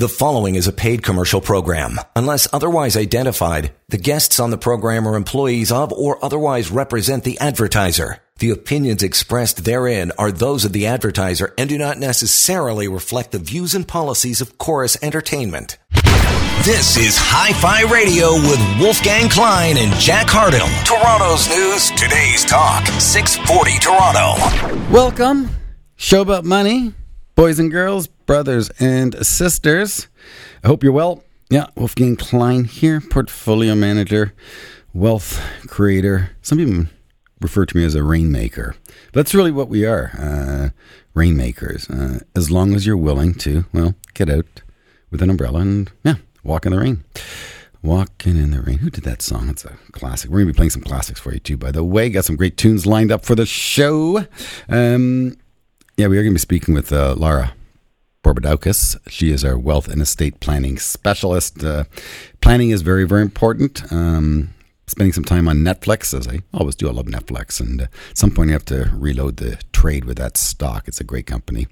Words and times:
The 0.00 0.08
following 0.08 0.54
is 0.54 0.66
a 0.66 0.72
paid 0.72 1.02
commercial 1.02 1.42
program. 1.42 2.00
Unless 2.16 2.48
otherwise 2.54 2.96
identified, 2.96 3.74
the 3.90 3.98
guests 3.98 4.40
on 4.40 4.48
the 4.48 4.56
program 4.56 5.06
are 5.06 5.14
employees 5.14 5.70
of 5.70 5.92
or 5.92 6.24
otherwise 6.24 6.70
represent 6.70 7.22
the 7.22 7.38
advertiser. 7.38 8.16
The 8.38 8.48
opinions 8.48 9.02
expressed 9.02 9.66
therein 9.66 10.10
are 10.16 10.32
those 10.32 10.64
of 10.64 10.72
the 10.72 10.86
advertiser 10.86 11.52
and 11.58 11.68
do 11.68 11.76
not 11.76 11.98
necessarily 11.98 12.88
reflect 12.88 13.32
the 13.32 13.38
views 13.38 13.74
and 13.74 13.86
policies 13.86 14.40
of 14.40 14.56
Corus 14.56 14.96
Entertainment. 15.02 15.76
This 16.64 16.96
is 16.96 17.18
Hi-Fi 17.18 17.82
Radio 17.92 18.32
with 18.36 18.80
Wolfgang 18.80 19.28
Klein 19.28 19.76
and 19.76 19.92
Jack 20.00 20.28
Hardill. 20.28 20.70
Toronto's 20.86 21.46
news, 21.50 21.90
today's 21.90 22.46
talk, 22.46 22.86
640 22.86 23.78
Toronto. 23.80 24.90
Welcome. 24.90 25.50
Show 25.96 26.22
about 26.22 26.46
money, 26.46 26.94
boys 27.40 27.58
and 27.58 27.70
girls, 27.70 28.06
brothers 28.06 28.68
and 28.80 29.26
sisters. 29.26 30.08
I 30.62 30.66
hope 30.66 30.82
you're 30.82 30.92
well. 30.92 31.24
Yeah, 31.48 31.68
Wolfgang 31.74 32.16
Klein 32.16 32.64
here, 32.64 33.00
portfolio 33.00 33.74
manager, 33.74 34.34
wealth 34.92 35.40
creator. 35.66 36.36
Some 36.42 36.58
people 36.58 36.84
refer 37.40 37.64
to 37.64 37.74
me 37.74 37.82
as 37.82 37.94
a 37.94 38.02
rainmaker. 38.02 38.76
That's 39.14 39.32
really 39.32 39.52
what 39.52 39.70
we 39.70 39.86
are 39.86 40.10
uh, 40.18 40.68
rainmakers. 41.14 41.88
Uh, 41.88 42.18
as 42.36 42.50
long 42.50 42.74
as 42.74 42.84
you're 42.84 42.94
willing 42.94 43.32
to, 43.36 43.64
well, 43.72 43.94
get 44.12 44.28
out 44.28 44.60
with 45.10 45.22
an 45.22 45.30
umbrella 45.30 45.60
and, 45.60 45.90
yeah, 46.04 46.16
walk 46.44 46.66
in 46.66 46.72
the 46.72 46.78
rain. 46.78 47.04
Walking 47.82 48.36
in 48.36 48.50
the 48.50 48.60
Rain. 48.60 48.76
Who 48.76 48.90
did 48.90 49.04
that 49.04 49.22
song? 49.22 49.48
It's 49.48 49.64
a 49.64 49.74
classic. 49.92 50.30
We're 50.30 50.40
going 50.40 50.48
to 50.48 50.52
be 50.52 50.56
playing 50.58 50.68
some 50.68 50.82
classics 50.82 51.18
for 51.18 51.32
you, 51.32 51.38
too, 51.38 51.56
by 51.56 51.70
the 51.70 51.82
way. 51.82 52.10
Got 52.10 52.26
some 52.26 52.36
great 52.36 52.58
tunes 52.58 52.84
lined 52.84 53.10
up 53.10 53.24
for 53.24 53.34
the 53.34 53.46
show. 53.46 54.26
Um, 54.68 55.36
yeah, 56.00 56.06
we 56.06 56.16
are 56.16 56.22
going 56.22 56.32
to 56.32 56.36
be 56.36 56.40
speaking 56.40 56.72
with 56.72 56.94
uh, 56.94 57.14
Laura 57.14 57.52
Borboudakis. 58.24 58.98
She 59.06 59.32
is 59.32 59.44
our 59.44 59.58
wealth 59.58 59.86
and 59.86 60.00
estate 60.00 60.40
planning 60.40 60.78
specialist. 60.78 61.62
Uh, 61.62 61.84
planning 62.40 62.70
is 62.70 62.80
very, 62.80 63.06
very 63.06 63.20
important. 63.20 63.82
Um, 63.92 64.54
spending 64.86 65.12
some 65.12 65.26
time 65.26 65.46
on 65.46 65.58
Netflix, 65.58 66.18
as 66.18 66.26
I 66.26 66.38
always 66.54 66.74
do. 66.74 66.88
I 66.88 66.92
love 66.92 67.04
Netflix, 67.04 67.60
and 67.60 67.82
uh, 67.82 67.84
at 68.08 68.16
some 68.16 68.30
point 68.30 68.48
you 68.48 68.54
have 68.54 68.64
to 68.66 68.90
reload 68.94 69.36
the 69.36 69.60
trade 69.72 70.06
with 70.06 70.16
that 70.16 70.38
stock. 70.38 70.88
It's 70.88 71.02
a 71.02 71.04
great 71.04 71.26
company. 71.26 71.66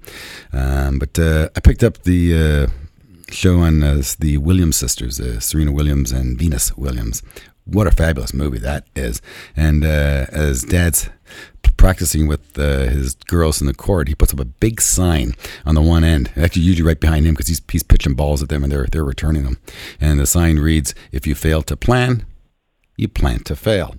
Um, 0.53 0.99
but 0.99 1.17
uh, 1.17 1.49
I 1.55 1.59
picked 1.59 1.83
up 1.83 2.03
the 2.03 2.69
uh, 2.69 3.33
show 3.33 3.61
on 3.61 3.81
uh, 3.81 4.03
the 4.19 4.37
Williams 4.37 4.77
sisters, 4.77 5.19
uh, 5.19 5.39
Serena 5.39 5.71
Williams 5.71 6.11
and 6.11 6.37
Venus 6.37 6.77
Williams. 6.77 7.23
What 7.65 7.87
a 7.87 7.91
fabulous 7.91 8.31
movie 8.31 8.59
that 8.59 8.85
is! 8.95 9.23
And 9.55 9.83
uh, 9.83 10.27
as 10.31 10.61
Dad's 10.61 11.09
practicing 11.79 12.27
with 12.27 12.59
uh, 12.59 12.89
his 12.89 13.15
girls 13.15 13.61
in 13.61 13.67
the 13.67 13.73
court, 13.73 14.09
he 14.09 14.13
puts 14.13 14.33
up 14.33 14.39
a 14.39 14.45
big 14.45 14.81
sign 14.81 15.33
on 15.65 15.75
the 15.75 15.81
one 15.81 16.03
end, 16.03 16.29
actually 16.35 16.63
usually 16.63 16.85
right 16.85 16.99
behind 16.99 17.25
him 17.25 17.33
because 17.33 17.47
he's, 17.47 17.61
he's 17.71 17.83
pitching 17.83 18.15
balls 18.15 18.43
at 18.43 18.49
them 18.49 18.63
and 18.63 18.71
they're 18.71 18.85
they're 18.91 19.05
returning 19.05 19.43
them. 19.43 19.57
And 19.99 20.19
the 20.19 20.27
sign 20.27 20.59
reads, 20.59 20.93
"If 21.13 21.25
you 21.25 21.35
fail 21.35 21.63
to 21.63 21.77
plan, 21.77 22.25
you 22.99 23.07
plan 23.07 23.39
to 23.43 23.55
fail." 23.55 23.95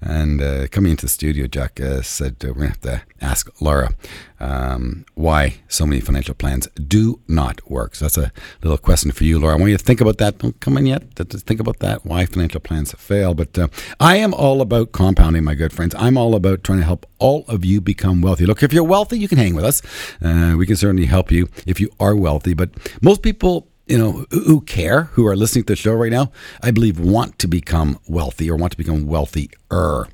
And 0.00 0.42
uh, 0.42 0.66
coming 0.68 0.90
into 0.90 1.06
the 1.06 1.10
studio, 1.10 1.46
Jack 1.46 1.80
uh, 1.80 2.02
said 2.02 2.36
uh, 2.44 2.48
we're 2.48 2.54
going 2.54 2.72
to 2.72 2.90
have 2.90 3.00
to 3.00 3.02
ask 3.20 3.48
Laura 3.60 3.94
um, 4.40 5.04
why 5.14 5.60
so 5.68 5.86
many 5.86 6.00
financial 6.00 6.34
plans 6.34 6.66
do 6.88 7.20
not 7.28 7.70
work. 7.70 7.94
So 7.94 8.04
that's 8.04 8.18
a 8.18 8.32
little 8.62 8.78
question 8.78 9.12
for 9.12 9.24
you, 9.24 9.38
Laura. 9.38 9.54
I 9.54 9.58
want 9.58 9.70
you 9.70 9.78
to 9.78 9.84
think 9.84 10.00
about 10.00 10.18
that. 10.18 10.38
Don't 10.38 10.58
come 10.60 10.76
in 10.76 10.86
yet. 10.86 11.02
Think 11.14 11.60
about 11.60 11.78
that, 11.78 12.04
why 12.04 12.26
financial 12.26 12.60
plans 12.60 12.92
fail. 12.92 13.34
But 13.34 13.58
uh, 13.58 13.68
I 14.00 14.16
am 14.16 14.34
all 14.34 14.60
about 14.60 14.92
compounding, 14.92 15.44
my 15.44 15.54
good 15.54 15.72
friends. 15.72 15.94
I'm 15.96 16.16
all 16.16 16.34
about 16.34 16.64
trying 16.64 16.78
to 16.78 16.84
help 16.84 17.06
all 17.18 17.44
of 17.48 17.64
you 17.64 17.80
become 17.80 18.20
wealthy. 18.20 18.46
Look, 18.46 18.62
if 18.62 18.72
you're 18.72 18.84
wealthy, 18.84 19.18
you 19.18 19.28
can 19.28 19.38
hang 19.38 19.54
with 19.54 19.64
us. 19.64 19.82
Uh, 20.20 20.54
we 20.58 20.66
can 20.66 20.76
certainly 20.76 21.06
help 21.06 21.30
you 21.30 21.48
if 21.66 21.80
you 21.80 21.90
are 22.00 22.16
wealthy. 22.16 22.54
But 22.54 22.70
most 23.00 23.22
people 23.22 23.68
you 23.92 23.98
know, 23.98 24.24
who 24.30 24.62
care, 24.62 25.02
who 25.12 25.26
are 25.26 25.36
listening 25.36 25.64
to 25.64 25.74
the 25.74 25.76
show 25.76 25.92
right 25.92 26.10
now, 26.10 26.32
I 26.62 26.70
believe 26.70 26.98
want 26.98 27.38
to 27.40 27.46
become 27.46 27.98
wealthy 28.08 28.50
or 28.50 28.56
want 28.56 28.70
to 28.70 28.78
become 28.78 29.06
wealthier. 29.06 30.06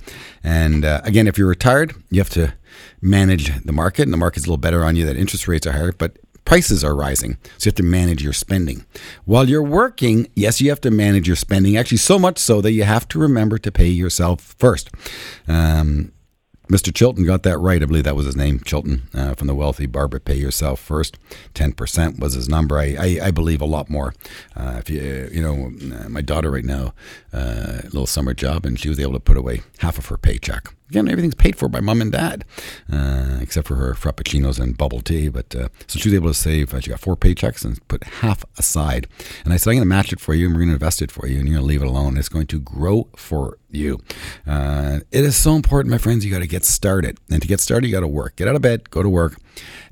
And 0.43 0.85
uh, 0.85 1.01
again, 1.05 1.29
if 1.29 1.39
you're 1.39 1.47
retired, 1.47 1.95
you 2.11 2.19
have 2.19 2.29
to 2.31 2.55
manage 3.01 3.57
the 3.65 3.73
market, 3.73 4.03
and 4.03 4.13
the 4.13 4.17
market's 4.17 4.47
a 4.47 4.49
little 4.49 4.57
better 4.57 4.83
on 4.85 4.97
you. 4.97 5.07
That 5.07 5.17
interest 5.17 5.47
rates 5.47 5.65
are 5.65 5.71
higher, 5.71 5.93
but 5.93 6.19
prices 6.45 6.83
are 6.83 6.97
rising. 6.97 7.37
So 7.59 7.67
you 7.67 7.71
have 7.71 7.77
to 7.77 7.85
manage 7.85 8.21
your 8.21 8.33
spending. 8.33 8.85
While 9.27 9.49
you're 9.49 9.63
working, 9.63 10.27
yes, 10.35 10.61
you 10.61 10.71
have 10.71 10.81
to 10.81 10.91
manage 10.91 11.29
your 11.29 11.37
spending, 11.37 11.77
actually, 11.77 11.99
so 11.99 12.19
much 12.19 12.39
so 12.39 12.61
that 12.61 12.73
you 12.73 12.83
have 12.83 13.07
to 13.09 13.21
remember 13.21 13.59
to 13.59 13.71
pay 13.71 13.87
yourself 13.87 14.57
first. 14.59 14.91
Um, 15.47 16.11
Mr. 16.71 16.95
Chilton 16.95 17.25
got 17.25 17.45
that 17.45 17.59
right. 17.59 17.83
I 17.83 17.87
believe 17.87 18.05
that 18.05 18.15
was 18.17 18.27
his 18.27 18.37
name, 18.37 18.61
Chilton, 18.61 19.09
uh, 19.15 19.35
from 19.35 19.47
the 19.47 19.55
wealthy 19.55 19.87
Barber 19.87 20.21
Pay 20.21 20.37
Yourself 20.37 20.81
First. 20.81 21.19
10% 21.55 22.19
was 22.19 22.35
his 22.35 22.49
number. 22.49 22.79
I, 22.79 22.95
I, 22.99 23.19
I 23.25 23.31
believe 23.31 23.63
a 23.63 23.67
lot 23.67 23.89
more. 23.89 24.15
Uh, 24.55 24.77
if 24.79 24.91
you, 24.91 25.31
you 25.33 25.41
know, 25.41 25.73
uh, 25.97 26.09
my 26.11 26.21
daughter 26.21 26.51
right 26.51 26.65
now, 26.65 26.93
uh, 27.33 27.81
little 27.85 28.07
summer 28.07 28.35
job, 28.35 28.67
and 28.67 28.79
she 28.79 28.91
was 28.91 29.01
able 29.01 29.15
to 29.15 29.21
put 29.21 29.39
away 29.39 29.63
half 29.79 29.97
of 29.97 30.07
her 30.07 30.19
paycheck 30.19 30.75
Again, 30.91 31.09
everything's 31.09 31.35
paid 31.35 31.57
for 31.57 31.69
by 31.69 31.81
mom 31.81 32.01
and 32.01 32.11
dad, 32.11 32.45
uh, 32.91 33.39
except 33.43 33.69
for 33.69 33.75
her 33.75 33.93
frappuccinos 33.93 34.59
and 34.59 34.77
bubble 34.77 35.01
tea. 35.01 35.29
But 35.29 35.55
uh, 35.55 35.69
so 35.87 35.99
she 35.99 36.09
was 36.09 36.15
able 36.15 36.29
to 36.29 36.35
save. 36.35 36.73
Uh, 36.73 36.81
she 36.81 36.91
got 36.91 37.01
four 37.01 37.17
paychecks 37.17 37.65
and 37.65 37.87
put 37.89 38.05
half 38.05 38.45
aside. 38.57 39.07
And 39.45 39.53
I 39.53 39.59
said, 39.59 39.71
I'm 39.71 39.77
going 39.77 39.83
to 39.83 39.89
match 39.89 40.13
it 40.13 40.21
for 40.21 40.35
you, 40.35 40.47
and 40.47 40.55
we're 40.55 40.61
going 40.61 40.71
to 40.71 40.75
invest 40.75 41.03
it 41.03 41.11
for 41.11 41.27
you, 41.27 41.39
and 41.39 41.47
you're 41.47 41.57
going 41.57 41.65
to 41.65 41.69
leave 41.69 41.83
it 41.83 41.89
alone. 41.89 42.17
It's 42.17 42.31
going 42.31 42.47
to 42.47 42.61
grow 42.61 43.09
for 43.17 43.59
you. 43.71 44.01
Uh, 44.47 45.01
it 45.11 45.25
is 45.25 45.37
so 45.37 45.55
important, 45.55 45.91
my 45.91 45.99
friends. 45.99 46.25
You 46.25 46.33
got 46.33 46.39
to 46.39 46.47
get 46.47 46.65
started, 46.65 47.19
and 47.31 47.43
to 47.43 47.49
get 47.49 47.61
started, 47.61 47.87
you 47.87 47.93
got 47.93 48.01
to 48.01 48.09
work. 48.09 48.37
Get 48.37 48.49
out 48.49 48.57
of 48.57 48.63
bed, 48.63 48.89
go 48.91 49.03
to 49.03 49.11
work, 49.11 49.39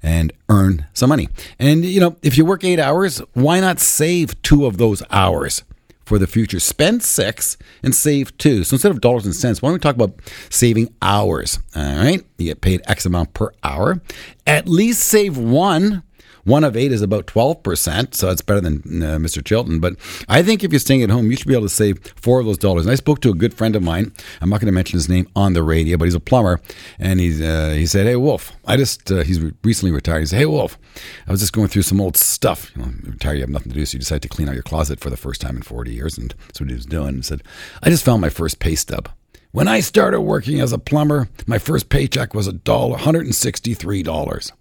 and 0.03 0.33
earn 0.49 0.87
some 0.95 1.11
money. 1.11 1.28
And 1.59 1.84
you 1.84 2.01
know, 2.01 2.17
if 2.23 2.39
you 2.39 2.47
work 2.47 2.65
eight 2.65 2.81
hours, 2.81 3.19
why 3.34 3.61
not 3.61 3.81
save 3.81 4.41
two 4.41 4.65
of 4.65 4.78
those 4.78 5.03
hours? 5.11 5.63
For 6.06 6.19
the 6.19 6.27
future. 6.27 6.61
Spend 6.61 7.03
six 7.03 7.59
and 7.83 7.94
save 7.94 8.37
two. 8.39 8.65
So 8.65 8.77
instead 8.77 8.93
of 8.93 9.00
dollars 9.00 9.27
and 9.27 9.34
cents, 9.34 9.61
why 9.61 9.69
don't 9.69 9.75
we 9.75 9.81
talk 9.81 9.97
about 9.97 10.15
saving 10.49 10.94
hours? 11.03 11.59
All 11.75 11.83
right. 11.83 12.25
You 12.39 12.47
get 12.47 12.61
paid 12.62 12.81
X 12.87 13.05
amount 13.05 13.34
per 13.34 13.50
hour. 13.62 14.00
At 14.47 14.69
least 14.69 15.03
save 15.03 15.37
one 15.37 16.05
one 16.47 16.62
of 16.62 16.77
eight 16.77 16.93
is 16.93 17.03
about 17.03 17.27
12%, 17.27 18.15
so 18.15 18.31
it's 18.31 18.41
better 18.41 18.61
than 18.61 19.03
uh, 19.03 19.19
Mr. 19.19 19.45
Chilton. 19.45 19.81
But 19.81 19.97
I 20.29 20.43
think 20.43 20.62
if 20.62 20.73
you're 20.73 20.79
staying 20.79 21.03
at 21.03 21.11
home, 21.11 21.29
you 21.29 21.37
should 21.37 21.49
be 21.49 21.55
able 21.55 21.65
to 21.65 21.69
save 21.69 21.99
four 22.15 22.39
of 22.39 22.47
those 22.47 22.57
dollars. 22.57 22.87
And 22.87 22.93
I 22.93 22.95
spoke 22.95 23.21
to 23.23 23.31
a 23.31 23.34
good 23.34 23.53
friend 23.53 23.75
of 23.75 23.83
mine. 23.83 24.12
I'm 24.41 24.49
not 24.49 24.61
going 24.61 24.67
to 24.67 24.73
mention 24.73 24.97
his 24.97 25.09
name 25.09 25.29
on 25.34 25.55
the 25.55 25.65
radio, 25.65 25.97
but 25.97 26.05
he's 26.05 26.15
a 26.15 26.21
plumber. 26.21 26.61
And 27.01 27.19
he's, 27.19 27.41
uh, 27.41 27.71
he 27.71 27.84
said, 27.84 28.07
Hey, 28.07 28.15
Wolf, 28.15 28.53
I 28.65 28.77
just, 28.77 29.11
uh, 29.11 29.25
he's 29.25 29.41
recently 29.65 29.93
retired. 29.93 30.21
He 30.21 30.27
said, 30.27 30.39
Hey, 30.39 30.47
Wolf, 30.47 30.79
I 31.27 31.33
was 31.33 31.41
just 31.41 31.53
going 31.53 31.67
through 31.67 31.83
some 31.83 32.01
old 32.01 32.17
stuff. 32.17 32.71
You 32.77 32.83
know, 32.83 32.93
retired, 33.03 33.34
you 33.34 33.41
have 33.41 33.51
nothing 33.51 33.73
to 33.73 33.78
do, 33.78 33.84
so 33.84 33.97
you 33.97 34.01
decide 34.01 34.23
to 34.23 34.28
clean 34.28 34.49
out 34.49 34.55
your 34.55 34.63
closet 34.63 35.01
for 35.01 35.11
the 35.11 35.17
first 35.17 35.41
time 35.41 35.57
in 35.57 35.63
40 35.63 35.93
years. 35.93 36.17
And 36.17 36.33
that's 36.47 36.61
what 36.61 36.71
he 36.71 36.77
was 36.77 36.87
doing. 36.87 37.17
He 37.17 37.23
said, 37.23 37.43
I 37.83 37.91
just 37.91 38.05
found 38.05 38.21
my 38.21 38.31
first 38.31 38.61
pay 38.61 38.77
stub. 38.77 39.09
When 39.51 39.67
I 39.67 39.81
started 39.81 40.21
working 40.21 40.61
as 40.61 40.73
a 40.73 40.78
plumber, 40.78 41.28
my 41.47 41.59
first 41.59 41.89
paycheck 41.89 42.34
was 42.34 42.47
a 42.47 42.53
dollar, 42.53 42.99
$163. 42.99 44.53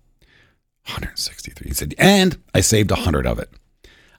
163. 0.88 1.68
He 1.68 1.73
said, 1.73 1.96
and 1.97 2.38
I 2.53 2.62
saved 2.62 2.91
a 2.91 2.96
hundred 2.96 3.25
of 3.25 3.40
it. 3.40 3.50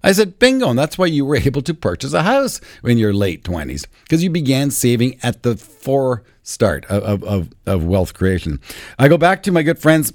I 0.03 0.13
said, 0.13 0.39
bingo, 0.39 0.71
and 0.71 0.79
that's 0.79 0.99
why 0.99 1.07
you 1.07 1.25
were 1.25 1.37
able 1.37 1.63
to 1.63 1.75
purchase 1.75 2.13
a 2.13 2.23
house 2.23 2.61
in 2.85 2.99
your 2.99 3.13
late 3.13 3.43
20s, 3.43 3.87
because 4.03 4.23
you 4.23 4.31
began 4.31 4.71
saving 4.71 5.19
at 5.23 5.43
the 5.43 5.57
fore 5.57 6.23
start 6.43 6.85
of, 6.87 7.25
of, 7.25 7.51
of 7.67 7.85
wealth 7.85 8.15
creation. 8.15 8.61
I 8.99 9.09
go 9.09 9.19
back 9.19 9.43
to 9.45 9.53
my 9.53 9.63
good 9.63 9.79
friends 9.79 10.13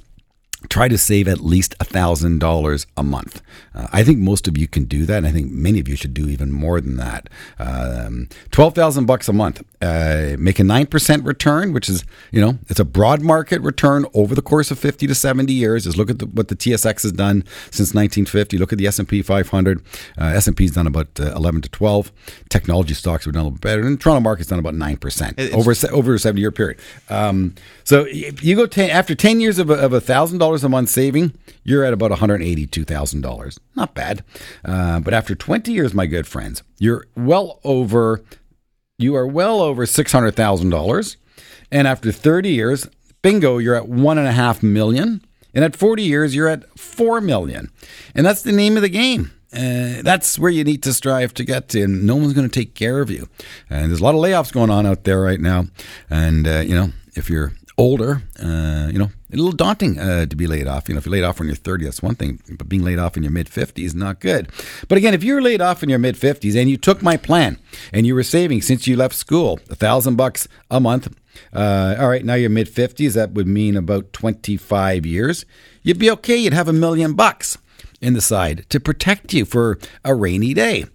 try 0.69 0.87
to 0.87 0.97
save 0.97 1.27
at 1.27 1.39
least 1.39 1.77
$1,000 1.79 2.85
a 2.97 3.03
month. 3.03 3.41
Uh, 3.73 3.87
I 3.91 4.03
think 4.03 4.19
most 4.19 4.47
of 4.47 4.57
you 4.57 4.67
can 4.67 4.85
do 4.85 5.05
that. 5.05 5.17
And 5.17 5.27
I 5.27 5.31
think 5.31 5.51
many 5.51 5.79
of 5.79 5.87
you 5.87 5.95
should 5.95 6.13
do 6.13 6.27
even 6.27 6.51
more 6.51 6.79
than 6.81 6.97
that. 6.97 7.29
Um, 7.59 8.29
12,000 8.51 9.05
bucks 9.05 9.27
a 9.27 9.33
month. 9.33 9.63
Uh, 9.81 10.35
make 10.37 10.59
a 10.59 10.63
9% 10.63 11.25
return, 11.25 11.73
which 11.73 11.89
is, 11.89 12.05
you 12.31 12.39
know, 12.39 12.59
it's 12.69 12.79
a 12.79 12.85
broad 12.85 13.21
market 13.21 13.61
return 13.61 14.05
over 14.13 14.35
the 14.35 14.41
course 14.41 14.69
of 14.71 14.77
50 14.77 15.07
to 15.07 15.15
70 15.15 15.51
years. 15.51 15.85
Just 15.85 15.97
look 15.97 16.09
at 16.09 16.19
the, 16.19 16.27
what 16.27 16.49
the 16.49 16.55
TSX 16.55 17.03
has 17.03 17.11
done 17.11 17.43
since 17.71 17.93
1950. 17.93 18.57
Look 18.57 18.71
at 18.71 18.77
the 18.77 18.87
S&P 18.87 19.21
500. 19.21 19.83
Uh, 20.19 20.23
S&P's 20.25 20.71
done 20.71 20.87
about 20.87 21.07
uh, 21.19 21.33
11 21.35 21.61
to 21.61 21.69
12. 21.69 22.11
Technology 22.49 22.93
stocks 22.93 23.25
have 23.25 23.33
done 23.33 23.41
a 23.41 23.43
little 23.45 23.57
bit 23.57 23.61
better. 23.61 23.87
And 23.87 23.99
Toronto 23.99 24.21
market's 24.21 24.49
done 24.49 24.59
about 24.59 24.75
9% 24.75 25.33
it's, 25.37 25.53
over, 25.55 25.95
over 25.95 26.13
a 26.13 26.19
70 26.19 26.39
year 26.39 26.51
period. 26.51 26.79
Um, 27.09 27.55
so 27.83 28.05
you 28.05 28.55
go 28.55 28.67
10, 28.67 28.89
after 28.89 29.15
10 29.15 29.39
years 29.39 29.57
of 29.57 29.69
a, 29.69 29.73
of 29.73 29.93
a 29.93 30.01
$1,000 30.01 30.50
dollars 30.51 30.65
a 30.65 30.69
month 30.69 30.89
saving, 30.89 31.33
you're 31.63 31.85
at 31.85 31.93
about 31.93 32.11
$182,000. 32.11 33.59
Not 33.77 33.95
bad. 33.95 34.21
Uh, 34.65 34.99
but 34.99 35.13
after 35.13 35.33
20 35.33 35.71
years, 35.71 35.93
my 35.93 36.05
good 36.05 36.27
friends, 36.27 36.61
you're 36.77 37.05
well 37.15 37.61
over, 37.63 38.21
you 38.97 39.15
are 39.15 39.25
well 39.25 39.61
over 39.61 39.85
$600,000. 39.85 41.15
And 41.71 41.87
after 41.87 42.11
30 42.11 42.49
years, 42.49 42.89
bingo, 43.21 43.59
you're 43.59 43.75
at 43.75 43.87
one 43.87 44.17
and 44.17 44.27
a 44.27 44.33
half 44.33 44.61
million. 44.61 45.21
And 45.53 45.63
at 45.63 45.77
40 45.77 46.03
years, 46.03 46.35
you're 46.35 46.49
at 46.49 46.67
4 46.77 47.21
million. 47.21 47.71
And 48.13 48.25
that's 48.25 48.41
the 48.41 48.51
name 48.51 48.75
of 48.75 48.81
the 48.81 48.89
game. 48.89 49.31
Uh, 49.53 50.01
that's 50.01 50.37
where 50.37 50.51
you 50.51 50.65
need 50.65 50.83
to 50.83 50.93
strive 50.93 51.33
to 51.35 51.45
get 51.45 51.69
to, 51.69 51.81
and 51.81 52.05
no 52.05 52.15
one's 52.15 52.33
going 52.33 52.49
to 52.49 52.59
take 52.59 52.73
care 52.73 52.99
of 52.99 53.09
you. 53.09 53.27
And 53.69 53.89
there's 53.89 53.99
a 54.01 54.03
lot 54.03 54.15
of 54.15 54.21
layoffs 54.21 54.51
going 54.51 54.69
on 54.69 54.85
out 54.85 55.05
there 55.05 55.21
right 55.21 55.39
now. 55.39 55.67
And, 56.09 56.45
uh, 56.45 56.59
you 56.59 56.75
know, 56.75 56.91
if 57.15 57.29
you're 57.29 57.51
older, 57.77 58.21
uh, 58.41 58.89
you 58.91 58.99
know, 58.99 59.11
a 59.33 59.35
little 59.35 59.51
daunting 59.51 59.99
uh, 59.99 60.25
to 60.25 60.35
be 60.35 60.47
laid 60.47 60.67
off. 60.67 60.87
You 60.87 60.95
know, 60.95 60.99
if 60.99 61.05
you're 61.05 61.13
laid 61.13 61.23
off 61.23 61.39
when 61.39 61.47
you're 61.47 61.55
30, 61.55 61.85
that's 61.85 62.01
one 62.01 62.15
thing, 62.15 62.41
but 62.57 62.67
being 62.67 62.83
laid 62.83 62.99
off 62.99 63.17
in 63.17 63.23
your 63.23 63.31
mid 63.31 63.47
50s 63.47 63.83
is 63.83 63.95
not 63.95 64.19
good. 64.19 64.49
But 64.87 64.97
again, 64.97 65.13
if 65.13 65.23
you're 65.23 65.41
laid 65.41 65.61
off 65.61 65.83
in 65.83 65.89
your 65.89 65.99
mid 65.99 66.15
50s 66.15 66.55
and 66.55 66.69
you 66.69 66.77
took 66.77 67.01
my 67.01 67.17
plan 67.17 67.57
and 67.93 68.05
you 68.05 68.15
were 68.15 68.23
saving 68.23 68.61
since 68.61 68.87
you 68.87 68.95
left 68.95 69.15
school 69.15 69.59
a 69.69 69.75
thousand 69.75 70.15
bucks 70.15 70.47
a 70.69 70.79
month, 70.79 71.13
uh, 71.53 71.95
all 71.99 72.09
right, 72.09 72.25
now 72.25 72.33
you're 72.33 72.49
mid 72.49 72.67
50s, 72.67 73.13
that 73.13 73.31
would 73.31 73.47
mean 73.47 73.77
about 73.77 74.13
25 74.13 75.05
years. 75.05 75.45
You'd 75.83 75.99
be 75.99 76.11
okay. 76.11 76.37
You'd 76.37 76.53
have 76.53 76.67
a 76.67 76.73
million 76.73 77.13
bucks 77.13 77.57
in 78.01 78.13
the 78.13 78.21
side 78.21 78.65
to 78.69 78.79
protect 78.79 79.33
you 79.33 79.45
for 79.45 79.77
a 80.03 80.13
rainy 80.15 80.53
day. 80.53 80.85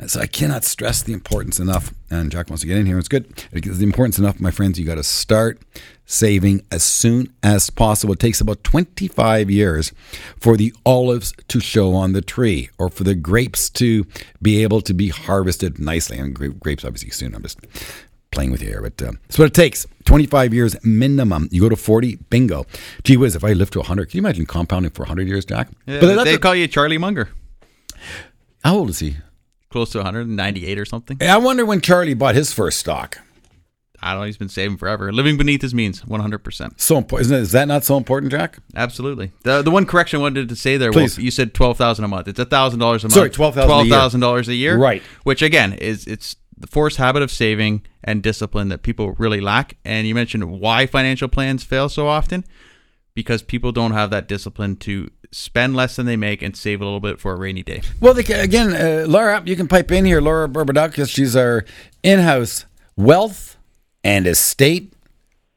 Uh, 0.00 0.06
so 0.06 0.20
I 0.20 0.26
cannot 0.26 0.64
stress 0.64 1.02
the 1.02 1.12
importance 1.12 1.58
enough. 1.58 1.94
And 2.10 2.30
Jack 2.30 2.50
wants 2.50 2.62
to 2.62 2.66
get 2.66 2.76
in 2.76 2.86
here. 2.86 2.98
It's 2.98 3.08
good. 3.08 3.44
It's 3.52 3.78
the 3.78 3.84
importance 3.84 4.18
enough, 4.18 4.40
my 4.40 4.50
friends. 4.50 4.78
You 4.78 4.86
got 4.86 4.96
to 4.96 5.02
start 5.02 5.60
saving 6.04 6.62
as 6.70 6.84
soon 6.84 7.32
as 7.42 7.68
possible. 7.70 8.14
It 8.14 8.20
takes 8.20 8.40
about 8.40 8.62
25 8.62 9.50
years 9.50 9.92
for 10.40 10.56
the 10.56 10.72
olives 10.84 11.32
to 11.48 11.60
show 11.60 11.94
on 11.94 12.12
the 12.12 12.22
tree 12.22 12.70
or 12.78 12.88
for 12.88 13.04
the 13.04 13.14
grapes 13.14 13.68
to 13.70 14.06
be 14.40 14.62
able 14.62 14.80
to 14.82 14.94
be 14.94 15.08
harvested 15.08 15.78
nicely. 15.78 16.18
And 16.18 16.60
grapes, 16.60 16.84
obviously, 16.84 17.10
soon. 17.10 17.34
I'm 17.34 17.42
just 17.42 17.58
playing 18.30 18.50
with 18.50 18.62
you 18.62 18.68
here, 18.68 18.82
but 18.82 19.00
um, 19.06 19.18
that's 19.22 19.38
what 19.38 19.46
it 19.46 19.54
takes. 19.54 19.86
25 20.04 20.54
years 20.54 20.76
minimum. 20.84 21.48
You 21.50 21.62
go 21.62 21.68
to 21.68 21.76
40, 21.76 22.16
bingo. 22.30 22.66
Gee 23.04 23.16
whiz, 23.16 23.34
if 23.34 23.44
I 23.44 23.52
live 23.52 23.70
to 23.70 23.80
100, 23.80 24.10
can 24.10 24.18
you 24.18 24.22
imagine 24.22 24.46
compounding 24.46 24.90
for 24.92 25.02
100 25.02 25.26
years, 25.26 25.44
Jack? 25.44 25.68
Yeah, 25.86 26.00
but 26.00 26.24
they 26.24 26.38
call 26.38 26.54
you 26.54 26.68
Charlie 26.68 26.98
Munger. 26.98 27.28
How 28.64 28.76
old 28.76 28.90
is 28.90 28.98
he? 28.98 29.16
Close 29.70 29.90
to 29.90 29.98
198 29.98 30.78
or 30.78 30.84
something. 30.84 31.18
I 31.20 31.36
wonder 31.38 31.66
when 31.66 31.80
Charlie 31.80 32.14
bought 32.14 32.34
his 32.34 32.52
first 32.52 32.78
stock. 32.78 33.18
I 34.02 34.12
don't 34.12 34.20
know. 34.20 34.26
He's 34.26 34.36
been 34.36 34.48
saving 34.48 34.76
forever, 34.76 35.12
living 35.12 35.36
beneath 35.36 35.62
his 35.62 35.74
means, 35.74 36.06
one 36.06 36.20
hundred 36.20 36.40
percent. 36.40 36.80
So 36.80 36.98
important, 36.98 37.32
is 37.32 37.52
that 37.52 37.66
not 37.66 37.84
so 37.84 37.96
important, 37.96 38.30
Jack? 38.30 38.58
Absolutely. 38.74 39.32
The 39.42 39.62
the 39.62 39.70
one 39.70 39.86
correction 39.86 40.20
I 40.20 40.22
wanted 40.22 40.48
to 40.48 40.56
say 40.56 40.76
there, 40.76 40.92
Please. 40.92 41.16
Wolf, 41.16 41.24
you 41.24 41.30
said 41.30 41.54
twelve 41.54 41.78
thousand 41.78 42.04
a 42.04 42.08
month. 42.08 42.28
It's 42.28 42.38
thousand 42.38 42.78
dollars 42.78 43.04
a 43.04 43.06
month. 43.06 43.14
Sorry, 43.14 43.30
twelve 43.30 43.54
thousand 43.54 44.20
dollars 44.20 44.48
a 44.48 44.54
year. 44.54 44.76
Right. 44.76 45.02
Which 45.24 45.42
again 45.42 45.72
is 45.72 46.06
it's 46.06 46.36
the 46.58 46.66
forced 46.66 46.96
habit 46.96 47.22
of 47.22 47.30
saving 47.30 47.84
and 48.02 48.22
discipline 48.22 48.68
that 48.68 48.82
people 48.82 49.12
really 49.12 49.40
lack. 49.40 49.76
And 49.84 50.06
you 50.06 50.14
mentioned 50.14 50.50
why 50.60 50.86
financial 50.86 51.28
plans 51.28 51.64
fail 51.64 51.88
so 51.88 52.08
often 52.08 52.44
because 53.14 53.42
people 53.42 53.72
don't 53.72 53.92
have 53.92 54.10
that 54.10 54.28
discipline 54.28 54.76
to 54.76 55.10
spend 55.32 55.74
less 55.74 55.96
than 55.96 56.06
they 56.06 56.16
make 56.16 56.42
and 56.42 56.56
save 56.56 56.80
a 56.80 56.84
little 56.84 57.00
bit 57.00 57.18
for 57.18 57.32
a 57.32 57.36
rainy 57.36 57.62
day. 57.62 57.82
Well, 58.00 58.14
they, 58.14 58.22
again, 58.34 58.74
uh, 58.74 59.06
Laura, 59.08 59.42
you 59.44 59.56
can 59.56 59.68
pipe 59.68 59.90
in 59.90 60.04
here. 60.04 60.20
Laura 60.20 60.48
Borboudakis, 60.48 61.08
she's 61.08 61.34
our 61.34 61.64
in-house 62.02 62.64
wealth 62.96 63.56
and 64.04 64.26
estate 64.26 64.92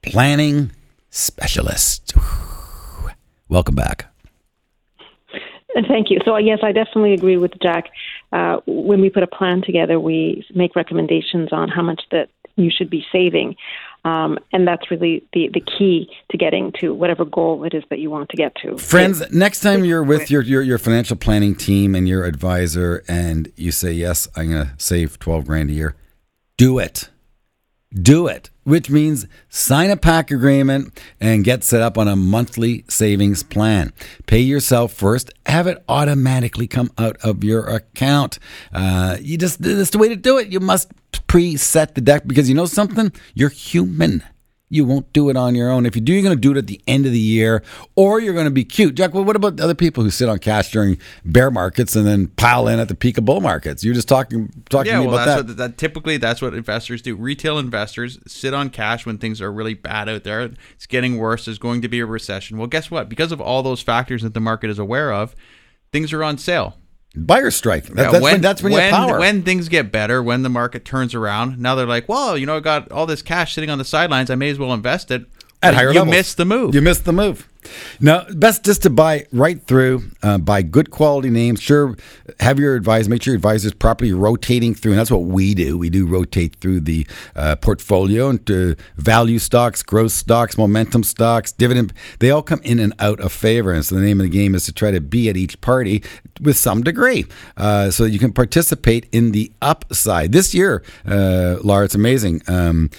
planning 0.01 0.71
specialist. 1.09 2.13
Welcome 3.47 3.75
back. 3.75 4.07
Thank 5.87 6.09
you. 6.09 6.19
So, 6.25 6.35
yes, 6.37 6.59
I 6.63 6.71
definitely 6.71 7.13
agree 7.13 7.37
with 7.37 7.51
Jack. 7.61 7.89
Uh, 8.31 8.57
when 8.67 9.01
we 9.01 9.09
put 9.09 9.23
a 9.23 9.27
plan 9.27 9.61
together, 9.65 9.99
we 9.99 10.45
make 10.53 10.75
recommendations 10.75 11.49
on 11.51 11.69
how 11.69 11.81
much 11.81 12.01
that 12.11 12.29
you 12.55 12.69
should 12.69 12.89
be 12.89 13.05
saving. 13.11 13.55
Um, 14.05 14.37
and 14.53 14.67
that's 14.67 14.89
really 14.91 15.23
the, 15.33 15.49
the 15.53 15.61
key 15.61 16.09
to 16.31 16.37
getting 16.37 16.71
to 16.79 16.93
whatever 16.93 17.25
goal 17.25 17.63
it 17.65 17.73
is 17.73 17.83
that 17.89 17.99
you 17.99 18.09
want 18.09 18.29
to 18.29 18.37
get 18.37 18.55
to. 18.63 18.77
Friends, 18.77 19.21
next 19.31 19.59
time 19.61 19.83
you're 19.83 20.03
with 20.03 20.31
your, 20.31 20.41
your, 20.41 20.61
your 20.61 20.77
financial 20.77 21.17
planning 21.17 21.55
team 21.55 21.95
and 21.95 22.07
your 22.07 22.23
advisor 22.23 23.03
and 23.07 23.51
you 23.55 23.71
say, 23.71 23.91
Yes, 23.91 24.27
I'm 24.35 24.51
going 24.51 24.67
to 24.67 24.73
save 24.77 25.19
12 25.19 25.45
grand 25.45 25.69
a 25.69 25.73
year, 25.73 25.95
do 26.57 26.79
it. 26.79 27.09
Do 27.93 28.27
it 28.27 28.49
which 28.69 28.87
means 28.87 29.25
sign 29.49 29.89
a 29.89 29.97
PAC 29.97 30.29
agreement 30.29 31.01
and 31.19 31.43
get 31.43 31.63
set 31.63 31.81
up 31.81 31.97
on 31.97 32.07
a 32.07 32.15
monthly 32.15 32.85
savings 32.87 33.41
plan. 33.41 33.91
Pay 34.27 34.41
yourself 34.41 34.93
first, 34.93 35.31
have 35.47 35.65
it 35.65 35.83
automatically 35.89 36.67
come 36.67 36.91
out 36.99 37.17
of 37.23 37.43
your 37.43 37.65
account. 37.65 38.37
Uh, 38.71 39.17
you 39.19 39.39
just, 39.39 39.59
that's 39.61 39.89
the 39.89 39.97
way 39.97 40.07
to 40.07 40.15
do 40.15 40.37
it. 40.37 40.49
You 40.49 40.59
must 40.59 40.91
preset 41.27 41.95
the 41.95 42.01
deck 42.01 42.27
because 42.27 42.47
you 42.47 42.53
know 42.53 42.67
something? 42.67 43.11
You're 43.33 43.49
human. 43.49 44.23
You 44.71 44.85
won't 44.85 45.11
do 45.13 45.29
it 45.29 45.35
on 45.35 45.55
your 45.55 45.71
own. 45.71 45.87
If 45.87 45.95
you 45.95 46.01
do, 46.01 46.13
you're 46.13 46.21
going 46.21 46.35
to 46.35 46.39
do 46.39 46.51
it 46.51 46.57
at 46.57 46.67
the 46.67 46.79
end 46.87 47.07
of 47.07 47.11
the 47.11 47.19
year, 47.19 47.63
or 47.95 48.19
you're 48.19 48.35
going 48.35 48.45
to 48.45 48.51
be 48.51 48.63
cute. 48.63 48.93
Jack, 48.93 49.15
well, 49.15 49.23
what 49.23 49.35
about 49.35 49.57
the 49.57 49.63
other 49.63 49.73
people 49.73 50.03
who 50.03 50.11
sit 50.11 50.29
on 50.29 50.37
cash 50.37 50.71
during 50.71 50.99
bear 51.25 51.49
markets 51.49 51.95
and 51.95 52.05
then 52.05 52.27
pile 52.27 52.67
in 52.67 52.79
at 52.79 52.87
the 52.87 52.93
peak 52.93 53.17
of 53.17 53.25
bull 53.25 53.41
markets? 53.41 53.83
You're 53.83 53.95
just 53.95 54.07
talking 54.07 54.51
talking 54.69 54.91
yeah, 54.91 54.97
to 54.97 55.01
me 55.01 55.07
well, 55.07 55.15
about 55.15 55.25
that's 55.25 55.41
that. 55.41 55.47
What, 55.47 55.57
that. 55.57 55.77
Typically, 55.79 56.17
that's 56.17 56.41
what 56.41 56.53
investors 56.53 57.01
do. 57.01 57.15
Retail 57.15 57.57
investors 57.57 58.19
sit 58.27 58.53
on 58.53 58.69
cash 58.69 59.05
when 59.05 59.17
things 59.17 59.41
are 59.41 59.51
really 59.51 59.73
bad 59.73 60.07
out 60.07 60.23
there. 60.23 60.51
It's 60.73 60.85
getting 60.85 61.17
worse. 61.17 61.45
There's 61.45 61.57
going 61.57 61.81
to 61.81 61.89
be 61.89 61.99
a 61.99 62.05
recession. 62.05 62.57
Well, 62.57 62.67
guess 62.67 62.91
what? 62.91 63.09
Because 63.09 63.31
of 63.31 63.41
all 63.41 63.63
those 63.63 63.81
factors 63.81 64.21
that 64.21 64.35
the 64.35 64.39
market 64.39 64.69
is 64.69 64.77
aware 64.77 65.11
of, 65.11 65.35
things 65.91 66.13
are 66.13 66.23
on 66.23 66.37
sale. 66.37 66.77
Buyer 67.15 67.49
strike. 67.49 67.85
That, 67.85 67.97
yeah, 67.97 68.11
that's 68.11 68.23
when, 68.23 68.33
when, 68.33 68.41
that's 68.41 68.63
when, 68.63 68.73
when, 68.73 68.83
you 68.83 68.91
have 68.91 69.07
power. 69.07 69.19
When 69.19 69.41
things 69.41 69.67
get 69.67 69.91
better, 69.91 70.21
when 70.21 70.43
the 70.43 70.49
market 70.49 70.85
turns 70.85 71.15
around, 71.15 71.59
now 71.59 71.75
they're 71.75 71.87
like, 71.87 72.07
well, 72.07 72.37
you 72.37 72.45
know, 72.45 72.57
I 72.57 72.59
got 72.59 72.91
all 72.91 73.07
this 73.07 73.21
cash 73.21 73.55
sitting 73.55 73.69
on 73.69 73.79
the 73.79 73.85
sidelines. 73.85 74.29
I 74.29 74.35
may 74.35 74.49
as 74.49 74.59
well 74.59 74.73
invest 74.73 75.09
it 75.09 75.25
at 75.63 75.73
higher 75.73 75.91
you 75.91 75.99
levels. 75.99 76.15
missed 76.15 76.37
the 76.37 76.45
move. 76.45 76.75
You 76.75 76.81
missed 76.81 77.05
the 77.05 77.13
move. 77.13 77.48
Now, 77.99 78.25
best 78.29 78.63
just 78.63 78.83
to 78.83 78.89
buy 78.89 79.25
right 79.31 79.61
through, 79.61 80.03
uh, 80.23 80.37
buy 80.37 80.61
good 80.61 80.91
quality 80.91 81.29
names. 81.29 81.61
Sure, 81.61 81.95
have 82.39 82.59
your 82.59 82.75
advisor, 82.75 83.09
make 83.09 83.23
sure 83.23 83.33
your 83.33 83.37
advisor's 83.37 83.73
properly 83.73 84.13
rotating 84.13 84.73
through. 84.73 84.93
And 84.93 84.99
that's 84.99 85.11
what 85.11 85.23
we 85.23 85.53
do. 85.53 85.77
We 85.77 85.89
do 85.89 86.05
rotate 86.05 86.55
through 86.55 86.81
the 86.81 87.05
uh, 87.35 87.57
portfolio 87.57 88.29
into 88.29 88.75
value 88.95 89.39
stocks, 89.39 89.83
growth 89.83 90.11
stocks, 90.11 90.57
momentum 90.57 91.03
stocks, 91.03 91.51
dividend. 91.51 91.93
They 92.19 92.31
all 92.31 92.43
come 92.43 92.61
in 92.63 92.79
and 92.79 92.93
out 92.99 93.19
of 93.19 93.31
favor. 93.31 93.73
And 93.73 93.85
so 93.85 93.95
the 93.95 94.01
name 94.01 94.19
of 94.19 94.23
the 94.23 94.29
game 94.37 94.55
is 94.55 94.65
to 94.65 94.73
try 94.73 94.91
to 94.91 95.01
be 95.01 95.29
at 95.29 95.37
each 95.37 95.59
party 95.61 96.03
with 96.41 96.57
some 96.57 96.83
degree 96.83 97.25
uh, 97.57 97.91
so 97.91 98.03
that 98.03 98.11
you 98.11 98.19
can 98.19 98.31
participate 98.31 99.07
in 99.11 99.31
the 99.31 99.51
upside. 99.61 100.31
This 100.31 100.53
year, 100.53 100.83
uh, 101.05 101.57
Laura, 101.61 101.85
it's 101.85 101.95
amazing. 101.95 102.41
Um, 102.47 102.89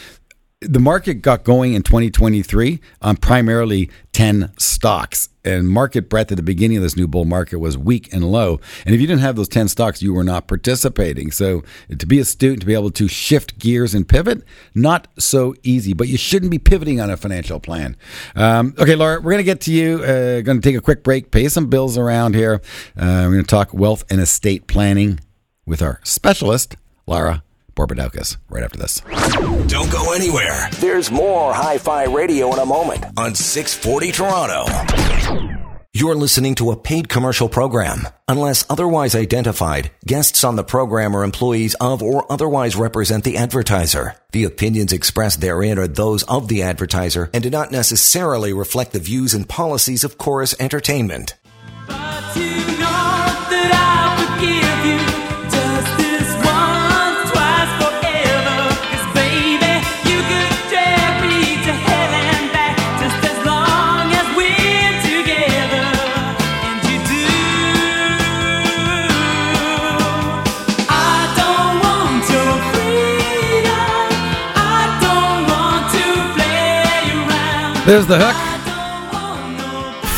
the 0.60 0.78
market 0.78 1.14
got 1.14 1.42
going 1.42 1.72
in 1.72 1.82
2023 1.82 2.80
on 3.00 3.16
primarily 3.16 3.90
10 4.12 4.52
stocks. 4.58 5.30
And 5.42 5.66
market 5.66 6.10
breadth 6.10 6.30
at 6.30 6.36
the 6.36 6.42
beginning 6.42 6.76
of 6.76 6.82
this 6.82 6.96
new 6.96 7.08
bull 7.08 7.24
market 7.24 7.60
was 7.60 7.78
weak 7.78 8.12
and 8.12 8.30
low. 8.30 8.60
And 8.84 8.94
if 8.94 9.00
you 9.00 9.06
didn't 9.06 9.22
have 9.22 9.36
those 9.36 9.48
10 9.48 9.68
stocks 9.68 10.02
you 10.02 10.12
were 10.12 10.22
not 10.22 10.48
participating. 10.48 11.30
So 11.30 11.62
to 11.96 12.06
be 12.06 12.18
astute 12.18 12.52
and 12.52 12.60
to 12.60 12.66
be 12.66 12.74
able 12.74 12.90
to 12.90 13.08
shift 13.08 13.58
gears 13.58 13.94
and 13.94 14.06
pivot 14.06 14.42
not 14.74 15.08
so 15.18 15.54
easy. 15.62 15.94
But 15.94 16.08
you 16.08 16.18
shouldn't 16.18 16.50
be 16.50 16.58
pivoting 16.58 17.00
on 17.00 17.08
a 17.08 17.16
financial 17.16 17.58
plan. 17.58 17.96
Um, 18.36 18.74
okay 18.78 18.96
laura 18.96 19.16
we're 19.16 19.32
going 19.32 19.38
to 19.38 19.44
get 19.44 19.62
to 19.62 19.72
you. 19.72 20.04
Uh, 20.04 20.42
going 20.42 20.60
to 20.60 20.68
take 20.68 20.76
a 20.76 20.82
quick 20.82 21.02
break 21.02 21.30
pay 21.30 21.48
some 21.48 21.68
bills 21.70 21.96
around 21.96 22.34
here. 22.34 22.60
Uh, 22.98 23.24
we're 23.24 23.32
going 23.32 23.44
to 23.44 23.50
talk 23.50 23.72
wealth 23.72 24.04
and 24.10 24.20
estate 24.20 24.66
planning 24.66 25.20
with 25.64 25.80
our 25.80 26.00
specialist 26.04 26.76
laura 27.06 27.42
Borboudakis 27.80 28.36
right 28.50 28.62
after 28.62 28.78
this. 28.78 29.00
Don't 29.68 29.90
go 29.90 30.12
anywhere. 30.12 30.68
There's 30.80 31.10
more 31.10 31.54
Hi 31.54 31.78
Fi 31.78 32.04
Radio 32.04 32.52
in 32.52 32.58
a 32.58 32.66
moment 32.66 33.04
on 33.16 33.34
640 33.34 34.12
Toronto. 34.12 35.56
You're 35.92 36.14
listening 36.14 36.54
to 36.56 36.70
a 36.70 36.76
paid 36.76 37.08
commercial 37.08 37.48
program. 37.48 38.06
Unless 38.28 38.64
otherwise 38.70 39.16
identified, 39.16 39.90
guests 40.06 40.44
on 40.44 40.54
the 40.54 40.62
program 40.62 41.16
are 41.16 41.24
employees 41.24 41.74
of 41.80 42.00
or 42.00 42.30
otherwise 42.30 42.76
represent 42.76 43.24
the 43.24 43.36
advertiser. 43.36 44.14
The 44.30 44.44
opinions 44.44 44.92
expressed 44.92 45.40
therein 45.40 45.78
are 45.78 45.88
those 45.88 46.22
of 46.24 46.46
the 46.46 46.62
advertiser 46.62 47.28
and 47.34 47.42
do 47.42 47.50
not 47.50 47.72
necessarily 47.72 48.52
reflect 48.52 48.92
the 48.92 49.00
views 49.00 49.34
and 49.34 49.48
policies 49.48 50.04
of 50.04 50.16
Corus 50.16 50.54
Entertainment. 50.60 51.34
There's 77.90 78.06
the 78.06 78.18
hook. 78.20 78.36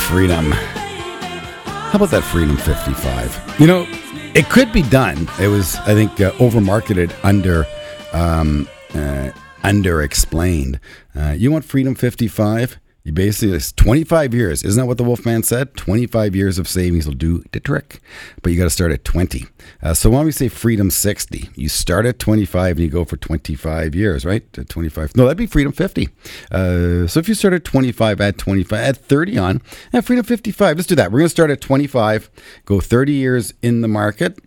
Freedom. 0.07 0.53
How 0.53 1.93
about 1.95 2.11
that 2.11 2.23
Freedom 2.23 2.59
55? 2.59 3.59
You 3.59 3.67
know, 3.67 3.87
it 4.35 4.51
could 4.51 4.75
be 4.75 4.83
done. 4.83 5.27
It 5.41 5.49
was, 5.49 5.77
I 5.77 5.95
think, 5.95 6.21
uh, 6.21 6.33
over 6.39 6.61
marketed, 6.61 7.15
under, 7.23 7.65
um, 8.13 8.69
uh, 8.93 9.31
under 9.63 10.03
explained. 10.03 10.81
Uh, 11.17 11.31
you 11.31 11.51
want 11.51 11.65
Freedom 11.65 11.95
55? 11.95 12.79
You 13.05 13.13
basically, 13.13 13.57
it's 13.57 13.73
25 13.73 14.33
years. 14.33 14.63
Isn't 14.63 14.81
that 14.81 14.87
what 14.87 14.97
the 14.97 15.03
Wolfman 15.03 15.43
said? 15.43 15.77
25 15.77 16.37
years 16.37 16.57
of 16.59 16.69
savings 16.69 17.05
will 17.05 17.15
do 17.15 17.43
the 17.51 17.59
trick, 17.59 18.01
but 18.43 18.53
you 18.53 18.59
got 18.59 18.65
to 18.65 18.71
start 18.71 18.93
at 18.93 19.05
20. 19.05 19.47
Uh, 19.83 19.93
so 19.93 20.11
why 20.11 20.19
don't 20.19 20.27
we 20.27 20.33
say 20.33 20.49
freedom 20.49 20.89
60? 20.89 21.51
You 21.57 21.69
start 21.69 22.07
at 22.07 22.21
25 22.21 22.77
and 22.77 22.85
you 22.85 22.89
go 22.89 23.05
for 23.05 23.17
25 23.17 23.97
years, 23.97 24.25
right? 24.25 24.45
At 24.57 24.69
25. 24.69 25.17
No, 25.17 25.25
that'd 25.25 25.37
be 25.37 25.47
freedom 25.47 25.73
50. 25.73 26.09
Uh, 26.53 27.09
so 27.09 27.19
if 27.19 27.29
you 27.29 27.35
start 27.35 27.55
at 27.55 27.65
25, 27.65 28.21
add 28.21 28.39
25, 28.39 28.79
add 28.79 28.97
30 28.97 29.39
on, 29.39 29.63
add 29.93 30.05
freedom 30.05 30.25
55. 30.25 30.77
Let's 30.77 30.87
do 30.87 30.95
that. 30.95 31.11
We're 31.11 31.19
going 31.19 31.27
to 31.27 31.31
start 31.31 31.51
at 31.51 31.61
25, 31.61 32.31
go 32.67 32.81
30 32.81 33.13
years 33.13 33.53
in 33.63 33.81
the 33.81 33.89
market, 33.89 34.39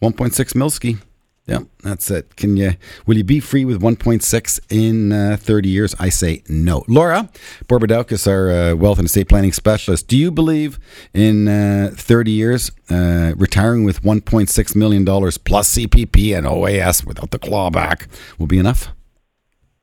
1.6 0.00 0.30
Milski. 0.54 1.00
Yeah, 1.46 1.60
that's 1.84 2.10
it. 2.10 2.34
Can 2.34 2.56
you? 2.56 2.72
Will 3.06 3.16
you 3.16 3.22
be 3.22 3.38
free 3.38 3.64
with 3.64 3.80
1.6 3.80 4.60
in 4.68 5.12
uh, 5.12 5.36
30 5.38 5.68
years? 5.68 5.94
I 5.98 6.08
say 6.08 6.42
no. 6.48 6.84
Laura 6.88 7.30
Borboudakis, 7.68 8.26
our 8.26 8.50
uh, 8.50 8.74
wealth 8.74 8.98
and 8.98 9.06
estate 9.06 9.28
planning 9.28 9.52
specialist. 9.52 10.08
Do 10.08 10.16
you 10.16 10.32
believe 10.32 10.80
in 11.14 11.46
uh, 11.46 11.90
30 11.94 12.32
years 12.32 12.72
uh, 12.90 13.32
retiring 13.36 13.84
with 13.84 14.02
1.6 14.02 14.76
million 14.76 15.04
dollars 15.04 15.38
plus 15.38 15.76
CPP 15.76 16.36
and 16.36 16.46
OAS 16.46 17.06
without 17.06 17.30
the 17.30 17.38
clawback 17.38 18.08
will 18.38 18.48
be 18.48 18.58
enough? 18.58 18.88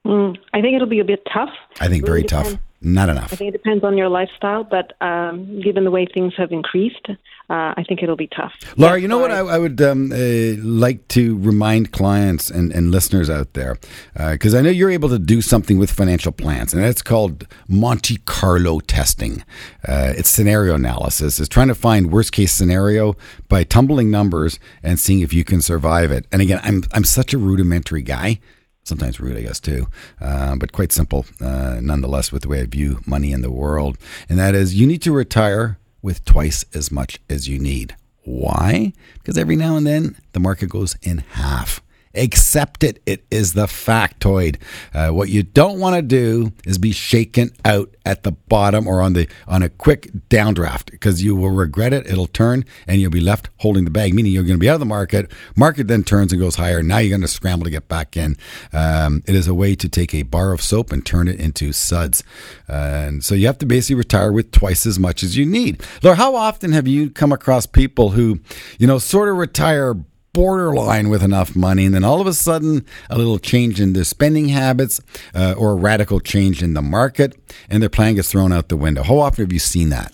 Mm, 0.06 0.38
I 0.54 0.60
think 0.60 0.76
it'll 0.76 0.88
be 0.88 1.00
a 1.00 1.06
bit 1.06 1.26
tough. 1.34 1.54
I 1.80 1.88
think 1.88 2.06
very 2.06 2.24
tough. 2.24 2.58
Not 2.82 3.08
enough. 3.08 3.32
I 3.32 3.38
think 3.38 3.56
it 3.56 3.58
depends 3.58 3.86
on 3.86 3.98
your 3.98 4.10
lifestyle, 4.10 4.66
but 4.66 4.92
um, 5.00 5.62
given 5.62 5.86
the 5.86 5.92
way 5.92 6.06
things 6.06 6.34
have 6.36 6.52
increased, 6.52 7.08
uh, 7.50 7.74
I 7.76 7.84
think 7.88 8.02
it'll 8.02 8.16
be 8.16 8.28
tough. 8.28 8.54
Laura, 8.78 9.00
you 9.00 9.08
know 9.08 9.20
what 9.20 9.32
I, 9.32 9.40
I 9.40 9.58
would 9.58 9.82
um, 9.82 10.12
uh, 10.12 10.16
like 10.64 11.08
to 11.10 11.38
remind 11.40 11.92
clients 11.92 12.50
and, 12.50 12.72
and 12.72 12.92
listeners 12.92 13.30
out 13.30 13.54
there, 13.54 13.78
because 14.14 14.56
I 14.56 14.62
know 14.62 14.70
you're 14.70 14.90
able 14.90 15.10
to 15.10 15.20
do 15.20 15.42
something 15.42 15.78
with 15.78 15.92
financial 15.92 16.32
plans, 16.32 16.74
and 16.74 16.82
that's 16.82 17.02
called 17.02 17.48
Monte 17.68 18.18
Carlo 18.26 18.80
testing. 18.80 19.44
Uh, 19.88 20.14
it's 20.18 20.30
scenario 20.30 20.76
analysis. 20.76 21.40
It's 21.40 21.50
trying 21.50 21.68
to 21.68 21.76
find 21.76 22.12
worst 22.12 22.32
case 22.32 22.54
scenario 22.54 23.16
by 23.50 23.64
tumbling 23.64 24.10
numbers 24.10 24.60
and 24.82 25.00
seeing 25.00 25.20
if 25.20 25.34
you 25.34 25.44
can 25.44 25.62
survive 25.62 26.12
it. 26.12 26.26
And 26.32 26.42
again, 26.42 26.60
I'm 26.64 26.84
I'm 26.94 27.04
such 27.04 27.34
a 27.34 27.38
rudimentary 27.38 28.02
guy. 28.02 28.40
Sometimes 28.86 29.20
rude, 29.20 29.38
I 29.38 29.42
guess, 29.44 29.62
too, 29.62 29.88
uh, 30.20 30.58
but 30.58 30.74
quite 30.74 30.92
simple 30.92 31.26
uh, 31.40 31.80
nonetheless 31.82 32.32
with 32.34 32.42
the 32.42 32.50
way 32.50 32.62
I 32.62 32.66
view 32.66 33.00
money 33.06 33.32
in 33.32 33.42
the 33.42 33.52
world. 33.52 33.98
And 34.28 34.38
that 34.40 34.56
is 34.56 34.76
you 34.76 34.86
need 34.86 35.02
to 35.04 35.14
retire 35.14 35.78
with 36.04 36.24
twice 36.26 36.64
as 36.76 36.92
much 36.92 37.20
as 37.28 37.48
you 37.48 37.58
need. 37.58 37.96
Why? 38.24 38.94
Because 39.16 39.38
every 39.38 39.56
now 39.56 39.76
and 39.76 39.88
then 39.88 40.16
the 40.34 40.40
market 40.40 40.70
goes 40.70 40.96
in 41.02 41.20
half. 41.32 41.82
Accept 42.16 42.84
it. 42.84 43.02
It 43.06 43.26
is 43.32 43.54
the 43.54 43.66
factoid. 43.66 44.58
Uh, 44.94 45.10
what 45.10 45.30
you 45.30 45.42
don't 45.42 45.80
want 45.80 45.96
to 45.96 46.02
do 46.02 46.52
is 46.66 46.78
be 46.78 46.92
shaken 46.92 47.52
out 47.66 47.96
at 48.06 48.24
the 48.24 48.32
bottom 48.32 48.88
or 48.88 49.02
on 49.02 49.14
the 49.14 49.28
on 49.48 49.64
a 49.64 49.70
quick 49.70 50.12
downdraft 50.30 50.92
because 50.92 51.24
you 51.24 51.36
will 51.36 51.50
regret 51.50 51.92
it. 51.92 52.06
It'll 52.06 52.28
turn 52.28 52.66
and 52.86 53.02
you'll 53.02 53.10
be 53.10 53.20
left 53.20 53.50
holding 53.58 53.86
the 53.86 53.92
bag, 53.92 54.14
meaning 54.14 54.32
you're 54.32 54.44
going 54.44 54.58
to 54.58 54.60
be 54.60 54.70
out 54.70 54.76
of 54.76 54.80
the 54.80 54.86
market. 54.86 55.32
Market 55.56 55.88
then 55.88 56.04
turns 56.04 56.32
and 56.32 56.40
goes 56.40 56.56
higher. 56.56 56.84
Now 56.84 57.00
you're 57.00 57.10
going 57.10 57.22
to 57.22 57.28
scramble 57.28 57.64
to 57.66 57.72
get 57.72 57.88
back 57.88 58.16
in. 58.16 58.38
Um, 58.72 59.24
it 59.28 59.34
is 59.34 59.48
a 59.48 59.54
way 59.54 59.74
to 59.76 59.90
take 59.90 60.14
a 60.14 60.24
bar 60.24 60.54
of 60.54 60.62
soap 60.62 60.92
and 60.92 61.06
turn 61.06 61.28
it 61.28 61.40
into 61.40 61.74
suds. 61.74 62.24
and 62.68 63.24
so 63.24 63.34
you 63.36 63.48
have 63.48 63.58
to 63.60 63.66
basically 63.66 63.96
retire 63.96 64.32
with 64.32 64.52
twice 64.52 64.86
as 64.86 65.00
much 65.00 65.24
as 65.24 65.36
you 65.38 65.46
need. 65.46 65.82
Laura, 66.04 66.16
how 66.16 66.36
often 66.36 66.74
have 66.74 66.88
you 66.88 67.10
come 67.10 67.32
across 67.32 67.66
people 67.66 68.12
who, 68.12 68.40
you 68.78 68.86
know, 68.86 69.00
sort 69.00 69.30
of 69.30 69.38
retire 69.38 69.96
borderline 70.34 71.10
with 71.10 71.24
enough 71.24 71.56
money, 71.56 71.86
and 71.86 71.94
then 71.94 72.04
all 72.04 72.20
of 72.20 72.28
a 72.28 72.34
sudden, 72.34 72.86
a 73.10 73.18
little 73.18 73.38
change 73.40 73.80
in 73.80 73.94
their 73.94 74.04
spending 74.04 74.50
habits 74.50 75.00
uh, 75.36 75.54
or 75.58 75.72
a 75.72 75.76
radical 75.76 76.20
change 76.20 76.62
in 76.64 76.74
the 76.74 76.82
market, 76.82 77.36
and 77.70 77.82
their 77.82 77.90
plan 77.90 78.16
gets 78.16 78.32
thrown 78.32 78.52
out 78.52 78.70
the 78.70 78.78
window. 78.78 79.04
How 79.04 79.20
often 79.20 79.46
have 79.46 79.54
you 79.54 79.60
seen 79.60 79.90
that? 79.90 80.12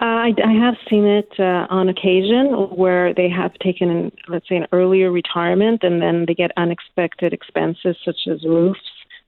Uh, 0.00 0.06
I, 0.26 0.32
I 0.44 0.52
have 0.52 0.74
seen 0.90 1.04
it 1.04 1.30
uh, 1.38 1.66
on 1.70 1.88
occasion 1.88 2.46
where 2.76 3.14
they 3.14 3.28
have 3.30 3.54
taken, 3.54 3.88
an, 3.90 4.12
let's 4.28 4.46
say, 4.48 4.56
an 4.56 4.66
earlier 4.72 5.10
retirement, 5.10 5.82
and 5.82 6.02
then 6.02 6.24
they 6.26 6.34
get 6.34 6.50
unexpected 6.56 7.32
expenses 7.32 7.96
such 8.04 8.26
as 8.30 8.44
roofs 8.44 8.80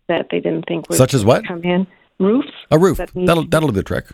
that 0.09 0.27
they 0.31 0.41
didn't 0.41 0.67
think 0.69 0.89
would 0.89 0.99
Such 0.99 1.15
as 1.15 1.25
what? 1.25 1.47
come 1.47 1.63
in. 1.63 1.87
Roofs. 2.19 2.49
A 2.71 2.79
roof. 2.79 2.97
that 2.99 3.11
that'll 3.15 3.45
to- 3.45 3.49
that'll 3.51 3.69
do 3.69 3.75
the 3.75 3.83
trick. 3.83 4.07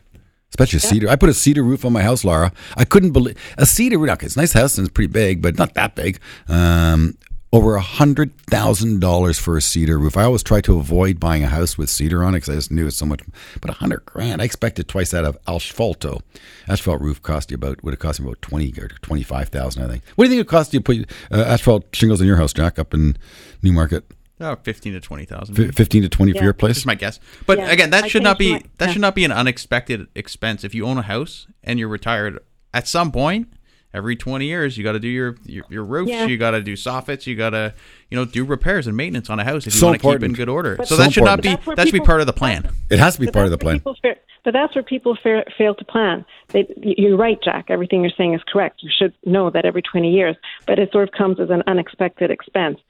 Especially 0.53 0.77
a 0.77 0.81
cedar. 0.81 1.09
I 1.09 1.17
put 1.17 1.31
a 1.31 1.35
cedar 1.35 1.63
roof 1.63 1.85
on 1.87 1.95
my 1.95 2.03
house, 2.03 2.25
Laura. 2.25 2.53
I 2.77 2.85
couldn't 2.85 3.13
believe 3.13 3.39
a 3.57 3.65
cedar 3.65 3.97
roof. 3.99 4.11
Okay, 4.11 4.27
it's 4.27 4.37
a 4.37 4.39
nice 4.39 4.53
house 4.53 4.77
and 4.77 4.87
it's 4.87 4.93
pretty 4.93 5.11
big, 5.11 5.41
but 5.41 5.57
not 5.57 5.73
that 5.75 5.95
big. 5.95 6.21
Um, 6.47 7.17
over 7.55 7.75
a 7.75 7.81
hundred 7.81 8.37
thousand 8.43 9.01
dollars 9.01 9.39
for 9.39 9.57
a 9.57 9.63
cedar 9.63 9.99
roof. 9.99 10.17
I 10.17 10.25
always 10.25 10.43
try 10.43 10.61
to 10.63 10.79
avoid 10.79 11.21
buying 11.21 11.43
a 11.43 11.49
house 11.49 11.77
with 11.77 11.91
cedar 11.91 12.23
on 12.23 12.35
it 12.35 12.39
because 12.39 12.51
I 12.51 12.55
just 12.55 12.71
knew 12.71 12.87
it's 12.87 12.97
so 12.97 13.07
much. 13.07 13.21
But 13.61 13.71
a 13.71 13.75
hundred 13.75 14.05
grand, 14.07 14.41
I 14.41 14.45
expected 14.45 14.89
twice 14.89 15.11
that 15.11 15.25
of 15.25 15.43
asphalto. 15.45 16.21
Asphalt 16.69 17.01
roof 17.01 17.23
cost 17.23 17.51
you 17.51 17.55
about 17.55 17.83
would 17.83 17.93
have 17.93 18.01
cost 18.01 18.21
me 18.21 18.27
about 18.27 18.43
twenty 18.43 18.73
or 18.79 18.89
twenty 19.03 19.23
five 19.23 19.49
thousand. 19.49 19.85
I 19.85 19.89
think. 19.89 20.03
What 20.17 20.25
do 20.25 20.31
you 20.31 20.37
think 20.37 20.47
it 20.47 20.51
cost 20.51 20.73
you 20.75 20.81
to 20.81 20.85
put 20.85 21.11
uh, 21.31 21.45
asphalt 21.45 21.85
shingles 21.95 22.21
in 22.21 22.27
your 22.27 22.37
house, 22.37 22.53
Jack, 22.53 22.79
up 22.79 22.95
in 22.95 23.17
Newmarket? 23.63 24.05
Oh, 24.43 24.57
fifteen 24.63 24.93
to 24.95 25.01
twenty 25.01 25.25
thousand. 25.25 25.59
F- 25.59 25.75
Fifteen 25.75 26.03
to 26.03 26.09
twenty 26.09 26.33
for 26.33 26.43
your 26.45 26.53
place. 26.53 26.75
Just 26.77 26.87
my 26.87 26.95
guess. 26.95 27.21
But 27.47 27.59
Yeah, 27.59 27.71
again, 27.71 27.91
that 27.91 28.05
I 28.05 28.09
should 28.09 28.23
not 28.23 28.39
be 28.39 28.51
changed 28.51 28.65
my- 28.67 28.71
that 28.79 28.87
yeah. 28.87 28.93
should 28.93 29.03
not 29.03 29.15
be 29.15 29.25
an 29.25 29.33
unexpected 29.33 30.07
expense. 30.15 30.65
If 30.65 30.75
you 30.75 30.87
own 30.87 30.99
a 30.99 31.03
house 31.03 31.47
and 31.65 31.79
you're 31.79 31.89
retired, 31.89 32.39
at 32.75 32.89
some 32.89 33.13
point, 33.13 33.49
every 33.95 34.17
twenty 34.17 34.47
years, 34.47 34.77
you 34.77 34.85
got 34.85 34.93
to 34.93 35.01
do 35.01 35.09
your 35.09 35.37
your, 35.45 35.65
your 35.71 35.85
roofs. 35.85 36.11
Yeah. 36.11 36.27
You 36.27 36.37
got 36.39 36.53
to 36.53 36.63
do 36.63 36.75
soffits. 36.75 37.27
You 37.27 37.37
got 37.37 37.51
to 37.51 37.75
you 38.11 38.17
know 38.17 38.25
do 38.25 38.45
repairs 38.45 38.87
and 38.87 38.97
maintenance 38.97 39.31
on 39.31 39.39
a 39.39 39.45
house 39.45 39.67
if 39.67 39.75
you 39.75 39.81
So 39.81 39.87
want 39.89 40.01
to 40.01 40.09
keep 40.11 40.17
it 40.23 40.25
in 40.25 40.33
good 40.33 40.49
order. 40.49 40.77
But- 40.77 40.89
so 40.89 40.97
So 40.97 41.03
that 41.03 41.13
should 41.13 41.25
not 41.25 41.43
be 41.43 41.49
That's 41.51 41.67
where 41.67 41.77
that 41.77 41.87
should 41.87 41.93
be 41.93 42.01
part 42.01 42.21
of 42.21 42.27
the 42.27 42.33
plan. 42.33 42.69
it 42.91 42.99
has 42.99 43.15
to 43.15 43.21
be 43.21 43.27
part 43.29 43.45
of 43.47 43.51
the 43.51 43.59
plan. 43.59 43.77
people 43.79 43.97
but 44.45 44.53
that's 44.55 44.75
where 44.75 44.83
people 44.83 45.17
fa- 45.23 45.45
fail 45.57 45.73
to 45.77 45.85
plan. 45.85 46.25
They, 46.49 46.67
you're 46.83 47.17
right, 47.17 47.39
Jack. 47.45 47.67
Everything 47.69 48.03
you're 48.03 48.11
saying 48.19 48.35
is 48.35 48.41
correct. 48.53 48.83
You 48.83 48.91
should 48.93 49.13
know 49.25 49.51
that 49.51 49.65
every 49.65 49.83
20 49.83 50.11
years, 50.11 50.35
but 50.67 50.81
it 50.81 50.91
sort 50.91 51.09
of 51.09 51.15
comes 51.15 51.39
as 51.39 51.49
an 51.51 51.63
unexpected 51.69 52.29
expense. 52.33 52.81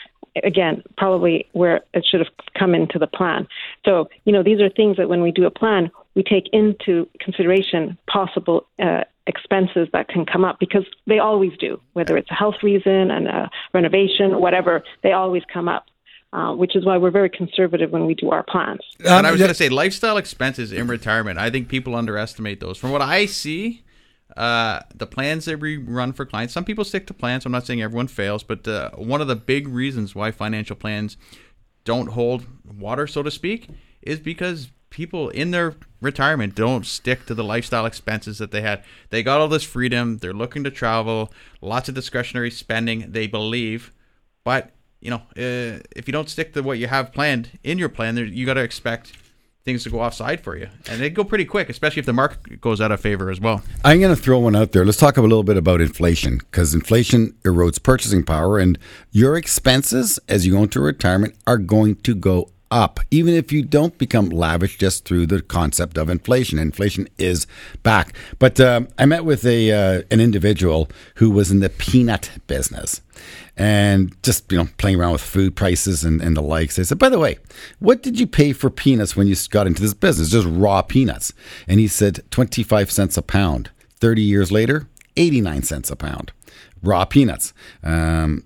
Again, 0.42 0.82
probably 0.96 1.46
where 1.52 1.82
it 1.92 2.06
should 2.10 2.20
have 2.20 2.30
come 2.58 2.74
into 2.74 2.98
the 2.98 3.06
plan. 3.06 3.46
So, 3.84 4.08
you 4.24 4.32
know, 4.32 4.42
these 4.42 4.60
are 4.60 4.70
things 4.70 4.96
that 4.96 5.08
when 5.08 5.22
we 5.22 5.30
do 5.30 5.44
a 5.44 5.50
plan, 5.50 5.90
we 6.14 6.22
take 6.22 6.48
into 6.52 7.08
consideration 7.20 7.98
possible 8.06 8.66
uh, 8.78 9.02
expenses 9.26 9.88
that 9.92 10.08
can 10.08 10.24
come 10.24 10.44
up 10.44 10.58
because 10.58 10.84
they 11.06 11.18
always 11.18 11.52
do, 11.58 11.80
whether 11.92 12.16
it's 12.16 12.30
a 12.30 12.34
health 12.34 12.56
reason 12.62 13.10
and 13.10 13.28
a 13.28 13.50
renovation, 13.72 14.40
whatever, 14.40 14.82
they 15.02 15.12
always 15.12 15.42
come 15.52 15.68
up. 15.68 15.86
Uh, 16.34 16.54
which 16.54 16.74
is 16.74 16.82
why 16.86 16.96
we're 16.96 17.10
very 17.10 17.28
conservative 17.28 17.90
when 17.90 18.06
we 18.06 18.14
do 18.14 18.30
our 18.30 18.42
plans. 18.42 18.80
and 19.04 19.26
I 19.26 19.30
was 19.30 19.38
going 19.38 19.50
to 19.50 19.54
say 19.54 19.68
lifestyle 19.68 20.16
expenses 20.16 20.72
in 20.72 20.86
retirement. 20.86 21.38
I 21.38 21.50
think 21.50 21.68
people 21.68 21.94
underestimate 21.94 22.58
those. 22.58 22.78
From 22.78 22.90
what 22.90 23.02
I 23.02 23.26
see, 23.26 23.82
uh, 24.36 24.80
the 24.94 25.06
plans 25.06 25.44
that 25.44 25.60
we 25.60 25.76
run 25.76 26.12
for 26.12 26.24
clients, 26.24 26.54
some 26.54 26.64
people 26.64 26.84
stick 26.84 27.06
to 27.08 27.14
plans. 27.14 27.44
I'm 27.44 27.52
not 27.52 27.66
saying 27.66 27.82
everyone 27.82 28.08
fails, 28.08 28.42
but 28.42 28.66
uh, 28.66 28.90
one 28.90 29.20
of 29.20 29.28
the 29.28 29.36
big 29.36 29.68
reasons 29.68 30.14
why 30.14 30.30
financial 30.30 30.76
plans 30.76 31.16
don't 31.84 32.08
hold 32.08 32.46
water, 32.64 33.06
so 33.06 33.22
to 33.22 33.30
speak, 33.30 33.68
is 34.02 34.18
because 34.20 34.70
people 34.90 35.30
in 35.30 35.50
their 35.50 35.74
retirement 36.00 36.54
don't 36.54 36.86
stick 36.86 37.26
to 37.26 37.34
the 37.34 37.44
lifestyle 37.44 37.86
expenses 37.86 38.38
that 38.38 38.50
they 38.50 38.60
had. 38.60 38.84
They 39.10 39.22
got 39.22 39.40
all 39.40 39.48
this 39.48 39.64
freedom. 39.64 40.18
They're 40.18 40.32
looking 40.32 40.64
to 40.64 40.70
travel, 40.70 41.32
lots 41.60 41.88
of 41.88 41.94
discretionary 41.94 42.50
spending. 42.50 43.12
They 43.12 43.26
believe, 43.26 43.92
but 44.44 44.70
you 45.00 45.10
know, 45.10 45.22
uh, 45.36 45.82
if 45.96 46.06
you 46.06 46.12
don't 46.12 46.28
stick 46.30 46.54
to 46.54 46.62
what 46.62 46.78
you 46.78 46.86
have 46.86 47.12
planned 47.12 47.58
in 47.64 47.76
your 47.76 47.88
plan, 47.88 48.16
you 48.16 48.46
got 48.46 48.54
to 48.54 48.62
expect 48.62 49.12
things 49.64 49.84
to 49.84 49.90
go 49.90 50.00
offside 50.00 50.40
for 50.40 50.56
you, 50.56 50.68
and 50.88 51.00
they 51.00 51.10
go 51.10 51.24
pretty 51.24 51.44
quick, 51.44 51.68
especially 51.68 52.00
if 52.00 52.06
the 52.06 52.12
market 52.12 52.60
goes 52.60 52.80
out 52.80 52.90
of 52.90 53.00
favor 53.00 53.30
as 53.30 53.40
well. 53.40 53.62
I'm 53.84 54.00
going 54.00 54.14
to 54.14 54.20
throw 54.20 54.40
one 54.40 54.56
out 54.56 54.72
there. 54.72 54.84
Let's 54.84 54.98
talk 54.98 55.16
a 55.16 55.22
little 55.22 55.44
bit 55.44 55.56
about 55.56 55.80
inflation 55.80 56.38
because 56.38 56.74
inflation 56.74 57.34
erodes 57.44 57.82
purchasing 57.82 58.24
power, 58.24 58.58
and 58.58 58.78
your 59.10 59.36
expenses 59.36 60.18
as 60.28 60.46
you 60.46 60.52
go 60.52 60.62
into 60.64 60.80
retirement 60.80 61.36
are 61.46 61.58
going 61.58 61.96
to 61.96 62.14
go 62.14 62.50
up, 62.72 63.00
even 63.10 63.34
if 63.34 63.52
you 63.52 63.62
don't 63.62 63.98
become 63.98 64.30
lavish 64.30 64.78
just 64.78 65.04
through 65.04 65.26
the 65.26 65.42
concept 65.42 65.98
of 65.98 66.08
inflation. 66.08 66.58
Inflation 66.58 67.06
is 67.18 67.46
back. 67.82 68.14
But 68.38 68.58
um, 68.58 68.88
I 68.98 69.04
met 69.04 69.24
with 69.24 69.44
a 69.44 69.70
uh, 69.70 70.02
an 70.10 70.20
individual 70.20 70.88
who 71.16 71.30
was 71.30 71.50
in 71.50 71.60
the 71.60 71.68
peanut 71.68 72.30
business 72.46 73.02
and 73.56 74.16
just 74.22 74.50
you 74.50 74.58
know 74.58 74.68
playing 74.78 74.98
around 74.98 75.12
with 75.12 75.20
food 75.20 75.54
prices 75.56 76.04
and, 76.04 76.20
and 76.20 76.36
the 76.36 76.42
likes. 76.42 76.76
They 76.76 76.84
said, 76.84 76.98
by 76.98 77.08
the 77.08 77.18
way, 77.18 77.38
what 77.78 78.02
did 78.02 78.18
you 78.18 78.26
pay 78.26 78.52
for 78.52 78.70
peanuts 78.70 79.16
when 79.16 79.26
you 79.26 79.36
got 79.50 79.66
into 79.66 79.82
this 79.82 79.94
business? 79.94 80.30
Just 80.30 80.48
raw 80.48 80.82
peanuts. 80.82 81.32
And 81.66 81.80
he 81.80 81.88
said 81.88 82.22
twenty 82.30 82.62
five 82.62 82.90
cents 82.90 83.16
a 83.16 83.22
pound. 83.22 83.70
Thirty 84.00 84.22
years 84.22 84.50
later, 84.50 84.88
eighty 85.16 85.40
nine 85.40 85.62
cents 85.62 85.90
a 85.90 85.96
pound. 85.96 86.32
Raw 86.82 87.04
peanuts. 87.04 87.52
Um, 87.82 88.44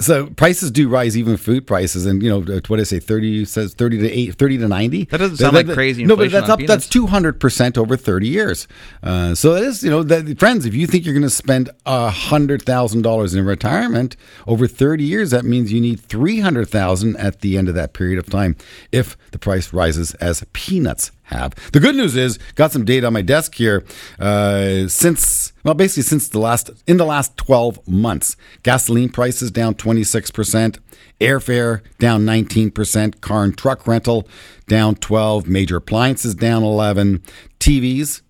so 0.00 0.26
prices 0.26 0.70
do 0.70 0.88
rise, 0.88 1.16
even 1.16 1.36
food 1.36 1.66
prices, 1.66 2.06
and 2.06 2.22
you 2.22 2.30
know 2.30 2.38
what 2.38 2.68
did 2.68 2.80
I 2.80 2.82
say? 2.84 3.00
Thirty 3.00 3.44
says 3.44 3.74
thirty 3.74 3.98
to 3.98 4.08
eight, 4.08 4.36
30 4.36 4.58
to 4.58 4.68
ninety. 4.68 5.04
That 5.06 5.18
doesn't 5.18 5.38
sound 5.38 5.54
like 5.54 5.68
crazy 5.72 6.04
No, 6.04 6.14
but 6.14 6.30
that's 6.30 6.48
up. 6.48 6.60
That's 6.60 6.88
two 6.88 7.06
hundred 7.06 7.40
percent 7.40 7.76
over 7.76 7.96
thirty 7.96 8.28
years. 8.28 8.68
Uh, 9.02 9.34
so 9.34 9.56
it 9.56 9.64
is, 9.64 9.82
you 9.82 9.90
know, 9.90 10.04
that, 10.04 10.38
friends. 10.38 10.66
If 10.66 10.74
you 10.74 10.86
think 10.86 11.04
you're 11.04 11.14
going 11.14 11.22
to 11.24 11.30
spend 11.30 11.70
hundred 11.84 12.62
thousand 12.62 13.02
dollars 13.02 13.34
in 13.34 13.44
retirement 13.44 14.16
over 14.46 14.68
thirty 14.68 15.02
years, 15.02 15.32
that 15.32 15.44
means 15.44 15.72
you 15.72 15.80
need 15.80 15.98
three 15.98 16.40
hundred 16.40 16.68
thousand 16.68 17.16
at 17.16 17.40
the 17.40 17.58
end 17.58 17.68
of 17.68 17.74
that 17.74 17.92
period 17.92 18.20
of 18.20 18.30
time. 18.30 18.56
If 18.92 19.16
the 19.32 19.38
price 19.38 19.72
rises 19.72 20.14
as 20.14 20.44
peanuts 20.52 21.10
have. 21.28 21.54
The 21.72 21.80
good 21.80 21.96
news 21.96 22.16
is, 22.16 22.38
got 22.54 22.72
some 22.72 22.84
data 22.84 23.06
on 23.06 23.12
my 23.12 23.22
desk 23.22 23.54
here. 23.54 23.84
Uh, 24.18 24.88
since 24.88 25.52
well, 25.64 25.74
basically 25.74 26.02
since 26.02 26.28
the 26.28 26.38
last 26.38 26.70
in 26.86 26.96
the 26.96 27.04
last 27.04 27.36
twelve 27.36 27.86
months, 27.86 28.36
gasoline 28.62 29.08
prices 29.08 29.50
down 29.50 29.74
twenty 29.74 30.04
six 30.04 30.30
percent, 30.30 30.78
airfare 31.20 31.82
down 31.98 32.24
nineteen 32.24 32.70
percent, 32.70 33.20
car 33.20 33.44
and 33.44 33.56
truck 33.56 33.86
rental 33.86 34.28
down 34.66 34.94
twelve, 34.96 35.46
major 35.46 35.76
appliances 35.76 36.34
down 36.34 36.62
eleven, 36.62 37.22
TVs, 37.60 38.22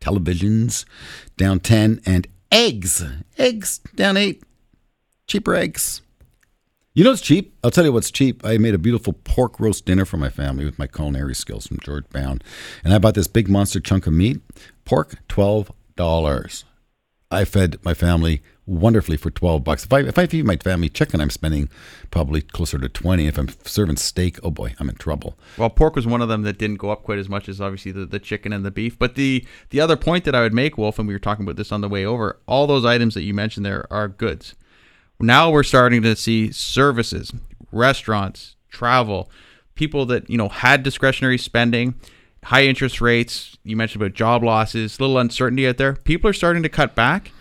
televisions 0.00 0.84
down 1.36 1.60
ten, 1.60 2.00
and 2.06 2.26
eggs, 2.52 3.04
eggs 3.38 3.78
down 3.94 4.16
eight, 4.16 4.42
cheaper 5.26 5.54
eggs. 5.54 6.02
You 6.96 7.02
know 7.02 7.10
what's 7.10 7.22
cheap? 7.22 7.58
I'll 7.64 7.72
tell 7.72 7.84
you 7.84 7.92
what's 7.92 8.12
cheap. 8.12 8.46
I 8.46 8.56
made 8.56 8.72
a 8.72 8.78
beautiful 8.78 9.14
pork 9.14 9.58
roast 9.58 9.84
dinner 9.84 10.04
for 10.04 10.16
my 10.16 10.28
family 10.28 10.64
with 10.64 10.78
my 10.78 10.86
culinary 10.86 11.34
skills 11.34 11.66
from 11.66 11.80
George 11.80 12.08
Brown. 12.08 12.40
And 12.84 12.94
I 12.94 12.98
bought 12.98 13.16
this 13.16 13.26
big 13.26 13.48
monster 13.48 13.80
chunk 13.80 14.06
of 14.06 14.12
meat. 14.12 14.40
Pork, 14.84 15.16
$12. 15.28 16.64
I 17.32 17.44
fed 17.44 17.78
my 17.82 17.94
family 17.94 18.44
wonderfully 18.64 19.16
for 19.16 19.32
12 19.32 19.64
bucks. 19.64 19.84
If 19.84 19.92
I 19.92 20.02
if 20.02 20.18
I 20.18 20.28
feed 20.28 20.44
my 20.44 20.54
family 20.54 20.88
chicken, 20.88 21.20
I'm 21.20 21.30
spending 21.30 21.68
probably 22.12 22.40
closer 22.40 22.78
to 22.78 22.88
20. 22.88 23.26
If 23.26 23.38
I'm 23.38 23.48
serving 23.64 23.96
steak, 23.96 24.38
oh 24.44 24.52
boy, 24.52 24.76
I'm 24.78 24.88
in 24.88 24.94
trouble. 24.94 25.36
Well, 25.58 25.70
pork 25.70 25.96
was 25.96 26.06
one 26.06 26.22
of 26.22 26.28
them 26.28 26.42
that 26.42 26.58
didn't 26.58 26.76
go 26.76 26.90
up 26.90 27.02
quite 27.02 27.18
as 27.18 27.28
much 27.28 27.48
as 27.48 27.60
obviously 27.60 27.90
the, 27.90 28.06
the 28.06 28.20
chicken 28.20 28.52
and 28.52 28.64
the 28.64 28.70
beef. 28.70 28.96
But 28.96 29.16
the 29.16 29.44
the 29.70 29.80
other 29.80 29.96
point 29.96 30.22
that 30.26 30.36
I 30.36 30.42
would 30.42 30.54
make, 30.54 30.78
Wolf, 30.78 31.00
and 31.00 31.08
we 31.08 31.14
were 31.14 31.18
talking 31.18 31.44
about 31.44 31.56
this 31.56 31.72
on 31.72 31.80
the 31.80 31.88
way 31.88 32.04
over, 32.06 32.38
all 32.46 32.68
those 32.68 32.84
items 32.84 33.14
that 33.14 33.22
you 33.22 33.34
mentioned 33.34 33.66
there 33.66 33.92
are 33.92 34.06
goods. 34.06 34.54
Now 35.20 35.50
we're 35.50 35.62
starting 35.62 36.02
to 36.02 36.16
see 36.16 36.52
services, 36.52 37.32
restaurants, 37.72 38.56
travel, 38.70 39.30
people 39.74 40.06
that, 40.06 40.28
you 40.28 40.36
know, 40.36 40.48
had 40.48 40.82
discretionary 40.82 41.38
spending, 41.38 41.94
high 42.44 42.64
interest 42.64 43.00
rates, 43.00 43.56
you 43.64 43.76
mentioned 43.76 44.02
about 44.02 44.14
job 44.14 44.42
losses, 44.42 44.98
a 44.98 45.02
little 45.02 45.18
uncertainty 45.18 45.66
out 45.66 45.78
there. 45.78 45.94
People 45.94 46.28
are 46.28 46.34
starting 46.34 46.62
to 46.62 46.68
cut 46.68 46.94
back. 46.94 47.32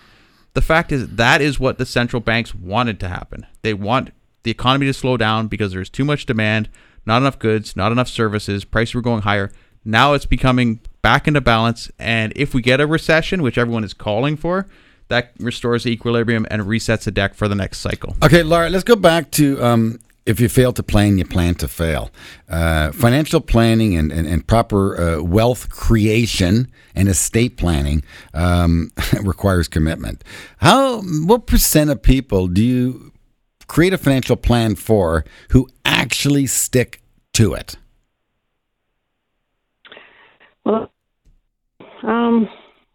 The 0.54 0.62
fact 0.62 0.92
is 0.92 1.08
that 1.16 1.42
is 1.42 1.60
what 1.60 1.78
the 1.78 1.86
central 1.86 2.20
banks 2.20 2.54
wanted 2.54 3.00
to 3.02 3.10
happen. 3.10 3.46
They 3.64 3.74
want 3.74 4.12
the 4.44 4.52
economy 4.52 4.86
to 4.86 4.94
slow 4.94 5.18
down 5.18 5.48
because 5.48 5.72
there's 5.72 5.90
too 5.90 6.06
much 6.06 6.26
demand, 6.26 6.70
not 7.06 7.22
enough 7.22 7.40
goods, 7.40 7.76
not 7.76 7.92
enough 7.92 8.08
services, 8.08 8.66
prices 8.66 8.96
were 8.96 9.02
going 9.02 9.24
higher. 9.24 9.52
Now 9.84 10.14
it's 10.14 10.26
becoming 10.26 10.80
back 11.02 11.28
into 11.28 11.42
balance 11.42 11.92
and 12.00 12.32
if 12.36 12.54
we 12.54 12.62
get 12.62 12.80
a 12.80 12.88
recession, 12.88 13.42
which 13.42 13.58
everyone 13.58 13.84
is 13.84 13.94
calling 13.94 14.38
for, 14.38 14.68
that 15.08 15.32
restores 15.40 15.86
equilibrium 15.86 16.46
and 16.50 16.64
resets 16.64 17.04
the 17.04 17.12
deck 17.12 17.34
for 17.34 17.48
the 17.48 17.56
next 17.56 17.80
cycle. 17.80 18.16
Okay, 18.24 18.44
Laura, 18.44 18.70
let's 18.70 18.84
go 18.84 18.96
back 18.96 19.32
to 19.32 19.64
um, 19.64 20.00
if 20.26 20.40
you 20.40 20.48
fail 20.48 20.72
to 20.74 20.84
plan, 20.84 21.18
you 21.18 21.26
plan 21.26 21.56
to 21.56 21.68
fail. 21.68 22.10
Uh, 22.50 22.92
financial 22.92 23.42
planning 23.42 23.96
and, 23.96 24.12
and, 24.12 24.28
and 24.28 24.48
proper 24.48 25.00
uh, 25.00 25.22
wealth 25.22 25.70
creation 25.70 26.72
and 26.96 27.10
estate 27.10 27.58
planning 27.58 28.04
um, 28.34 28.92
requires 29.22 29.68
commitment. 29.68 30.24
How 30.58 31.02
what 31.02 31.48
percent 31.48 31.90
of 31.90 32.02
people 32.02 32.48
do 32.48 32.64
you 32.64 33.12
create 33.68 33.94
a 33.94 33.98
financial 33.98 34.36
plan 34.36 34.76
for 34.76 35.26
who 35.50 35.68
actually 35.84 36.48
stick 36.48 37.02
to 37.34 37.54
it? 37.54 37.76
Well, 40.66 40.90
um, 42.04 42.48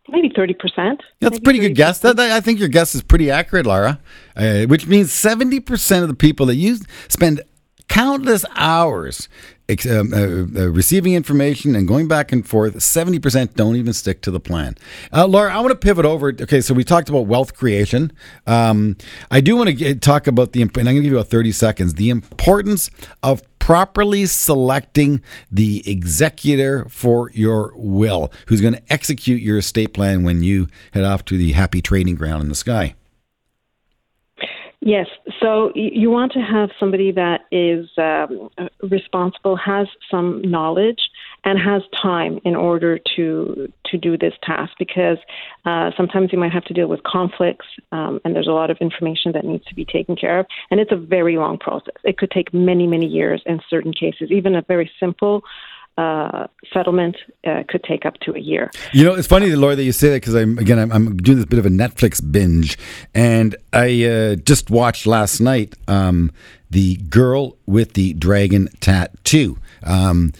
maybe 0.08 0.30
30%. 0.30 1.00
That's 1.20 1.38
a 1.38 1.40
pretty 1.40 1.58
good 1.58 1.74
guess. 1.74 2.00
That, 2.00 2.16
that, 2.16 2.32
I 2.32 2.40
think 2.40 2.58
your 2.58 2.68
guess 2.68 2.94
is 2.94 3.02
pretty 3.02 3.30
accurate, 3.30 3.66
Laura, 3.66 4.00
uh, 4.36 4.62
which 4.62 4.86
means 4.86 5.10
70% 5.10 6.02
of 6.02 6.08
the 6.08 6.14
people 6.14 6.46
that 6.46 6.56
you 6.56 6.78
spend 7.08 7.42
countless 7.88 8.44
hours 8.54 9.28
um, 9.90 10.14
uh, 10.14 10.16
uh, 10.60 10.68
receiving 10.70 11.12
information 11.12 11.76
and 11.76 11.86
going 11.86 12.08
back 12.08 12.32
and 12.32 12.46
forth, 12.46 12.76
70% 12.76 13.54
don't 13.54 13.76
even 13.76 13.92
stick 13.92 14.22
to 14.22 14.30
the 14.30 14.40
plan. 14.40 14.74
Uh, 15.12 15.26
Laura, 15.26 15.54
I 15.54 15.60
want 15.60 15.72
to 15.72 15.76
pivot 15.76 16.06
over. 16.06 16.28
Okay, 16.28 16.62
so 16.62 16.72
we 16.72 16.84
talked 16.84 17.10
about 17.10 17.26
wealth 17.26 17.54
creation. 17.54 18.10
Um, 18.46 18.96
I 19.30 19.42
do 19.42 19.56
want 19.56 19.68
to 19.68 19.74
get, 19.74 20.00
talk 20.00 20.26
about 20.26 20.52
the, 20.52 20.62
and 20.62 20.70
I'm 20.74 20.84
going 20.84 20.96
to 20.96 21.02
give 21.02 21.12
you 21.12 21.18
about 21.18 21.28
30 21.28 21.52
seconds, 21.52 21.94
the 21.94 22.08
importance 22.08 22.90
of 23.22 23.42
properly 23.68 24.24
selecting 24.24 25.20
the 25.52 25.82
executor 25.84 26.86
for 26.88 27.30
your 27.32 27.70
will, 27.76 28.32
who's 28.46 28.62
going 28.62 28.72
to 28.72 28.82
execute 28.90 29.42
your 29.42 29.58
estate 29.58 29.92
plan 29.92 30.24
when 30.24 30.42
you 30.42 30.66
head 30.94 31.04
off 31.04 31.22
to 31.22 31.36
the 31.36 31.52
happy 31.52 31.82
trading 31.82 32.14
ground 32.14 32.42
in 32.42 32.48
the 32.48 32.54
sky. 32.54 32.94
Yes. 34.80 35.06
So 35.38 35.70
you 35.74 36.08
want 36.10 36.32
to 36.32 36.38
have 36.38 36.70
somebody 36.80 37.12
that 37.12 37.42
is 37.52 37.90
um, 37.98 38.48
responsible, 38.90 39.54
has 39.56 39.86
some 40.10 40.40
knowledge, 40.40 41.00
and 41.48 41.58
has 41.58 41.82
time 42.02 42.38
in 42.44 42.54
order 42.54 42.98
to 43.16 43.72
to 43.86 43.96
do 43.96 44.18
this 44.18 44.34
task. 44.42 44.72
Because 44.78 45.18
uh, 45.64 45.90
sometimes 45.96 46.30
you 46.32 46.38
might 46.38 46.52
have 46.52 46.64
to 46.64 46.74
deal 46.74 46.88
with 46.88 47.02
conflicts, 47.04 47.66
um, 47.90 48.20
and 48.24 48.34
there's 48.34 48.46
a 48.46 48.52
lot 48.52 48.70
of 48.70 48.76
information 48.80 49.32
that 49.32 49.44
needs 49.44 49.64
to 49.64 49.74
be 49.74 49.84
taken 49.84 50.14
care 50.14 50.40
of, 50.40 50.46
and 50.70 50.78
it's 50.78 50.92
a 50.92 50.96
very 50.96 51.36
long 51.36 51.58
process. 51.58 51.94
It 52.04 52.18
could 52.18 52.30
take 52.30 52.52
many, 52.52 52.86
many 52.86 53.06
years 53.06 53.42
in 53.46 53.60
certain 53.70 53.92
cases. 53.92 54.30
Even 54.30 54.54
a 54.54 54.62
very 54.62 54.90
simple 55.00 55.42
uh, 55.96 56.46
settlement 56.72 57.16
uh, 57.46 57.62
could 57.68 57.82
take 57.82 58.06
up 58.06 58.14
to 58.20 58.32
a 58.34 58.38
year. 58.38 58.70
You 58.92 59.04
know, 59.04 59.14
it's 59.14 59.26
funny, 59.26 59.50
Laura, 59.56 59.74
that 59.74 59.82
you 59.82 59.92
say 59.92 60.10
that 60.10 60.16
because 60.16 60.34
I'm 60.34 60.58
again 60.58 60.78
I'm, 60.78 60.92
I'm, 60.92 61.16
doing 61.16 61.38
this 61.38 61.46
bit 61.46 61.58
of 61.58 61.66
a 61.66 61.70
Netflix 61.70 62.20
binge, 62.30 62.78
and 63.14 63.56
I 63.72 64.04
uh, 64.04 64.34
just 64.36 64.70
watched 64.70 65.06
last 65.06 65.40
night 65.40 65.74
um, 65.88 66.30
the 66.70 66.96
girl 66.96 67.56
with 67.66 67.94
the 67.94 68.12
dragon 68.12 68.68
tattoo. 68.80 69.58
Um, 69.82 70.32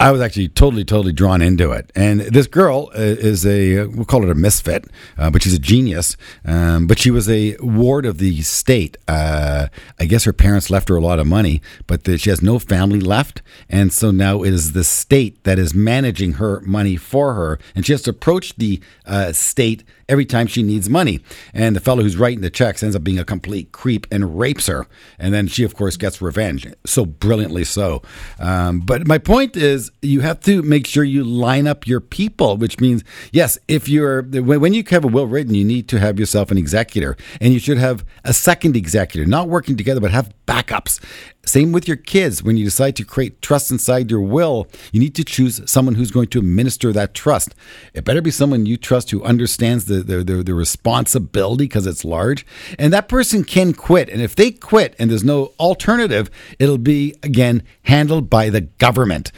I 0.00 0.12
was 0.12 0.22
actually 0.22 0.48
totally, 0.48 0.82
totally 0.82 1.12
drawn 1.12 1.42
into 1.42 1.72
it. 1.72 1.92
And 1.94 2.20
this 2.22 2.46
girl 2.46 2.90
uh, 2.94 3.00
is 3.00 3.44
a, 3.44 3.84
we'll 3.84 4.06
call 4.06 4.24
it 4.24 4.30
a 4.30 4.34
misfit, 4.34 4.86
uh, 5.18 5.28
but 5.28 5.42
she's 5.42 5.52
a 5.52 5.58
genius. 5.58 6.16
Um, 6.42 6.86
but 6.86 6.98
she 6.98 7.10
was 7.10 7.28
a 7.28 7.54
ward 7.60 8.06
of 8.06 8.16
the 8.16 8.40
state. 8.40 8.96
Uh, 9.06 9.68
I 9.98 10.06
guess 10.06 10.24
her 10.24 10.32
parents 10.32 10.70
left 10.70 10.88
her 10.88 10.96
a 10.96 11.02
lot 11.02 11.18
of 11.18 11.26
money, 11.26 11.60
but 11.86 12.04
the, 12.04 12.16
she 12.16 12.30
has 12.30 12.40
no 12.40 12.58
family 12.58 12.98
left. 12.98 13.42
And 13.68 13.92
so 13.92 14.10
now 14.10 14.42
it 14.42 14.54
is 14.54 14.72
the 14.72 14.84
state 14.84 15.44
that 15.44 15.58
is 15.58 15.74
managing 15.74 16.34
her 16.34 16.60
money 16.60 16.96
for 16.96 17.34
her. 17.34 17.58
And 17.74 17.84
she 17.84 17.92
has 17.92 18.00
to 18.02 18.10
approach 18.10 18.56
the 18.56 18.80
uh, 19.04 19.32
state 19.32 19.84
every 20.08 20.24
time 20.26 20.46
she 20.46 20.62
needs 20.62 20.90
money. 20.90 21.20
And 21.54 21.76
the 21.76 21.80
fellow 21.80 22.02
who's 22.02 22.16
writing 22.16 22.40
the 22.40 22.50
checks 22.50 22.82
ends 22.82 22.96
up 22.96 23.04
being 23.04 23.18
a 23.18 23.24
complete 23.24 23.70
creep 23.70 24.06
and 24.10 24.38
rapes 24.38 24.66
her. 24.66 24.86
And 25.18 25.32
then 25.32 25.46
she, 25.46 25.62
of 25.62 25.74
course, 25.74 25.96
gets 25.96 26.20
revenge. 26.20 26.66
So 26.84 27.06
brilliantly 27.06 27.64
so. 27.64 28.02
Um, 28.38 28.80
but 28.80 29.06
my 29.06 29.18
point 29.18 29.56
is, 29.56 29.89
you 30.02 30.20
have 30.20 30.40
to 30.40 30.62
make 30.62 30.86
sure 30.86 31.04
you 31.04 31.24
line 31.24 31.66
up 31.66 31.86
your 31.86 32.00
people, 32.00 32.56
which 32.56 32.80
means, 32.80 33.04
yes, 33.32 33.58
if 33.68 33.88
you're, 33.88 34.22
when 34.22 34.74
you 34.74 34.82
have 34.90 35.04
a 35.04 35.08
will 35.08 35.26
written, 35.26 35.54
you 35.54 35.64
need 35.64 35.88
to 35.88 35.98
have 35.98 36.18
yourself 36.18 36.50
an 36.50 36.58
executor. 36.58 37.16
And 37.40 37.52
you 37.52 37.58
should 37.58 37.78
have 37.78 38.04
a 38.24 38.32
second 38.32 38.76
executor, 38.76 39.26
not 39.26 39.48
working 39.48 39.76
together, 39.76 40.00
but 40.00 40.10
have 40.10 40.32
backups. 40.46 41.00
Same 41.46 41.72
with 41.72 41.88
your 41.88 41.96
kids. 41.96 42.42
When 42.42 42.56
you 42.56 42.64
decide 42.64 42.96
to 42.96 43.04
create 43.04 43.40
trust 43.40 43.70
inside 43.70 44.10
your 44.10 44.20
will, 44.20 44.68
you 44.92 45.00
need 45.00 45.14
to 45.14 45.24
choose 45.24 45.60
someone 45.70 45.94
who's 45.94 46.10
going 46.10 46.28
to 46.28 46.38
administer 46.38 46.92
that 46.92 47.14
trust. 47.14 47.54
It 47.94 48.04
better 48.04 48.20
be 48.20 48.30
someone 48.30 48.66
you 48.66 48.76
trust 48.76 49.10
who 49.10 49.22
understands 49.24 49.86
the, 49.86 50.02
the, 50.02 50.22
the, 50.22 50.42
the 50.42 50.54
responsibility 50.54 51.64
because 51.64 51.86
it's 51.86 52.04
large. 52.04 52.44
And 52.78 52.92
that 52.92 53.08
person 53.08 53.44
can 53.44 53.72
quit. 53.72 54.08
And 54.10 54.20
if 54.20 54.36
they 54.36 54.50
quit 54.50 54.94
and 54.98 55.10
there's 55.10 55.24
no 55.24 55.52
alternative, 55.58 56.30
it'll 56.58 56.78
be, 56.78 57.14
again, 57.22 57.62
handled 57.82 58.28
by 58.28 58.50
the 58.50 58.60
government. 58.60 59.32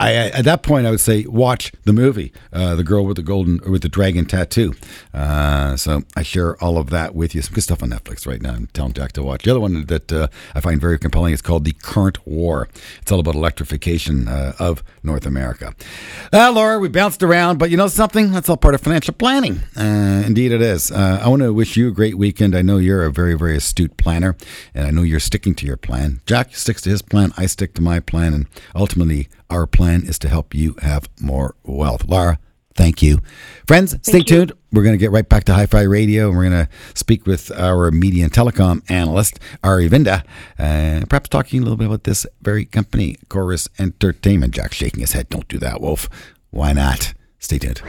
I, 0.00 0.14
at 0.14 0.44
that 0.44 0.62
point, 0.62 0.86
I 0.86 0.90
would 0.90 1.00
say 1.00 1.24
watch 1.26 1.72
the 1.84 1.92
movie, 1.92 2.32
uh, 2.52 2.76
"The 2.76 2.84
Girl 2.84 3.04
with 3.04 3.16
the 3.16 3.22
Golden 3.22 3.58
with 3.68 3.82
the 3.82 3.88
Dragon 3.88 4.26
Tattoo." 4.26 4.74
Uh, 5.12 5.76
so 5.76 6.02
I 6.16 6.22
share 6.22 6.56
all 6.62 6.78
of 6.78 6.90
that 6.90 7.16
with 7.16 7.34
you. 7.34 7.42
Some 7.42 7.54
good 7.54 7.64
stuff 7.64 7.82
on 7.82 7.90
Netflix 7.90 8.24
right 8.24 8.40
now. 8.40 8.54
I'm 8.54 8.68
telling 8.68 8.92
Jack 8.92 9.10
to 9.12 9.24
watch. 9.24 9.42
The 9.42 9.50
other 9.50 9.60
one 9.60 9.86
that 9.86 10.12
uh, 10.12 10.28
I 10.54 10.60
find 10.60 10.80
very 10.80 11.00
compelling 11.00 11.32
is 11.32 11.42
called 11.42 11.64
"The 11.64 11.72
Current 11.72 12.24
War." 12.24 12.68
It's 13.02 13.10
all 13.10 13.18
about 13.18 13.34
electrification 13.34 14.28
uh, 14.28 14.52
of 14.60 14.84
North 15.02 15.26
America. 15.26 15.74
Uh, 16.32 16.52
Laura, 16.52 16.78
we 16.78 16.88
bounced 16.88 17.24
around, 17.24 17.58
but 17.58 17.68
you 17.68 17.76
know 17.76 17.88
something? 17.88 18.30
That's 18.30 18.48
all 18.48 18.56
part 18.56 18.76
of 18.76 18.80
financial 18.80 19.14
planning. 19.14 19.62
Uh, 19.76 20.22
indeed, 20.24 20.52
it 20.52 20.62
is. 20.62 20.92
I 20.92 21.26
want 21.26 21.42
to 21.42 21.52
wish 21.52 21.76
you 21.76 21.88
a 21.88 21.92
great 21.92 22.16
weekend. 22.16 22.54
I 22.54 22.62
know 22.62 22.78
you're 22.78 23.04
a 23.04 23.10
very, 23.10 23.36
very 23.36 23.56
astute 23.56 23.96
planner, 23.96 24.36
and 24.74 24.86
I 24.86 24.90
know 24.92 25.02
you're 25.02 25.18
sticking 25.18 25.56
to 25.56 25.66
your 25.66 25.76
plan. 25.76 26.20
Jack 26.24 26.54
sticks 26.54 26.82
to 26.82 26.90
his 26.90 27.02
plan. 27.02 27.32
I 27.36 27.46
stick 27.46 27.74
to 27.74 27.82
my 27.82 27.98
plan, 27.98 28.32
and 28.32 28.46
ultimately 28.76 29.28
our 29.50 29.66
plan 29.66 30.02
is 30.04 30.18
to 30.20 30.28
help 30.28 30.54
you 30.54 30.74
have 30.82 31.08
more 31.20 31.54
wealth. 31.64 32.04
Laura, 32.06 32.38
thank 32.74 33.02
you. 33.02 33.20
Friends, 33.66 33.92
thank 33.92 34.04
stay 34.04 34.18
you. 34.18 34.24
tuned. 34.24 34.52
We're 34.72 34.82
going 34.82 34.94
to 34.94 34.98
get 34.98 35.10
right 35.10 35.28
back 35.28 35.44
to 35.44 35.54
Hi 35.54 35.66
Fi 35.66 35.82
Radio 35.82 36.28
and 36.28 36.36
we're 36.36 36.48
going 36.50 36.66
to 36.66 36.70
speak 36.94 37.26
with 37.26 37.50
our 37.58 37.90
media 37.90 38.24
and 38.24 38.32
telecom 38.32 38.82
analyst, 38.90 39.40
Aravinda, 39.64 40.24
and 40.58 41.04
uh, 41.04 41.06
perhaps 41.06 41.28
talking 41.28 41.60
a 41.60 41.62
little 41.62 41.76
bit 41.78 41.86
about 41.86 42.04
this 42.04 42.26
very 42.42 42.64
company, 42.64 43.16
Corus 43.28 43.68
Entertainment. 43.78 44.54
Jack 44.54 44.72
shaking 44.72 45.00
his 45.00 45.12
head. 45.12 45.28
Don't 45.28 45.48
do 45.48 45.58
that, 45.58 45.80
Wolf. 45.80 46.08
Why 46.50 46.72
not? 46.72 47.14
Stay 47.40 47.58
tuned. 47.58 47.80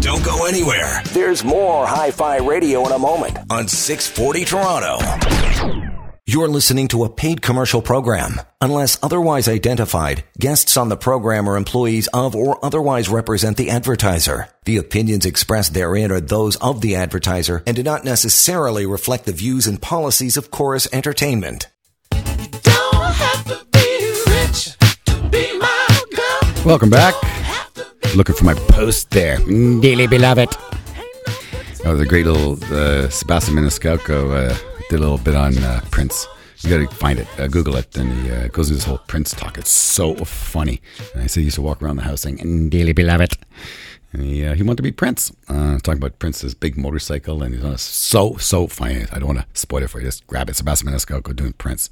Don't 0.00 0.24
go 0.24 0.46
anywhere. 0.46 1.02
There's 1.12 1.42
more 1.44 1.86
Hi 1.86 2.10
Fi 2.10 2.36
Radio 2.38 2.86
in 2.86 2.92
a 2.92 2.98
moment 2.98 3.38
on 3.50 3.66
640 3.68 4.44
Toronto. 4.44 5.93
You're 6.26 6.48
listening 6.48 6.88
to 6.88 7.04
a 7.04 7.10
paid 7.10 7.42
commercial 7.42 7.82
program. 7.82 8.40
Unless 8.62 8.98
otherwise 9.02 9.46
identified, 9.46 10.24
guests 10.40 10.74
on 10.74 10.88
the 10.88 10.96
program 10.96 11.46
are 11.46 11.54
employees 11.58 12.08
of 12.14 12.34
or 12.34 12.64
otherwise 12.64 13.10
represent 13.10 13.58
the 13.58 13.68
advertiser. 13.68 14.48
The 14.64 14.78
opinions 14.78 15.26
expressed 15.26 15.74
therein 15.74 16.10
are 16.10 16.22
those 16.22 16.56
of 16.56 16.80
the 16.80 16.96
advertiser 16.96 17.62
and 17.66 17.76
do 17.76 17.82
not 17.82 18.06
necessarily 18.06 18.86
reflect 18.86 19.26
the 19.26 19.32
views 19.32 19.66
and 19.66 19.82
policies 19.82 20.38
of 20.38 20.50
Corus 20.50 20.88
Entertainment. 20.94 21.68
Welcome 26.64 26.88
back. 26.88 27.14
Looking 28.16 28.34
for 28.34 28.44
my 28.44 28.54
post 28.54 29.10
there. 29.10 29.36
Dearly 29.40 30.06
beloved. 30.06 30.48
That 31.82 31.90
was 31.90 32.00
a 32.00 32.06
great 32.06 32.24
little 32.24 32.52
uh, 32.74 33.10
Sebastian 33.10 33.56
Maniscalco 33.56 34.50
uh, 34.50 34.73
did 34.88 34.96
a 34.96 35.02
little 35.02 35.18
bit 35.18 35.34
on 35.34 35.56
uh, 35.58 35.80
Prince. 35.90 36.26
You 36.58 36.70
got 36.70 36.90
to 36.90 36.96
find 36.96 37.18
it, 37.18 37.26
uh, 37.38 37.46
Google 37.48 37.76
it, 37.76 37.96
and 37.96 38.10
he 38.12 38.30
uh, 38.30 38.48
goes 38.48 38.68
through 38.68 38.76
this 38.76 38.84
whole 38.84 38.98
Prince 39.06 39.32
talk. 39.32 39.58
It's 39.58 39.70
so 39.70 40.14
funny. 40.14 40.80
And 41.12 41.22
I 41.22 41.26
said 41.26 41.40
he 41.40 41.44
used 41.44 41.56
to 41.56 41.62
walk 41.62 41.82
around 41.82 41.96
the 41.96 42.02
house 42.04 42.22
saying, 42.22 42.70
"Dearly 42.70 42.92
beloved." 42.92 43.36
And 44.12 44.22
he, 44.22 44.44
uh, 44.44 44.54
he 44.54 44.62
wanted 44.62 44.76
to 44.76 44.82
be 44.84 44.92
Prince. 44.92 45.32
Uh, 45.48 45.78
talking 45.80 45.98
about 45.98 46.20
Prince's 46.20 46.54
big 46.54 46.76
motorcycle, 46.78 47.42
and 47.42 47.54
he's 47.54 47.64
on 47.64 47.72
a, 47.72 47.78
so 47.78 48.36
so 48.36 48.66
funny. 48.66 49.04
I 49.12 49.18
don't 49.18 49.26
want 49.26 49.40
to 49.40 49.46
spoil 49.52 49.82
it 49.82 49.90
for 49.90 49.98
you. 49.98 50.06
Just 50.06 50.26
grab 50.26 50.48
it. 50.48 50.56
Sebastian 50.56 50.88
Maniscalco 50.88 51.34
doing 51.34 51.52
Prince. 51.54 51.90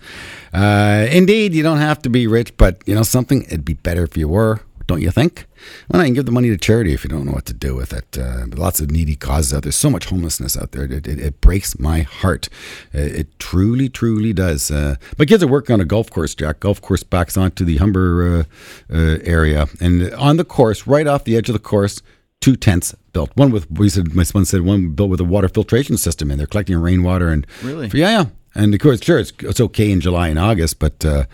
Uh, 0.52 1.06
indeed, 1.10 1.52
you 1.52 1.62
don't 1.62 1.78
have 1.78 2.00
to 2.02 2.08
be 2.08 2.26
rich, 2.26 2.56
but 2.56 2.82
you 2.86 2.94
know 2.94 3.02
something. 3.02 3.42
It'd 3.44 3.64
be 3.64 3.74
better 3.74 4.04
if 4.04 4.16
you 4.16 4.28
were 4.28 4.60
don't 4.92 5.02
you 5.02 5.10
think? 5.10 5.46
Well, 5.88 6.02
I 6.02 6.04
can 6.04 6.14
give 6.14 6.26
the 6.26 6.32
money 6.32 6.50
to 6.50 6.58
charity 6.58 6.92
if 6.92 7.02
you 7.02 7.08
don't 7.08 7.24
know 7.24 7.32
what 7.32 7.46
to 7.46 7.54
do 7.54 7.74
with 7.74 7.92
it. 7.92 8.18
Uh, 8.18 8.44
lots 8.54 8.80
of 8.80 8.90
needy 8.90 9.16
causes 9.16 9.54
out 9.54 9.62
there. 9.62 9.72
So 9.72 9.88
much 9.88 10.06
homelessness 10.06 10.56
out 10.56 10.72
there. 10.72 10.84
It, 10.84 11.06
it, 11.06 11.18
it 11.18 11.40
breaks 11.40 11.78
my 11.78 12.02
heart. 12.02 12.48
It, 12.92 13.16
it, 13.16 13.38
truly, 13.38 13.88
truly 13.88 14.34
does. 14.34 14.70
Uh, 14.70 14.96
my 15.18 15.24
kids 15.24 15.42
are 15.42 15.48
working 15.48 15.72
on 15.72 15.80
a 15.80 15.86
golf 15.86 16.10
course, 16.10 16.34
Jack. 16.34 16.60
Golf 16.60 16.82
course 16.82 17.02
backs 17.02 17.38
onto 17.38 17.64
the 17.64 17.78
Humber 17.78 18.46
uh, 18.90 18.94
uh 18.94 19.18
area. 19.24 19.66
And 19.80 20.12
on 20.14 20.36
the 20.36 20.44
course, 20.44 20.86
right 20.86 21.06
off 21.06 21.24
the 21.24 21.36
edge 21.36 21.48
of 21.48 21.54
the 21.54 21.58
course, 21.58 22.02
two 22.40 22.56
tents 22.56 22.94
built. 23.14 23.30
One 23.34 23.50
with, 23.50 23.70
we 23.70 23.88
said, 23.88 24.14
my 24.14 24.24
son 24.24 24.44
said, 24.44 24.60
one 24.60 24.90
built 24.90 25.08
with 25.08 25.20
a 25.20 25.24
water 25.24 25.48
filtration 25.48 25.96
system 25.96 26.30
in. 26.30 26.36
They're 26.36 26.46
collecting 26.46 26.76
rainwater. 26.76 27.28
and 27.28 27.46
Really? 27.62 27.88
Yeah, 27.94 28.10
yeah. 28.10 28.24
And 28.54 28.74
of 28.74 28.80
course, 28.80 29.02
sure, 29.02 29.18
it's, 29.18 29.32
it's 29.38 29.60
okay 29.60 29.90
in 29.90 30.02
July 30.02 30.28
and 30.28 30.38
August, 30.38 30.78
but 30.78 31.02
uh, 31.02 31.24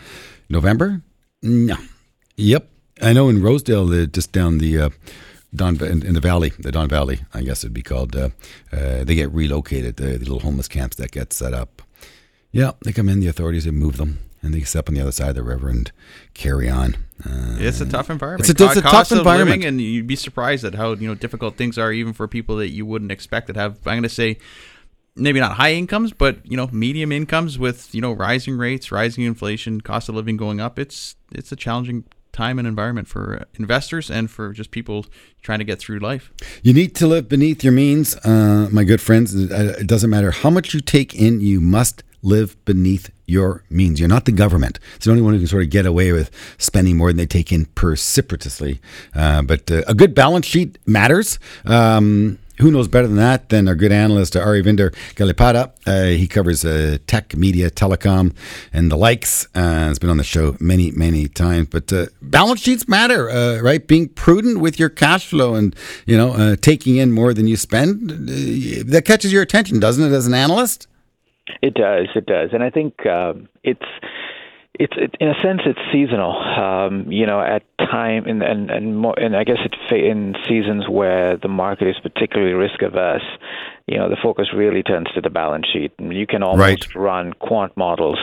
November? 0.49 1.03
No. 1.42 1.77
Yep. 2.37 2.71
I 3.01 3.13
know 3.13 3.29
in 3.29 3.43
Rosedale, 3.43 4.03
uh, 4.03 4.07
just 4.07 4.33
down 4.33 4.59
the 4.59 4.79
uh, 4.79 4.91
Don 5.55 5.83
in, 5.83 6.05
in, 6.05 6.15
the 6.15 6.21
valley, 6.21 6.53
the 6.59 6.73
Don 6.73 6.89
Valley, 6.89 7.21
I 7.33 7.43
guess 7.43 7.65
it'd 7.65 7.75
be 7.75 7.83
called. 7.83 8.15
Uh, 8.15 8.31
uh 8.73 9.05
they 9.05 9.15
get 9.15 9.33
relocated. 9.33 9.97
The, 9.97 10.19
the, 10.19 10.19
little 10.19 10.41
homeless 10.41 10.69
camps 10.69 10.97
that 10.97 11.11
get 11.11 11.33
set 11.33 11.55
up. 11.55 11.83
Yeah, 12.53 12.73
they 12.85 12.93
come 12.93 13.09
in. 13.09 13.21
The 13.21 13.29
authorities 13.29 13.65
they 13.65 13.71
move 13.71 13.97
them, 13.97 14.19
and 14.43 14.53
they 14.53 14.61
step 14.63 14.89
on 14.89 14.95
the 14.95 15.01
other 15.01 15.13
side 15.13 15.31
of 15.31 15.35
the 15.37 15.43
river 15.43 15.69
and 15.69 15.91
carry 16.35 16.69
on. 16.69 16.97
Uh, 17.25 17.57
it's 17.59 17.81
a 17.81 17.87
tough 17.87 18.11
environment. 18.11 18.49
It's 18.49 18.61
a, 18.61 18.65
it's 18.65 18.77
a 18.77 18.83
tough 18.83 19.11
environment, 19.13 19.65
and 19.65 19.81
you'd 19.81 20.07
be 20.07 20.17
surprised 20.17 20.65
at 20.65 20.75
how 20.75 20.93
you 20.93 21.09
know 21.09 21.15
difficult 21.15 21.57
things 21.57 21.79
are, 21.79 21.93
even 21.93 22.13
for 22.13 22.29
people 22.29 22.57
that 22.57 22.69
you 22.69 22.85
wouldn't 22.85 23.13
expect 23.13 23.47
to 23.49 23.59
have. 23.59 23.77
I'm 23.87 23.95
going 23.95 24.03
to 24.03 24.09
say 24.09 24.39
maybe 25.19 25.41
not 25.41 25.53
high 25.53 25.73
incomes, 25.73 26.13
but 26.13 26.39
you 26.45 26.57
know, 26.57 26.69
medium 26.73 27.13
incomes 27.13 27.59
with 27.59 27.95
you 27.95 28.01
know 28.01 28.13
rising 28.13 28.57
rates, 28.57 28.93
rising 28.93 29.25
inflation, 29.25 29.81
cost 29.81 30.09
of 30.09 30.15
living 30.15 30.37
going 30.37 30.61
up. 30.61 30.79
It's 30.79 31.17
it's 31.33 31.53
a 31.53 31.57
challenging 31.57 32.05
time 32.38 32.57
and 32.61 32.68
environment 32.68 33.09
for 33.09 33.44
investors 33.55 34.11
and 34.11 34.31
for 34.31 34.53
just 34.53 34.70
people 34.70 35.05
trying 35.42 35.59
to 35.59 35.64
get 35.64 35.81
through 35.81 35.98
life. 35.98 36.31
You 36.62 36.72
need 36.72 36.94
to 36.96 37.07
live 37.09 37.29
beneath 37.29 37.64
your 37.64 37.72
means, 37.72 38.14
uh, 38.24 38.68
my 38.70 38.85
good 38.85 39.01
friends. 39.01 39.35
It 39.35 39.88
doesn't 39.88 40.09
matter 40.09 40.31
how 40.31 40.51
much 40.51 40.72
you 40.72 40.81
take 40.81 41.16
in, 41.16 41.40
you 41.40 41.61
must 41.61 42.05
live 42.22 42.57
beneath 42.64 43.11
your 43.27 43.64
means. 43.70 43.98
You're 43.98 44.09
not 44.09 44.24
the 44.24 44.33
government. 44.33 44.79
It's 44.94 45.05
the 45.05 45.11
only 45.11 45.22
one 45.22 45.35
who 45.35 45.40
can 45.40 45.48
sort 45.48 45.64
of 45.64 45.70
get 45.70 45.85
away 45.85 46.12
with 46.12 46.31
spending 46.59 46.96
more 46.96 47.09
than 47.09 47.16
they 47.16 47.27
take 47.27 47.51
in 47.51 47.66
precipitously. 47.66 48.81
Uh, 49.14 49.42
but 49.42 49.68
uh, 49.70 49.83
a 49.88 49.94
good 49.94 50.14
balance 50.14 50.46
sheet 50.46 50.79
matters. 50.87 51.40
Um, 51.64 52.38
who 52.61 52.71
knows 52.71 52.88
better 52.88 53.07
than 53.07 53.16
that 53.16 53.49
than 53.49 53.68
our 53.68 53.75
good 53.75 53.92
analyst 53.92 54.37
uh, 54.37 54.44
Aravinda 54.44 54.94
Galappatthige? 55.14 55.73
Uh, 55.87 56.16
he 56.16 56.27
covers 56.27 56.64
uh, 56.64 56.99
tech, 57.07 57.37
media, 57.37 57.71
telecom, 57.71 58.35
and 58.73 58.90
the 58.90 58.97
likes. 58.97 59.47
Uh, 59.55 59.88
has 59.88 59.99
been 59.99 60.11
on 60.11 60.16
the 60.16 60.25
show 60.25 60.57
many, 60.61 60.90
many 60.90 61.29
times. 61.29 61.68
But 61.71 61.92
uh, 61.92 62.07
balance 62.21 62.61
sheets 62.61 62.88
matter, 62.88 63.31
uh, 63.31 63.61
right? 63.61 63.87
Being 63.87 64.09
prudent 64.09 64.61
with 64.61 64.79
your 64.79 64.88
cash 64.88 65.27
flow 65.27 65.55
and 65.55 65.75
you 66.07 66.16
know 66.16 66.33
uh, 66.33 66.57
taking 66.57 66.97
in 66.97 67.12
more 67.12 67.33
than 67.33 67.47
you 67.47 67.57
spend 67.57 68.11
that 68.11 69.03
catches 69.05 69.33
your 69.33 69.42
attention, 69.42 69.81
doesn't 69.81 70.05
it? 70.05 70.14
As 70.14 70.27
an 70.27 70.35
analyst, 70.35 70.87
it 71.62 71.75
does. 71.75 72.09
It 72.14 72.27
does, 72.27 72.51
and 72.53 72.62
I 72.62 72.71
think 72.71 73.07
um, 73.07 73.49
it's 73.62 73.81
it's 74.79 74.95
it, 74.97 75.14
in 75.21 75.29
a 75.29 75.35
sense 75.43 75.62
it's 75.67 75.79
seasonal. 75.93 76.37
Um, 76.37 77.11
you 77.11 77.27
know, 77.27 77.41
at 77.41 77.62
time 77.79 78.27
and 78.27 78.43
and 78.43 78.71
and, 78.71 78.99
more, 78.99 79.19
and 79.19 79.37
I 79.37 79.45
guess 79.45 79.59
it 79.64 79.75
in 79.91 80.35
seasons 80.47 80.88
where 80.88 81.37
the 81.37 81.49
market 81.49 81.88
is 81.88 81.97
particularly 82.03 82.53
risk 82.53 82.83
averse 82.83 83.25
you 83.88 83.98
know, 83.98 84.09
the 84.09 84.18
focus 84.22 84.48
really 84.55 84.83
turns 84.83 85.09
to 85.14 85.20
the 85.20 85.31
balance 85.31 85.66
sheet. 85.72 85.92
You 85.98 86.27
can 86.27 86.42
almost 86.42 86.94
right. 86.94 86.94
run 86.94 87.33
quant 87.33 87.77
models 87.77 88.18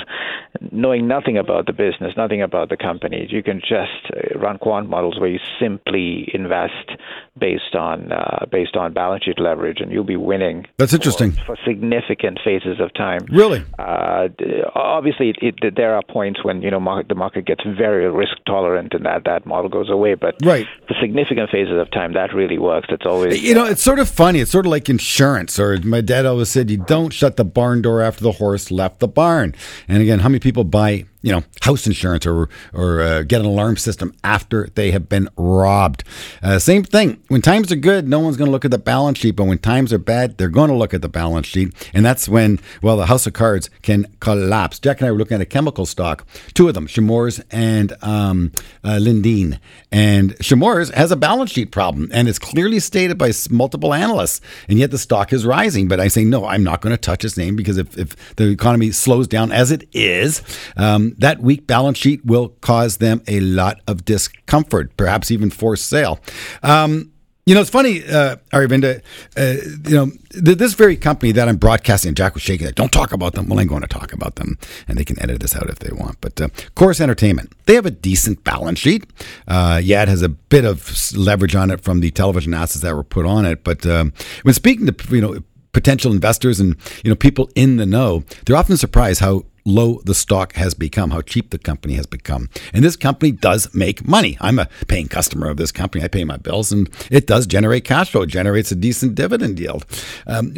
knowing 0.72 1.08
nothing 1.08 1.38
about 1.38 1.66
the 1.66 1.74
business, 1.74 2.14
nothing 2.18 2.42
about 2.42 2.70
the 2.70 2.78
companies. 2.78 3.32
You 3.32 3.44
can 3.44 3.60
just 3.60 4.12
uh, 4.14 4.38
run 4.40 4.58
quant 4.58 4.90
models 4.90 5.20
where 5.20 5.30
you 5.30 5.40
simply 5.60 6.30
invest 6.34 6.92
based 7.38 7.76
on 7.76 8.12
uh, 8.12 8.46
based 8.52 8.76
on 8.76 8.94
balance 8.94 9.24
sheet 9.26 9.40
leverage, 9.40 9.80
and 9.80 9.92
you'll 9.92 10.04
be 10.04 10.16
winning. 10.16 10.66
That's 10.78 10.94
interesting 10.94 11.32
for, 11.32 11.56
for 11.56 11.58
significant 11.66 12.40
phases 12.44 12.80
of 12.80 12.94
time. 12.94 13.26
Really? 13.30 13.64
Uh, 13.78 14.28
obviously, 14.76 15.30
it, 15.30 15.38
it, 15.64 15.76
there 15.76 15.96
are 15.96 16.04
points 16.04 16.44
when 16.44 16.62
you 16.62 16.72
know 16.72 16.80
market, 16.80 17.10
the 17.10 17.16
market 17.16 17.46
gets 17.46 17.64
very 17.64 18.10
risk 18.10 18.38
tolerant, 18.46 18.94
and 18.94 19.06
that 19.06 19.24
that 19.26 19.46
model 19.46 19.70
goes 19.70 19.90
away. 19.90 20.16
But 20.16 20.36
right. 20.44 20.68
for 20.88 20.96
significant 21.02 21.50
phases 21.50 21.80
of 21.80 21.92
time, 21.92 22.14
that 22.14 22.34
really 22.34 22.60
works. 22.60 22.88
It's 22.90 23.06
always 23.06 23.42
you 23.42 23.54
know, 23.54 23.66
it's 23.66 23.84
sort 23.84 24.00
of 24.00 24.10
funny. 24.10 24.40
It's 24.40 24.52
sort 24.52 24.66
of 24.66 24.72
like 24.72 24.90
insurance 24.90 25.55
or 25.60 25.78
my 25.78 26.02
dad 26.02 26.26
always 26.26 26.50
said, 26.50 26.70
you 26.70 26.78
don't 26.78 27.12
shut 27.12 27.38
the 27.38 27.46
barn 27.46 27.82
door 27.82 28.02
after 28.02 28.24
the 28.24 28.34
horse 28.34 28.72
left 28.72 29.00
the 29.00 29.08
barn. 29.08 29.56
And 29.88 30.02
again, 30.02 30.20
how 30.20 30.30
many 30.30 30.40
people 30.40 30.64
buy 30.64 31.06
you 31.26 31.32
know, 31.32 31.44
house 31.62 31.88
insurance 31.88 32.24
or 32.28 32.48
or 32.72 33.02
uh, 33.02 33.24
get 33.24 33.42
an 33.42 33.48
alarm 33.48 33.78
system 33.78 34.14
after 34.24 34.70
they 34.76 34.92
have 34.92 35.10
been 35.10 35.28
robbed. 35.36 36.04
Uh, 36.44 36.60
same 36.60 36.84
thing. 36.84 37.20
When 37.30 37.42
times 37.42 37.72
are 37.72 37.76
good, 37.76 38.08
no 38.08 38.20
one's 38.20 38.38
going 38.38 38.46
to 38.46 38.52
look 38.52 38.64
at 38.64 38.70
the 38.70 38.78
balance 38.78 39.18
sheet, 39.18 39.32
but 39.32 39.46
when 39.46 39.58
times 39.58 39.92
are 39.92 39.98
bad, 39.98 40.38
they're 40.38 40.50
going 40.50 40.70
to 40.70 40.76
look 40.76 40.94
at 40.94 41.02
the 41.02 41.10
balance 41.10 41.48
sheet, 41.48 41.74
and 41.96 42.06
that's 42.06 42.30
when 42.30 42.60
well, 42.84 42.96
the 42.96 43.08
house 43.08 43.26
of 43.26 43.34
cards 43.34 43.72
can 43.82 44.06
collapse. 44.20 44.78
Jack 44.78 45.02
and 45.02 45.08
I 45.08 45.12
were 45.12 45.18
looking 45.18 45.34
at 45.36 45.42
a 45.42 45.48
chemical 45.48 45.88
stock, 45.88 46.28
two 46.54 46.68
of 46.68 46.76
them, 46.76 46.86
Chemours 46.86 47.44
and 47.50 47.94
um, 48.04 48.52
uh, 48.84 49.00
Lindene, 49.02 49.58
and 49.92 50.38
Chemours 50.38 50.94
has 50.94 51.12
a 51.12 51.16
balance 51.16 51.52
sheet 51.52 51.72
problem, 51.72 52.08
and 52.14 52.28
it's 52.28 52.38
clearly 52.38 52.80
stated 52.80 53.18
by 53.18 53.32
multiple 53.50 53.96
analysts, 53.96 54.42
and 54.70 54.78
yet 54.78 54.92
the 54.92 55.00
stock 55.00 55.34
is 55.34 55.44
rising. 55.44 55.88
But 55.88 56.00
I 56.00 56.08
say 56.08 56.24
no, 56.24 56.46
I'm 56.46 56.64
not 56.64 56.82
going 56.82 56.94
to 56.94 57.02
touch 57.02 57.26
its 57.26 57.36
name 57.36 57.56
because 57.56 57.80
if, 57.80 57.98
if 57.98 58.36
the 58.36 58.50
economy 58.50 58.92
slows 58.92 59.28
down 59.28 59.52
as 59.52 59.72
it 59.72 59.90
is. 59.92 60.44
Um, 60.78 61.15
that 61.20 61.42
weak 61.42 61.68
balance 61.68 61.98
sheet 61.98 62.26
will 62.26 62.50
cause 62.62 62.98
them 62.98 63.22
a 63.28 63.40
lot 63.40 63.82
of 63.88 64.06
discomfort, 64.06 64.96
perhaps 64.98 65.32
even 65.32 65.50
forced 65.50 65.88
sale. 65.88 66.20
Um, 66.64 67.12
you 67.46 67.54
know, 67.54 67.62
it's 67.62 67.70
funny, 67.70 68.04
uh, 68.04 68.38
Aravinda, 68.52 69.04
uh, 69.38 69.56
you 69.88 69.96
know, 69.96 70.12
th- 70.32 70.58
this 70.58 70.74
very 70.74 70.98
company 70.98 71.32
that 71.34 71.48
I'm 71.48 71.58
broadcasting, 71.58 72.16
Jack 72.16 72.34
was 72.34 72.42
shaking 72.42 72.66
it. 72.66 72.74
Don't 72.74 72.92
talk 72.92 73.12
about 73.14 73.34
them. 73.34 73.48
Well, 73.48 73.60
I'm 73.60 73.68
going 73.68 73.84
to 73.84 73.88
talk 73.88 74.14
about 74.14 74.38
them, 74.38 74.58
and 74.88 74.98
they 74.98 75.04
can 75.04 75.22
edit 75.22 75.42
this 75.42 75.56
out 75.56 75.70
if 75.70 75.78
they 75.78 75.92
want. 75.92 76.20
But 76.22 76.42
uh, 76.42 76.48
Corus 76.74 77.00
Entertainment, 77.00 77.54
they 77.68 77.76
have 77.76 77.86
a 77.86 77.92
decent 77.92 78.44
balance 78.44 78.80
sheet. 78.80 79.06
Uh, 79.48 79.80
yeah, 79.84 80.02
it 80.02 80.08
has 80.08 80.24
a 80.24 80.30
bit 80.30 80.66
of 80.66 80.92
leverage 81.16 81.56
on 81.56 81.70
it 81.70 81.82
from 81.82 82.00
the 82.00 82.10
television 82.10 82.56
assets 82.56 82.82
that 82.82 82.96
were 82.96 83.04
put 83.04 83.28
on 83.28 83.46
it. 83.46 83.64
But 83.64 83.86
um, 83.86 84.12
when 84.42 84.56
speaking 84.56 84.88
to, 84.88 85.16
you 85.16 85.22
know, 85.22 85.38
potential 85.72 86.12
investors 86.12 86.60
and, 86.60 86.76
you 87.04 87.12
know, 87.12 87.16
people 87.16 87.52
in 87.54 87.78
the 87.78 87.86
know, 87.86 88.24
they're 88.46 88.56
often 88.56 88.78
surprised 88.78 89.20
how 89.20 89.44
low 89.66 90.00
the 90.06 90.14
stock 90.14 90.54
has 90.54 90.74
become, 90.74 91.12
how 91.12 91.22
cheap 91.22 91.50
the 91.50 91.58
company 91.58 91.96
has 91.96 92.06
become. 92.06 92.50
And 92.74 92.84
this 92.84 92.96
company 92.96 93.32
does 93.32 93.74
make 93.74 94.08
money. 94.08 94.38
I'm 94.40 94.60
a 94.60 94.70
paying 94.88 95.08
customer 95.08 95.50
of 95.50 95.58
this 95.58 95.72
company. 95.72 96.04
I 96.04 96.08
pay 96.08 96.24
my 96.24 96.38
bills, 96.38 96.72
and 96.72 96.90
it 97.10 97.28
does 97.28 97.48
generate 97.48 97.84
cash 97.84 98.12
flow. 98.12 98.22
It 98.22 98.28
generates 98.28 98.72
a 98.72 98.76
decent 98.76 99.16
dividend 99.16 99.60
yield. 99.60 99.86
Um, 100.28 100.54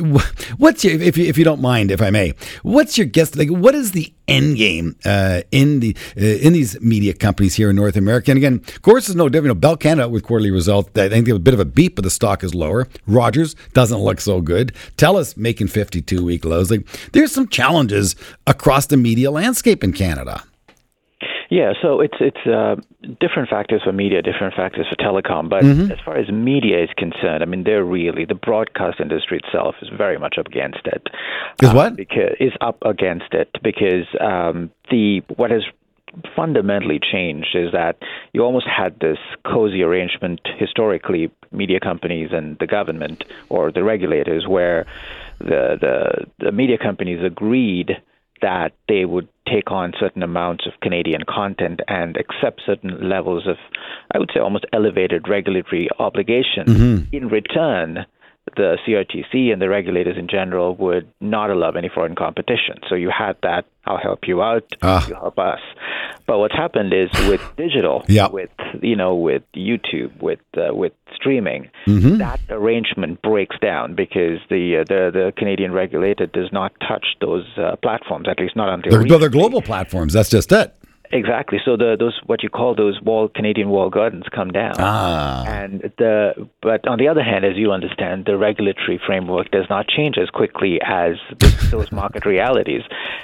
what's 0.57 0.83
your, 0.83 1.01
if 1.01 1.17
you, 1.17 1.25
if 1.25 1.37
you 1.37 1.45
don't 1.45 1.61
mind, 1.61 1.91
if 1.91 2.01
I 2.01 2.09
may, 2.09 2.33
what's 2.63 2.97
your 2.97 3.07
guess? 3.07 3.35
Like, 3.35 3.49
what 3.49 3.73
is 3.73 3.93
the 3.93 4.13
end 4.27 4.57
game 4.57 4.97
uh, 5.05 5.41
in 5.51 5.79
the 5.79 5.95
uh, 6.17 6.21
in 6.21 6.51
these 6.51 6.79
media 6.81 7.13
companies 7.13 7.55
here 7.55 7.69
in 7.69 7.75
North 7.77 7.95
America? 7.95 8.31
And 8.31 8.37
again, 8.37 8.61
of 8.67 8.81
course, 8.81 9.07
is 9.07 9.15
no 9.15 9.29
different. 9.29 9.45
You 9.45 9.53
know, 9.53 9.59
Bell 9.59 9.77
Canada 9.77 10.09
with 10.09 10.23
quarterly 10.23 10.51
results, 10.51 10.89
I 10.99 11.07
think 11.07 11.25
they 11.25 11.31
have 11.31 11.37
a 11.37 11.39
bit 11.39 11.53
of 11.53 11.59
a 11.61 11.65
beat, 11.65 11.95
but 11.95 12.03
the 12.03 12.09
stock 12.09 12.43
is 12.43 12.53
lower. 12.53 12.87
Rogers 13.05 13.55
doesn't 13.73 13.99
look 13.99 14.19
so 14.19 14.41
good. 14.41 14.73
Telus 14.97 15.37
making 15.37 15.67
52 15.67 16.25
week 16.25 16.43
lows. 16.43 16.69
Like, 16.69 16.85
there's 17.13 17.31
some 17.31 17.47
challenges 17.47 18.15
across 18.45 18.87
the 18.87 18.96
media 19.01 19.31
landscape 19.31 19.83
in 19.83 19.93
Canada. 19.93 20.43
Yeah, 21.49 21.71
so 21.81 22.01
it's 22.01 22.17
it's 22.19 22.45
uh, 22.45 22.75
different 23.21 23.49
factors 23.49 23.81
for 23.83 23.93
media, 23.93 24.21
different 24.21 24.53
factors 24.53 24.86
for 24.89 24.95
telecom. 24.97 25.49
But 25.49 25.63
Mm-hmm. 25.63 25.91
as 25.91 25.99
far 26.03 26.17
as 26.17 26.29
media 26.29 26.83
is 26.83 26.89
concerned, 26.97 27.41
I 27.41 27.45
mean, 27.45 27.63
they're 27.63 27.86
really 27.86 28.25
the 28.25 28.36
broadcast 28.36 28.99
industry 28.99 29.39
itself 29.43 29.75
is 29.81 29.89
very 29.97 30.17
much 30.17 30.36
up 30.38 30.47
against 30.47 30.86
it. 30.86 31.07
Is 31.62 31.69
Uh, 31.69 31.73
what? 31.73 31.95
Because 31.95 32.36
is 32.39 32.51
up 32.60 32.77
against 32.86 33.33
it 33.33 33.49
because 33.63 34.07
um, 34.19 34.69
the 34.91 35.21
what 35.38 35.51
has 35.51 35.63
fundamentally 36.36 36.99
changed 36.99 37.55
is 37.55 37.71
that 37.71 37.95
you 38.33 38.41
almost 38.43 38.67
had 38.67 38.99
this 38.99 39.19
cozy 39.45 39.83
arrangement 39.83 40.41
historically, 40.57 41.31
media 41.51 41.79
companies 41.79 42.29
and 42.33 42.57
the 42.60 42.67
government 42.67 43.23
or 43.49 43.71
the 43.71 43.83
regulators, 43.83 44.45
where 44.47 44.86
the 45.39 45.77
the, 45.79 46.25
the 46.45 46.51
media 46.51 46.77
companies 46.77 47.23
agreed 47.23 47.95
that 48.41 48.73
they 48.88 49.06
would 49.06 49.28
take 49.47 49.71
on 49.71 49.93
certain 50.00 50.23
amounts 50.23 50.65
of 50.65 50.73
Canadian 50.82 51.21
content 51.28 51.80
and 51.88 52.17
accept 52.17 52.62
certain 52.65 53.10
levels 53.10 53.47
of, 53.47 53.58
I 54.13 54.19
would 54.19 54.32
say, 54.34 54.39
almost 54.39 54.65
elevated 54.73 55.28
regulatory 55.28 55.89
obligation. 56.00 56.65
Mm-hmm. 56.65 57.15
In 57.15 57.28
return, 57.30 58.06
the 58.55 58.77
CRTC 58.88 59.51
and 59.51 59.62
the 59.62 59.69
regulators 59.69 60.17
in 60.17 60.27
general 60.27 60.75
would 60.77 61.07
not 61.21 61.49
allow 61.49 61.71
any 61.71 61.89
foreign 61.89 62.15
competition. 62.15 62.75
So 62.89 62.95
you 62.95 63.10
had 63.10 63.36
that, 63.43 63.65
I'll 63.86 63.97
help 63.97 64.21
you 64.27 64.41
out, 64.41 64.63
Ah. 64.81 65.05
you 65.07 65.15
help 65.15 65.38
us. 65.38 65.60
But 66.25 66.39
what's 66.39 66.55
happened 66.55 66.93
is 66.93 67.10
with 67.29 67.41
digital, 67.57 68.03
Yeah. 68.07 68.27
with 68.29 68.49
you 68.81 68.95
know, 68.95 69.15
with 69.15 69.43
YouTube, 69.55 70.21
with 70.21 70.39
uh, 70.57 70.73
with 70.73 70.93
streaming, 71.15 71.69
Mm-hmm. 71.88 72.17
that 72.17 72.39
arrangement 72.49 73.21
breaks 73.21 73.55
down 73.60 73.95
because 73.95 74.39
the 74.49 74.77
uh, 74.77 74.83
the 74.83 75.12
the 75.13 75.33
Canadian 75.38 75.71
regulator 75.71 76.25
does 76.25 76.51
not 76.51 76.73
touch 76.88 77.05
those 77.21 77.45
uh, 77.57 77.75
platforms, 77.81 78.27
at 78.29 78.39
least 78.39 78.55
not 78.55 78.69
until 78.69 78.91
They're, 78.91 78.99
recently. 79.01 79.19
they're 79.19 79.29
global 79.29 79.62
platforms. 79.62 80.13
That's 80.13 80.29
just 80.29 80.51
it. 80.51 80.73
Exactly. 81.11 81.59
So 81.63 81.77
the 81.77 81.95
those 81.97 82.19
what 82.25 82.43
you 82.43 82.49
call 82.49 82.75
those 82.75 83.01
wall 83.01 83.29
Canadian 83.29 83.69
wall 83.69 83.89
gardens 83.89 84.25
come 84.33 84.51
down. 84.51 84.75
Ah. 84.79 85.45
And 85.45 85.91
the 85.97 86.49
but 86.61 86.87
on 86.87 86.97
the 86.97 87.07
other 87.07 87.23
hand, 87.23 87.45
as 87.45 87.55
you 87.55 87.71
understand, 87.71 88.25
the 88.25 88.37
regulatory 88.37 88.99
framework 89.05 89.51
does 89.51 89.65
not 89.69 89.87
change 89.87 90.17
as 90.17 90.29
quickly 90.29 90.79
as 90.83 91.15
those 91.71 91.91
market 91.91 92.25
realities. 92.25 92.83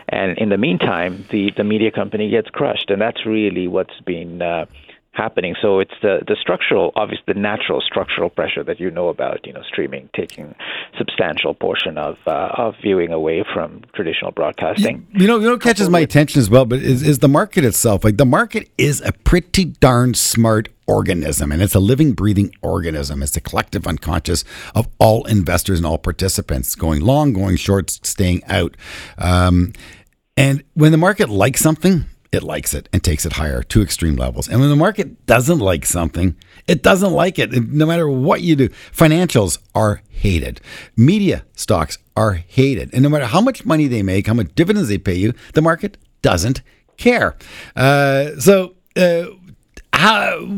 And 0.09 0.37
in 0.37 0.49
the 0.49 0.57
meantime, 0.57 1.25
the 1.29 1.51
the 1.55 1.63
media 1.63 1.91
company 1.91 2.29
gets 2.29 2.49
crushed, 2.49 2.89
and 2.89 3.01
that's 3.01 3.25
really 3.25 3.67
what's 3.67 3.99
been. 4.05 4.41
Uh, 4.41 4.65
happening 5.13 5.56
so 5.62 5.80
it's 5.80 5.93
the 6.02 6.19
the 6.28 6.36
structural 6.39 6.91
obviously 6.95 7.23
the 7.28 7.39
natural 7.39 7.82
structural 7.82 8.30
pressure 8.30 8.63
that 8.63 8.80
you 8.80 8.91
know 8.91 9.10
about 9.10 9.45
you 9.45 9.54
know 9.54 9.62
streaming 9.63 10.10
taking 10.15 10.56
substantial 10.97 11.54
portion 11.54 11.97
of 11.97 12.17
uh, 12.28 12.49
of 12.58 12.76
viewing 12.82 13.12
away 13.12 13.43
from 13.54 13.82
traditional 13.93 14.32
broadcasting 14.32 15.06
You 15.13 15.28
know, 15.28 15.38
you 15.38 15.45
know, 15.45 15.52
what 15.52 15.62
catches 15.62 15.89
my 15.89 15.99
attention 15.99 16.39
as 16.39 16.49
well, 16.49 16.65
but 16.65 16.80
is, 16.80 17.04
is 17.04 17.19
the 17.19 17.28
market 17.28 17.63
itself. 17.63 18.04
Like 18.04 18.17
the 18.17 18.26
market 18.26 18.69
is 18.78 19.02
a 19.02 19.12
pretty 19.12 19.65
darn 19.65 20.13
smart 20.13 20.69
organism, 20.88 21.52
and 21.52 21.62
it's 21.62 21.76
a 21.76 21.80
living, 21.80 22.13
breathing 22.13 22.54
organism. 22.62 23.21
It's 23.21 23.34
the 23.34 23.41
collective 23.41 23.88
unconscious 23.88 24.43
of 24.76 24.88
all 24.99 25.26
investors 25.26 25.80
and 25.80 25.86
all 25.86 25.97
participants, 25.97 26.76
going 26.76 27.02
long, 27.02 27.34
going 27.34 27.58
short, 27.58 27.89
staying 27.89 28.43
out. 28.45 28.76
Um, 29.17 29.73
and 30.36 30.63
when 30.73 30.91
the 30.91 30.97
market 30.97 31.30
likes 31.30 31.62
something, 31.62 32.06
it 32.33 32.43
likes 32.43 32.73
it 32.73 32.89
and 32.91 33.03
takes 33.03 33.25
it 33.25 33.33
higher 33.33 33.61
to 33.63 33.81
extreme 33.81 34.15
levels. 34.15 34.49
And 34.49 34.59
when 34.59 34.69
the 34.69 34.75
market 34.75 35.25
doesn't 35.25 35.59
like 35.59 35.85
something, 35.85 36.35
it 36.67 36.81
doesn't 36.81 37.11
like 37.11 37.37
it. 37.37 37.51
No 37.51 37.85
matter 37.85 38.09
what 38.09 38.41
you 38.41 38.55
do, 38.55 38.69
financials 38.91 39.59
are 39.75 40.01
hated. 40.09 40.59
Media 40.97 41.45
stocks 41.53 41.97
are 42.15 42.33
hated. 42.33 42.89
And 42.93 43.03
no 43.03 43.09
matter 43.09 43.25
how 43.25 43.41
much 43.41 43.65
money 43.65 43.87
they 43.87 44.01
make, 44.01 44.27
how 44.27 44.33
much 44.33 44.53
dividends 44.55 44.89
they 44.89 44.97
pay 44.97 45.15
you, 45.15 45.33
the 45.53 45.61
market 45.61 45.97
doesn't 46.21 46.61
care. 46.97 47.35
Uh, 47.75 48.31
so, 48.39 48.75
uh, 48.95 49.25
how 49.93 50.49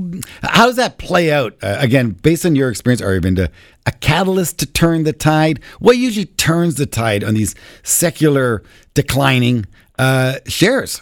how 0.43 0.65
does 0.65 0.77
that 0.77 0.97
play 0.97 1.31
out? 1.31 1.57
Uh, 1.61 1.75
again, 1.79 2.11
based 2.11 2.45
on 2.45 2.55
your 2.55 2.69
experience, 2.69 3.01
Aravinda, 3.01 3.49
a 3.85 3.91
catalyst 3.91 4.59
to 4.59 4.65
turn 4.65 5.03
the 5.03 5.11
tide. 5.11 5.61
What 5.79 5.97
usually 5.97 6.25
turns 6.25 6.75
the 6.75 6.85
tide 6.85 7.23
on 7.23 7.33
these 7.33 7.53
secular 7.83 8.63
declining 8.93 9.65
uh, 9.99 10.39
shares? 10.47 11.01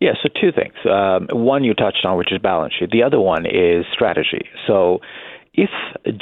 Yeah, 0.00 0.12
so 0.22 0.28
two 0.40 0.52
things. 0.52 0.74
Um, 0.84 1.28
one 1.30 1.64
you 1.64 1.74
touched 1.74 2.04
on, 2.04 2.18
which 2.18 2.32
is 2.32 2.38
balance 2.38 2.74
sheet. 2.78 2.90
The 2.90 3.02
other 3.02 3.20
one 3.20 3.46
is 3.46 3.84
strategy. 3.92 4.46
So, 4.66 5.00
if 5.54 5.70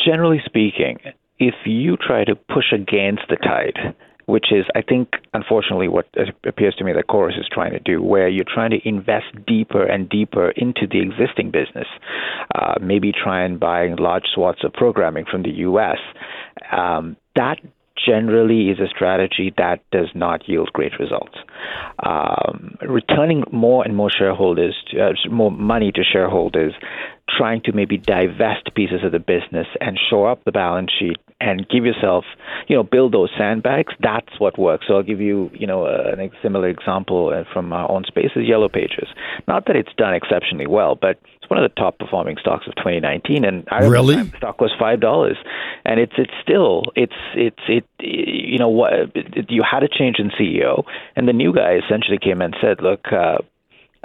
generally 0.04 0.40
speaking, 0.44 0.98
if 1.38 1.54
you 1.66 1.96
try 1.96 2.24
to 2.24 2.36
push 2.36 2.72
against 2.72 3.22
the 3.28 3.36
tide, 3.36 3.94
which 4.26 4.46
is, 4.52 4.64
I 4.74 4.80
think, 4.82 5.10
unfortunately, 5.34 5.88
what 5.88 6.06
appears 6.46 6.74
to 6.76 6.84
me 6.84 6.92
that 6.92 7.08
Corus 7.08 7.34
is 7.38 7.46
trying 7.52 7.72
to 7.72 7.80
do, 7.80 8.02
where 8.02 8.28
you're 8.28 8.44
trying 8.46 8.70
to 8.70 8.88
invest 8.88 9.26
deeper 9.46 9.84
and 9.84 10.08
deeper 10.08 10.50
into 10.50 10.86
the 10.90 11.00
existing 11.00 11.50
business, 11.50 11.86
uh, 12.54 12.74
maybe 12.80 13.12
try 13.12 13.44
and 13.44 13.60
buy 13.60 13.88
large 13.98 14.24
swaths 14.34 14.64
of 14.64 14.72
programming 14.72 15.24
from 15.30 15.42
the 15.42 15.50
U.S. 15.50 15.98
Um, 16.72 17.16
that 17.36 17.58
generally 18.06 18.70
is 18.70 18.78
a 18.78 18.88
strategy 18.88 19.52
that 19.56 19.80
does 19.90 20.08
not 20.14 20.48
yield 20.48 20.70
great 20.72 20.92
results. 20.98 21.36
Um, 22.04 22.76
returning 22.82 23.44
more 23.52 23.84
and 23.84 23.96
more 23.96 24.10
shareholders, 24.10 24.76
to, 24.90 25.00
uh, 25.00 25.12
more 25.30 25.50
money 25.50 25.92
to 25.92 26.02
shareholders, 26.04 26.74
trying 27.36 27.62
to 27.62 27.72
maybe 27.72 27.96
divest 27.96 28.74
pieces 28.74 29.00
of 29.04 29.12
the 29.12 29.18
business 29.18 29.66
and 29.80 29.98
shore 30.10 30.30
up 30.30 30.44
the 30.44 30.52
balance 30.52 30.90
sheet 30.98 31.16
and 31.40 31.66
give 31.68 31.84
yourself, 31.84 32.24
you 32.68 32.76
know, 32.76 32.82
build 32.82 33.12
those 33.12 33.30
sandbags. 33.36 33.92
That's 34.00 34.38
what 34.38 34.58
works. 34.58 34.86
So 34.88 34.94
I'll 34.94 35.02
give 35.02 35.20
you, 35.20 35.50
you 35.54 35.66
know, 35.66 35.86
a, 35.86 36.12
a 36.12 36.30
similar 36.42 36.68
example 36.68 37.32
uh, 37.34 37.44
from 37.52 37.72
our 37.72 37.90
own 37.90 38.04
space 38.04 38.30
is 38.36 38.46
Yellow 38.46 38.68
Pages. 38.68 39.08
Not 39.48 39.66
that 39.66 39.76
it's 39.76 39.92
done 39.96 40.14
exceptionally 40.14 40.66
well, 40.66 40.96
but 41.00 41.18
it's 41.44 41.50
one 41.50 41.62
of 41.62 41.70
the 41.70 41.80
top 41.80 41.98
performing 41.98 42.36
stocks 42.40 42.66
of 42.66 42.74
2019. 42.76 43.44
And 43.44 43.68
I 43.70 43.84
Really? 43.86 44.16
the 44.16 44.36
stock 44.38 44.60
was 44.60 44.72
five 44.78 45.00
dollars, 45.00 45.36
and 45.84 46.00
it's 46.00 46.14
it's 46.16 46.32
still 46.42 46.84
it's 46.96 47.14
it's 47.34 47.60
it 47.68 47.84
you 48.00 48.58
know 48.58 48.68
what 48.68 48.92
you 49.50 49.62
had 49.62 49.82
a 49.82 49.88
change 49.88 50.18
in 50.18 50.30
CEO, 50.30 50.84
and 51.16 51.28
the 51.28 51.32
new 51.32 51.52
guy 51.54 51.76
essentially 51.84 52.18
came 52.18 52.40
and 52.40 52.56
said, 52.60 52.80
look. 52.80 53.12
Uh, 53.12 53.38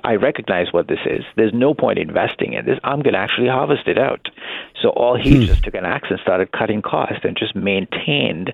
I 0.02 0.15
recognize 0.15 0.67
what 0.71 0.88
this 0.88 0.99
is. 1.06 1.25
There's 1.36 1.52
no 1.54 1.73
point 1.73 1.99
investing 1.99 2.54
in 2.54 2.65
this. 2.65 2.80
I'm 2.86 3.02
going 3.02 3.15
to 3.15 3.19
actually 3.19 3.49
harvest 3.49 3.86
it 3.86 3.97
out. 3.97 4.30
So 4.82 4.91
all 4.91 5.17
he 5.17 5.45
just 5.45 5.62
took 5.65 5.73
an 5.73 5.84
axe 5.84 6.08
and 6.10 6.17
started 6.21 6.54
cutting 6.54 6.82
costs 6.82 7.25
and 7.25 7.36
just 7.38 7.54
maintained 7.54 8.54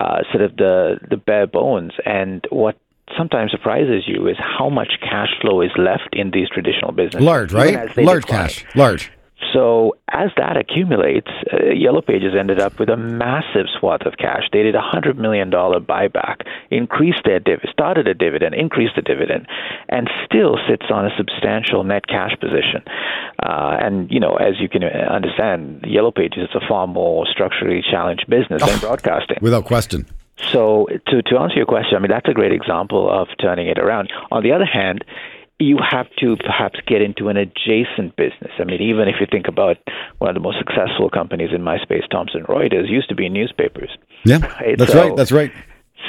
uh, 0.00 0.22
sort 0.32 0.42
of 0.42 0.56
the 0.56 0.98
the 1.10 1.18
bare 1.18 1.46
bones. 1.46 1.92
And 2.06 2.46
what 2.48 2.78
sometimes 3.16 3.50
surprises 3.50 4.04
you 4.06 4.28
is 4.28 4.36
how 4.38 4.68
much 4.68 4.92
cash 5.00 5.30
flow 5.40 5.60
is 5.60 5.70
left 5.76 6.08
in 6.12 6.30
these 6.30 6.48
traditional 6.48 6.92
businesses. 6.92 7.20
Large, 7.20 7.52
right? 7.52 7.96
Large 7.96 8.24
decline. 8.24 8.48
cash. 8.48 8.64
Large. 8.74 9.12
So 9.52 9.94
as 10.10 10.30
that 10.36 10.56
accumulates, 10.56 11.30
uh, 11.52 11.70
Yellow 11.72 12.02
Pages 12.02 12.34
ended 12.38 12.60
up 12.60 12.78
with 12.80 12.88
a 12.88 12.96
massive 12.96 13.66
swath 13.78 14.02
of 14.04 14.14
cash. 14.18 14.42
They 14.52 14.62
did 14.62 14.74
a 14.74 14.80
hundred 14.80 15.16
million 15.16 15.48
dollar 15.48 15.80
buyback, 15.80 16.42
increased 16.70 17.20
their 17.24 17.38
div, 17.38 17.60
started 17.70 18.08
a 18.08 18.14
dividend, 18.14 18.54
increased 18.54 18.94
the 18.96 19.02
dividend, 19.02 19.46
and 19.88 20.10
still 20.26 20.58
sits 20.68 20.86
on 20.92 21.06
a 21.06 21.10
substantial 21.16 21.84
net 21.84 22.08
cash 22.08 22.32
position. 22.40 22.82
Uh, 23.42 23.76
and 23.80 24.10
you 24.10 24.18
know, 24.18 24.36
as 24.36 24.54
you 24.60 24.68
can 24.68 24.82
understand, 24.82 25.84
Yellow 25.86 26.10
Pages 26.10 26.48
is 26.50 26.54
a 26.54 26.66
far 26.68 26.86
more 26.86 27.24
structurally 27.30 27.82
challenged 27.88 28.26
business 28.28 28.64
than 28.64 28.78
broadcasting. 28.80 29.38
Without 29.40 29.64
question. 29.64 30.04
So 30.52 30.86
to 31.08 31.22
to 31.22 31.38
answer 31.38 31.56
your 31.56 31.66
question, 31.66 31.96
I 31.96 32.00
mean 32.00 32.10
that's 32.10 32.28
a 32.28 32.34
great 32.34 32.52
example 32.52 33.10
of 33.10 33.28
turning 33.40 33.66
it 33.68 33.78
around. 33.78 34.10
On 34.30 34.42
the 34.42 34.52
other 34.52 34.64
hand, 34.64 35.04
you 35.58 35.78
have 35.78 36.06
to 36.20 36.36
perhaps 36.36 36.78
get 36.86 37.02
into 37.02 37.28
an 37.28 37.36
adjacent 37.36 38.14
business. 38.16 38.52
I 38.58 38.64
mean, 38.64 38.80
even 38.80 39.08
if 39.08 39.16
you 39.20 39.26
think 39.30 39.48
about 39.48 39.76
one 40.18 40.30
of 40.30 40.34
the 40.34 40.40
most 40.40 40.58
successful 40.58 41.10
companies 41.10 41.50
in 41.52 41.62
my 41.62 41.78
space, 41.78 42.04
Thomson 42.10 42.44
Reuters, 42.44 42.88
used 42.88 43.08
to 43.08 43.16
be 43.16 43.28
newspapers. 43.28 43.90
Yeah. 44.24 44.38
Right, 44.60 44.78
That's 44.78 44.92
so- 44.92 45.08
right. 45.08 45.16
That's 45.16 45.32
right. 45.32 45.52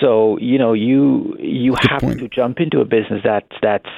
So 0.02 0.38
you 0.40 0.58
know, 0.60 0.74
you 0.74 1.36
you 1.40 1.74
have 1.90 2.02
point. 2.02 2.20
to 2.20 2.30
jump 2.30 2.60
into 2.60 2.80
a 2.80 2.86
business 2.86 3.22
that's 3.24 3.48
that's 3.62 3.90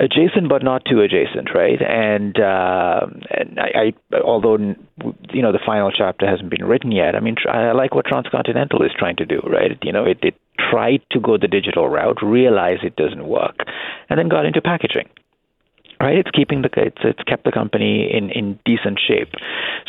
adjacent 0.00 0.48
but 0.48 0.62
not 0.62 0.82
too 0.84 1.00
adjacent, 1.00 1.54
right? 1.54 1.80
And 1.80 2.38
uh, 2.38 3.06
and 3.30 3.58
I, 3.58 3.92
I 4.12 4.16
although 4.24 4.56
you 4.56 5.42
know 5.42 5.52
the 5.52 5.60
final 5.64 5.90
chapter 5.90 6.26
hasn't 6.26 6.50
been 6.50 6.64
written 6.64 6.92
yet. 6.92 7.14
I 7.14 7.20
mean, 7.20 7.36
I 7.48 7.72
like 7.72 7.94
what 7.94 8.06
Transcontinental 8.06 8.82
is 8.82 8.90
trying 8.98 9.16
to 9.16 9.26
do, 9.26 9.40
right? 9.46 9.78
You 9.82 9.92
know, 9.92 10.04
it, 10.04 10.18
it 10.22 10.34
tried 10.58 11.02
to 11.12 11.20
go 11.20 11.38
the 11.38 11.48
digital 11.48 11.88
route, 11.88 12.18
realized 12.22 12.82
it 12.84 12.96
doesn't 12.96 13.26
work, 13.26 13.56
and 14.08 14.18
then 14.18 14.28
got 14.28 14.46
into 14.46 14.60
packaging. 14.60 15.08
Right, 16.00 16.18
it's 16.18 16.30
keeping 16.32 16.62
the 16.62 16.68
it's 16.76 16.98
it's 17.04 17.22
kept 17.22 17.44
the 17.44 17.52
company 17.52 18.10
in, 18.12 18.28
in 18.30 18.58
decent 18.66 19.00
shape. 19.06 19.28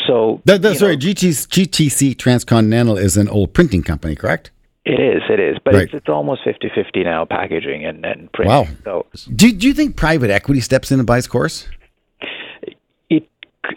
So 0.08 0.40
That, 0.46 0.62
that's 0.62 0.82
right. 0.82 0.98
GTC, 0.98 1.48
GTC 1.48 2.18
Transcontinental 2.18 2.96
is 2.96 3.18
an 3.18 3.28
old 3.28 3.54
printing 3.54 3.82
company, 3.82 4.16
correct? 4.16 4.52
It 4.86 5.00
is, 5.00 5.24
it 5.30 5.40
is, 5.40 5.58
but 5.66 5.74
Right. 5.74 5.84
it's 5.86 5.94
it's 5.96 6.10
almost 6.10 6.42
50-50 6.46 7.04
now, 7.04 7.26
packaging 7.26 7.86
and 7.86 8.06
and 8.06 8.32
print. 8.32 8.50
Wow. 8.50 8.68
So 8.84 9.06
Do, 9.36 9.52
do 9.52 9.68
you 9.68 9.74
think 9.74 9.96
private 9.96 10.30
equity 10.30 10.62
steps 10.62 10.92
in 10.92 11.00
and 11.00 11.08
buys 11.08 11.28
Corus? 11.28 11.68
it 13.10 13.24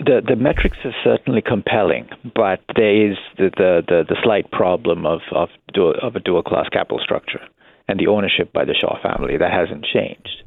the 0.05 0.21
the 0.27 0.37
metrics 0.37 0.77
are 0.85 0.95
certainly 1.03 1.41
compelling, 1.41 2.09
but 2.35 2.61
there 2.77 3.11
is 3.11 3.17
the 3.39 3.51
the, 3.57 3.83
the, 3.89 4.05
the 4.09 4.17
slight 4.23 4.51
problem 4.51 5.07
of 5.07 5.21
of 5.33 5.49
dual, 5.73 5.95
of 6.03 6.15
a 6.17 6.21
dual 6.21 6.43
class 6.43 6.69
capital 6.71 7.01
structure 7.03 7.41
and 7.89 7.99
the 7.99 8.07
ownership 8.07 8.53
by 8.53 8.65
the 8.67 8.75
Shaw 8.75 8.99
family 9.03 9.39
that 9.39 9.51
hasn't 9.51 9.85
changed. 9.87 10.43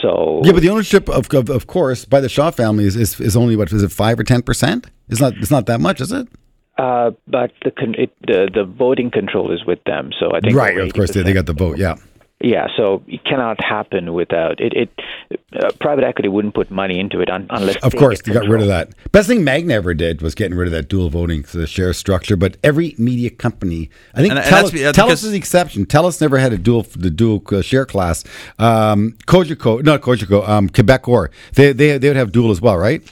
So 0.00 0.40
Yeah, 0.44 0.52
but 0.52 0.62
the 0.62 0.70
ownership 0.70 1.10
of 1.10 1.28
of, 1.34 1.50
of 1.50 1.66
Corus 1.66 2.06
by 2.06 2.20
the 2.20 2.28
Shaw 2.30 2.50
family 2.50 2.84
is, 2.86 2.96
is, 2.96 3.20
is 3.20 3.36
only 3.36 3.54
what 3.56 3.70
is 3.70 3.82
it 3.82 3.92
five 3.92 4.18
or 4.18 4.24
ten 4.24 4.40
percent? 4.40 4.86
It's 5.10 5.20
not 5.20 5.34
it's 5.36 5.50
not 5.50 5.66
that 5.66 5.80
much, 5.80 6.00
is 6.00 6.10
it? 6.10 6.26
Uh, 6.84 7.10
but 7.36 7.50
the, 7.64 7.70
con- 7.80 7.94
it, 8.04 8.10
the 8.26 8.40
the 8.58 8.64
voting 8.64 9.10
control 9.10 9.46
is 9.56 9.62
with 9.70 9.82
them, 9.84 10.04
so 10.18 10.24
I 10.36 10.40
think 10.40 10.54
Right, 10.56 10.78
of 10.78 10.92
course 10.94 11.10
they, 11.12 11.22
they 11.22 11.34
got 11.40 11.46
the 11.46 11.58
vote. 11.64 11.76
Yeah, 11.78 11.96
Yeah, 12.54 12.66
so 12.76 13.02
it 13.06 13.22
cannot 13.30 13.58
happen 13.62 14.04
without 14.20 14.56
it. 14.66 14.72
It 14.82 14.90
uh, 15.62 15.70
private 15.86 16.04
equity 16.04 16.28
wouldn't 16.34 16.54
put 16.54 16.70
money 16.70 16.96
into 16.98 17.20
it 17.20 17.28
un- 17.36 17.48
unless 17.50 17.76
of 17.86 17.92
they 17.92 17.98
course 18.02 18.22
get 18.22 18.32
they 18.32 18.40
got 18.40 18.48
rid 18.48 18.62
of 18.62 18.68
control. 18.68 18.86
that. 19.04 19.12
Best 19.12 19.26
thing 19.28 19.44
Magna 19.44 19.74
ever 19.74 19.92
did 19.94 20.22
was 20.22 20.34
getting 20.34 20.56
rid 20.56 20.68
of 20.68 20.72
that 20.72 20.88
dual 20.88 21.10
voting 21.10 21.44
the 21.52 21.66
share 21.66 21.92
structure. 21.92 22.36
But 22.44 22.56
every 22.70 22.94
media 22.96 23.28
company, 23.30 23.90
I 24.14 24.20
think, 24.22 24.30
And- 24.32 24.38
and 24.38 24.48
Telus, 24.48 24.70
that's 24.72 24.98
uh, 24.98 25.02
Telus 25.02 25.22
is 25.24 25.32
the 25.32 25.36
exception. 25.44 25.84
Telus 25.84 26.18
never 26.20 26.38
had 26.38 26.52
a 26.54 26.58
dual 26.58 26.82
the 26.96 27.10
dual 27.10 27.42
uh, 27.52 27.60
share 27.60 27.84
class. 27.84 28.24
Um, 28.58 29.00
Cogeco, 29.26 29.82
not 29.84 30.00
Cogeco, 30.00 30.48
um, 30.48 30.68
Quebecor, 30.70 31.28
they 31.56 31.72
they 31.74 31.98
they 31.98 32.08
would 32.08 32.16
have 32.16 32.32
dual 32.32 32.50
as 32.50 32.60
well, 32.62 32.78
right? 32.78 33.02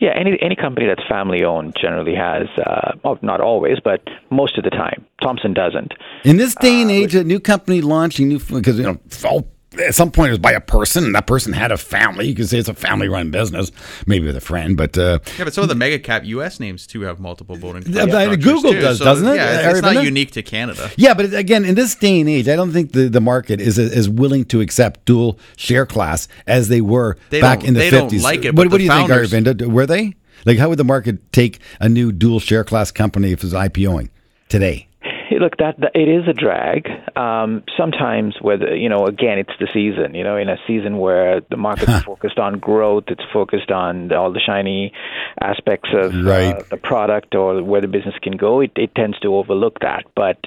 Yeah, 0.00 0.10
any 0.16 0.38
any 0.40 0.56
company 0.56 0.86
that's 0.86 1.06
family 1.08 1.44
owned 1.44 1.74
generally 1.80 2.14
has, 2.14 2.46
uh, 2.58 2.92
well, 3.02 3.18
not 3.22 3.40
always, 3.40 3.78
but 3.82 4.02
most 4.30 4.58
of 4.58 4.64
the 4.64 4.70
time. 4.70 5.04
Thomson 5.22 5.54
doesn't. 5.54 5.92
In 6.24 6.36
this 6.36 6.54
day 6.56 6.78
Uh, 6.78 6.82
and 6.82 6.90
age, 6.90 7.14
a 7.14 7.24
new 7.24 7.40
company 7.40 7.80
launching 7.80 8.28
new 8.28 8.38
because 8.38 8.78
you 8.78 8.84
know 8.84 8.98
all, 9.24 9.46
at 9.80 9.94
some 9.94 10.10
point 10.10 10.28
it 10.28 10.32
was 10.32 10.38
by 10.38 10.52
a 10.52 10.60
person, 10.60 11.04
and 11.04 11.14
that 11.14 11.26
person 11.26 11.52
had 11.52 11.72
a 11.72 11.76
family. 11.76 12.28
You 12.28 12.34
could 12.34 12.48
say 12.48 12.58
it's 12.58 12.68
a 12.68 12.74
family-run 12.74 13.30
business, 13.30 13.70
maybe 14.06 14.26
with 14.26 14.36
a 14.36 14.40
friend, 14.40 14.76
but 14.76 14.96
uh, 14.98 15.18
Yeah, 15.38 15.44
but 15.44 15.54
some 15.54 15.62
of 15.62 15.68
the 15.68 15.74
mega 15.74 15.98
cap 15.98 16.24
U.S. 16.24 16.60
names 16.60 16.86
too 16.86 17.02
have 17.02 17.18
multiple 17.20 17.56
voting. 17.56 17.84
Yeah, 17.86 18.34
Google 18.36 18.72
too. 18.72 18.80
does, 18.80 18.98
So, 18.98 19.04
doesn't 19.04 19.26
it? 19.26 19.36
Yeah, 19.36 19.68
it's, 19.70 19.78
it's 19.78 19.82
not 19.82 20.04
unique 20.04 20.32
to 20.32 20.42
Canada. 20.42 20.90
yeah. 20.96 21.14
But 21.14 21.32
again, 21.34 21.64
in 21.64 21.74
this 21.74 21.94
day 21.94 22.20
and 22.20 22.28
age, 22.28 22.48
I 22.48 22.56
don't 22.56 22.72
think 22.72 22.92
the, 22.92 23.08
the 23.08 23.20
market 23.20 23.60
is 23.60 23.78
is 23.78 24.08
willing 24.08 24.44
to 24.46 24.60
accept 24.60 25.04
dual 25.04 25.38
share 25.56 25.86
class 25.86 26.28
as 26.46 26.68
they 26.68 26.80
were 26.80 27.16
They 27.30 27.40
back 27.40 27.64
in 27.64 27.74
the 27.74 27.80
they 27.80 27.90
don't 27.90 28.02
fifties. 28.02 28.22
like 28.24 28.44
it, 28.44 28.54
What, 28.54 28.70
what 28.70 28.78
do 28.78 28.84
you 28.84 28.90
founders- 28.90 29.30
think, 29.30 29.46
Aravinda? 29.46 29.66
Were 29.66 29.86
they 29.86 30.14
like 30.44 30.58
how 30.58 30.68
would 30.68 30.78
the 30.78 30.84
market 30.84 31.32
take 31.32 31.58
a 31.80 31.88
new 31.88 32.12
dual 32.12 32.40
share 32.40 32.64
class 32.64 32.90
company 32.90 33.32
if 33.32 33.40
it 33.40 33.44
was 33.44 33.52
IPOing 33.54 34.10
today? 34.48 34.88
Hey, 35.28 35.38
Look, 35.38 35.56
that, 35.58 35.80
that 35.80 35.92
it 35.94 36.08
is 36.08 36.28
a 36.28 36.32
drag. 36.34 36.86
Um, 37.16 37.62
sometimes, 37.78 38.34
whether 38.40 38.74
you 38.76 38.88
know, 38.88 39.06
again, 39.06 39.38
it's 39.38 39.52
the 39.58 39.68
season. 39.72 40.14
You 40.14 40.22
know, 40.24 40.36
in 40.36 40.48
a 40.48 40.56
season 40.66 40.98
where 40.98 41.40
the 41.50 41.56
market's 41.56 42.02
focused 42.04 42.38
on 42.38 42.58
growth, 42.58 43.04
it's 43.08 43.22
focused 43.32 43.70
on 43.70 44.12
all 44.12 44.32
the 44.32 44.40
shiny 44.44 44.92
aspects 45.40 45.88
of 45.94 46.14
Right. 46.24 46.54
uh, 46.54 46.62
the 46.70 46.76
product 46.76 47.34
or 47.34 47.62
where 47.62 47.80
the 47.80 47.88
business 47.88 48.14
can 48.22 48.36
go. 48.36 48.60
It, 48.60 48.72
it 48.76 48.94
tends 48.94 49.18
to 49.20 49.34
overlook 49.34 49.78
that. 49.80 50.04
But 50.14 50.38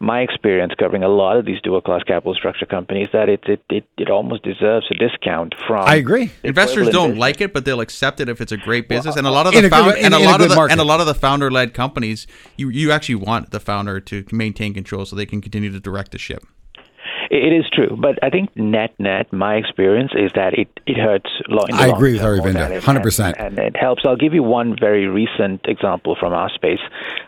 my 0.00 0.20
experience 0.20 0.72
covering 0.78 1.02
a 1.04 1.08
lot 1.08 1.36
of 1.36 1.44
these 1.46 1.60
dual 1.62 1.80
class 1.80 2.02
capital 2.02 2.34
structure 2.34 2.66
companies, 2.66 3.08
that 3.12 3.28
it 3.28 3.40
it, 3.46 3.62
it, 3.70 3.84
it 3.98 4.10
almost 4.10 4.42
deserves 4.42 4.86
a 4.90 4.94
discount 4.94 5.54
from. 5.66 5.84
I 5.86 5.94
agree. 5.96 6.32
Investors 6.42 6.88
don't 6.90 7.10
business. 7.10 7.20
like 7.20 7.40
it, 7.40 7.52
but 7.52 7.64
they'll 7.64 7.80
accept 7.80 8.20
it 8.20 8.28
if 8.28 8.40
it's 8.40 8.52
a 8.52 8.56
great 8.56 8.88
business. 8.88 9.16
And 9.16 9.26
a 9.26 9.30
lot 9.30 9.46
of 9.46 9.52
the 9.52 9.60
a 9.60 9.68
good- 9.70 9.98
in- 9.98 10.04
and 10.06 10.14
a 10.14 10.18
in 10.18 10.24
a 10.24 10.26
lot 10.26 10.40
of 10.40 10.48
the 10.48 10.54
market. 10.56 10.72
and 10.72 10.80
a 10.80 10.84
lot 10.84 11.00
of 11.00 11.06
the 11.06 11.14
founder 11.14 11.50
led 11.50 11.72
companies, 11.74 12.26
you 12.56 12.68
you 12.68 12.90
actually 12.90 13.14
want 13.16 13.50
the 13.50 13.60
founder 13.60 14.00
to 14.00 14.23
maintain 14.32 14.74
control 14.74 15.04
so 15.04 15.16
they 15.16 15.26
can 15.26 15.40
continue 15.40 15.70
to 15.70 15.80
direct 15.80 16.12
the 16.12 16.18
ship. 16.18 16.44
It 17.30 17.52
is 17.52 17.64
true, 17.72 17.96
but 18.00 18.22
I 18.22 18.30
think 18.30 18.54
net 18.54 18.92
net, 19.00 19.32
my 19.32 19.54
experience 19.56 20.12
is 20.14 20.30
that 20.34 20.54
it 20.56 20.68
it 20.86 20.96
hurts. 20.96 21.28
Long, 21.48 21.66
in 21.70 21.74
I 21.74 21.86
long 21.86 21.96
agree 21.96 22.12
with 22.12 22.20
term 22.22 22.38
Aravinda, 22.38 22.80
100%. 22.80 23.34
and, 23.38 23.58
and 23.58 23.58
it 23.58 23.76
helps. 23.76 24.02
I'll 24.06 24.14
give 24.16 24.34
you 24.34 24.42
one 24.42 24.76
very 24.78 25.06
recent 25.08 25.62
example 25.64 26.16
from 26.20 26.32
our 26.32 26.50
space, 26.50 26.80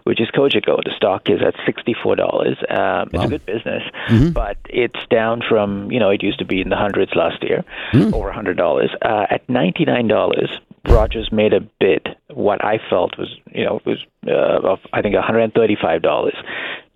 which 0.04 0.20
is 0.20 0.28
Cogeco. 0.30 0.76
The 0.84 0.92
stock 0.96 1.28
is 1.30 1.40
at 1.42 1.54
sixty 1.64 1.94
four 2.02 2.14
dollars. 2.14 2.56
Um, 2.68 3.08
It's 3.08 3.14
Wow. 3.18 3.24
a 3.24 3.28
good 3.28 3.46
business, 3.46 3.82
Mm-hmm. 4.08 4.30
but 4.30 4.58
it's 4.68 5.00
down 5.10 5.42
from 5.48 5.90
you 5.90 5.98
know 5.98 6.10
it 6.10 6.22
used 6.22 6.38
to 6.38 6.44
be 6.44 6.60
in 6.60 6.68
the 6.68 6.76
hundreds 6.76 7.12
last 7.16 7.42
year, 7.42 7.64
Mm. 7.92 8.12
over 8.12 8.30
hundred 8.30 8.58
dollars. 8.58 8.90
Uh, 9.02 9.26
at 9.30 9.48
ninety 9.48 9.84
nine 9.86 10.08
dollars, 10.08 10.50
Rogers 10.88 11.30
made 11.32 11.52
a 11.54 11.60
bid. 11.80 12.06
What 12.32 12.62
I 12.64 12.78
felt 12.90 13.18
was 13.18 13.34
you 13.52 13.64
know 13.64 13.80
was 13.84 13.98
uh, 14.28 14.68
of 14.72 14.78
I 14.92 15.00
think 15.02 15.14
one 15.14 15.24
hundred 15.24 15.40
and 15.40 15.54
thirty 15.54 15.76
five 15.80 16.02
dollars 16.02 16.36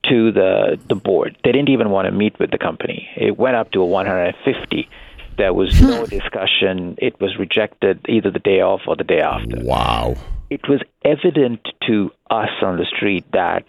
to 0.08 0.32
the 0.32 0.78
the 0.88 0.94
board. 0.94 1.36
They 1.44 1.52
didn't 1.52 1.70
even 1.70 1.90
want 1.90 2.06
to 2.06 2.12
meet 2.12 2.38
with 2.38 2.50
the 2.50 2.58
company. 2.58 3.08
It 3.16 3.38
went 3.38 3.56
up 3.56 3.70
to 3.72 3.80
a 3.80 3.86
150. 3.86 4.88
There 5.36 5.54
was 5.54 5.80
no 5.80 6.04
hmm. 6.04 6.10
discussion. 6.10 6.96
It 6.98 7.20
was 7.20 7.38
rejected 7.38 8.04
either 8.08 8.30
the 8.30 8.38
day 8.38 8.60
off 8.60 8.82
or 8.86 8.96
the 8.96 9.04
day 9.04 9.20
after. 9.20 9.62
Wow. 9.62 10.16
It 10.50 10.68
was 10.68 10.82
evident 11.04 11.60
to 11.86 12.10
us 12.30 12.50
on 12.62 12.76
the 12.76 12.84
street 12.84 13.24
that 13.32 13.64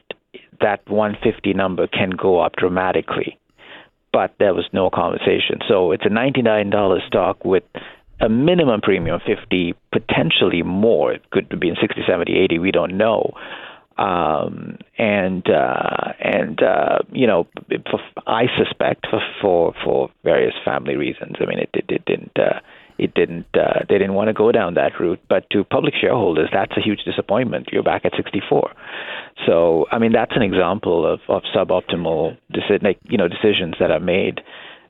that 0.60 0.88
150 0.90 1.54
number 1.54 1.88
can 1.88 2.12
go 2.12 2.40
up 2.40 2.56
dramatically, 2.56 3.38
but 4.12 4.34
there 4.40 4.54
was 4.54 4.66
no 4.74 4.90
conversation. 4.90 5.60
So 5.68 5.92
it's 5.92 6.06
a 6.06 6.10
$99 6.10 7.08
stock 7.08 7.44
with 7.44 7.64
a 8.20 8.30
minimum 8.30 8.82
premium 8.82 9.16
of 9.16 9.22
50, 9.24 9.74
potentially 9.92 10.62
more. 10.62 11.14
It 11.14 11.30
could 11.32 11.60
be 11.60 11.70
in 11.70 11.76
60, 11.82 12.02
70, 12.08 12.38
80. 12.38 12.60
We 12.60 12.72
don't 12.72 12.96
know 12.98 13.34
um, 14.02 14.78
and 14.98 15.48
uh, 15.48 16.14
and 16.20 16.62
uh, 16.64 17.00
you 17.12 17.28
know, 17.28 17.48
for, 17.90 18.00
I 18.26 18.46
suspect 18.58 19.06
for, 19.10 19.22
for 19.42 19.74
for 19.84 20.10
various 20.24 20.56
family 20.66 20.96
reasons. 20.96 21.36
I 21.40 21.46
mean, 21.46 21.60
it 21.60 21.70
it, 21.74 21.86
it 21.90 22.06
didn't. 22.06 22.32
Uh, 22.36 22.60
it 22.98 23.14
didn't. 23.14 23.48
Uh, 23.54 23.82
they 23.90 23.98
didn't 23.98 24.14
want 24.14 24.28
to 24.28 24.34
go 24.34 24.52
down 24.52 24.76
that 24.76 25.00
route. 25.00 25.20
But 25.28 25.50
to 25.52 25.64
public 25.64 25.94
shareholders, 26.00 26.50
that's 26.54 26.74
a 26.78 26.82
huge 26.82 27.00
disappointment. 27.04 27.70
You're 27.72 27.84
back 27.84 28.06
at 28.06 28.14
64. 28.16 28.74
So, 29.48 29.88
I 29.92 29.98
mean, 29.98 30.12
that's 30.12 30.34
an 30.36 30.44
example 30.44 31.12
of, 31.12 31.20
of 31.28 31.42
suboptimal, 31.56 32.38
deci- 32.54 32.84
like, 32.84 33.00
you 33.06 33.18
know, 33.18 33.28
decisions 33.28 33.76
that 33.80 33.90
are 33.90 34.00
made 34.00 34.42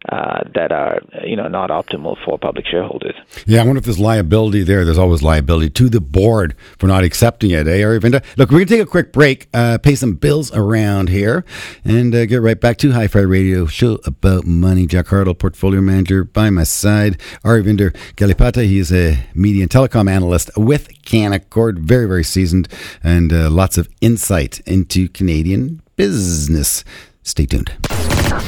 uh, 0.09 0.43
that 0.55 0.71
are, 0.71 0.99
you 1.23 1.35
know, 1.35 1.47
not 1.47 1.69
optimal 1.69 2.17
for 2.25 2.37
public 2.37 2.65
shareholders. 2.65 3.13
Yeah, 3.45 3.61
I 3.61 3.65
wonder 3.65 3.79
if 3.79 3.85
there's 3.85 3.99
liability 3.99 4.63
there. 4.63 4.83
There's 4.83 4.97
always 4.97 5.21
liability 5.21 5.69
to 5.71 5.89
the 5.89 6.01
board 6.01 6.55
for 6.79 6.87
not 6.87 7.03
accepting 7.03 7.51
it, 7.51 7.67
eh, 7.67 7.81
Aravinda? 7.81 8.23
Look, 8.37 8.49
we're 8.49 8.59
going 8.59 8.67
to 8.67 8.73
take 8.77 8.83
a 8.83 8.89
quick 8.89 9.13
break, 9.13 9.47
uh, 9.53 9.77
pay 9.77 9.95
some 9.95 10.15
bills 10.15 10.51
around 10.53 11.09
here, 11.09 11.45
and 11.85 12.13
uh, 12.15 12.25
get 12.25 12.41
right 12.41 12.59
back 12.59 12.77
to 12.77 12.91
Hi 12.91 13.07
Fi 13.07 13.19
Radio, 13.19 13.65
show 13.67 13.99
about 14.05 14.45
money. 14.45 14.87
Jack 14.87 15.07
Hardill, 15.07 15.37
portfolio 15.37 15.81
manager 15.81 16.23
by 16.23 16.49
my 16.49 16.63
side. 16.63 17.19
Aravinda 17.43 17.95
Galappatthige, 18.15 18.65
he 18.65 18.79
is 18.79 18.91
a 18.91 19.23
media 19.35 19.63
and 19.63 19.71
telecom 19.71 20.09
analyst 20.09 20.49
with 20.57 20.89
Canaccord, 21.03 21.77
very, 21.77 22.07
very 22.07 22.23
seasoned, 22.23 22.67
and 23.03 23.31
uh, 23.31 23.49
lots 23.49 23.77
of 23.77 23.87
insight 24.01 24.59
into 24.61 25.07
Canadian 25.09 25.81
business. 25.95 26.83
Stay 27.23 27.45
tuned. 27.45 27.71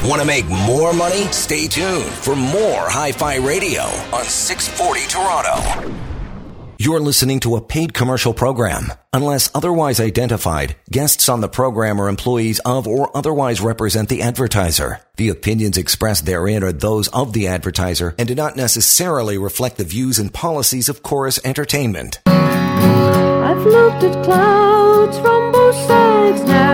Want 0.08 0.21
to 0.21 0.28
make 0.28 0.47
more 0.47 0.93
money? 0.93 1.23
Stay 1.32 1.67
tuned 1.67 2.12
for 2.12 2.36
more 2.36 2.89
Hi 2.89 3.12
Fi 3.12 3.38
Radio 3.38 3.84
on 4.12 4.26
640 4.26 5.08
Toronto. 5.08 6.04
You're 6.80 6.99
listening 6.99 7.39
to 7.41 7.56
a 7.56 7.62
paid 7.62 7.93
commercial 7.93 8.34
program. 8.34 8.91
Unless 9.13 9.52
otherwise 9.56 10.02
identified, 10.02 10.76
guests 10.91 11.30
on 11.30 11.39
the 11.39 11.47
program 11.47 12.02
are 12.02 12.10
employees 12.10 12.60
of 12.65 12.88
or 12.88 13.15
otherwise 13.15 13.62
represent 13.62 14.10
the 14.10 14.21
advertiser. 14.21 14.99
The 15.15 15.30
opinions 15.30 15.78
expressed 15.78 16.26
therein 16.26 16.62
are 16.63 16.73
those 16.73 17.08
of 17.10 17.32
the 17.32 17.47
advertiser 17.47 18.15
and 18.17 18.28
do 18.28 18.36
not 18.36 18.58
necessarily 18.58 19.38
reflect 19.38 19.78
the 19.78 19.86
views 19.86 20.19
and 20.19 20.34
policies 20.34 20.89
of 20.89 21.04
Corus 21.04 21.39
Entertainment. 21.45 22.19
I've 22.26 23.65
looked 23.65 24.04
at 24.04 24.26
clouds 24.26 25.17
from 25.19 25.52
both 25.54 25.76
sides 25.88 26.43
now, 26.43 26.72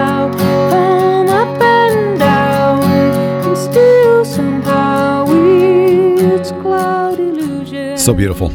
So 8.09 8.15
beautiful. 8.15 8.47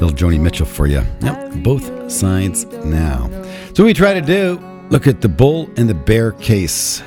Little 0.00 0.08
Joni 0.08 0.40
Mitchell 0.40 0.64
for 0.64 0.86
you. 0.86 1.02
Yep, 1.20 1.56
both 1.56 2.10
sides 2.10 2.64
now. 2.86 3.28
So 3.74 3.84
we 3.84 3.92
try 3.92 4.14
to 4.14 4.22
do 4.22 4.58
look 4.88 5.06
at 5.06 5.20
the 5.20 5.28
bull 5.28 5.68
and 5.76 5.86
the 5.86 5.94
bear 5.94 6.32
case. 6.32 7.00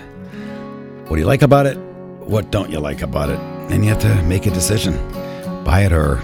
What 1.07 1.15
do 1.15 1.17
you 1.17 1.25
like 1.25 1.41
about 1.41 1.65
it? 1.65 1.75
What 2.19 2.51
don't 2.51 2.69
you 2.69 2.79
like 2.79 3.01
about 3.01 3.31
it? 3.31 3.39
And 3.71 3.83
you 3.83 3.89
have 3.89 3.99
to 4.01 4.21
make 4.25 4.45
a 4.45 4.51
decision. 4.51 4.93
Buy 5.63 5.85
it 5.85 5.91
or 5.91 6.17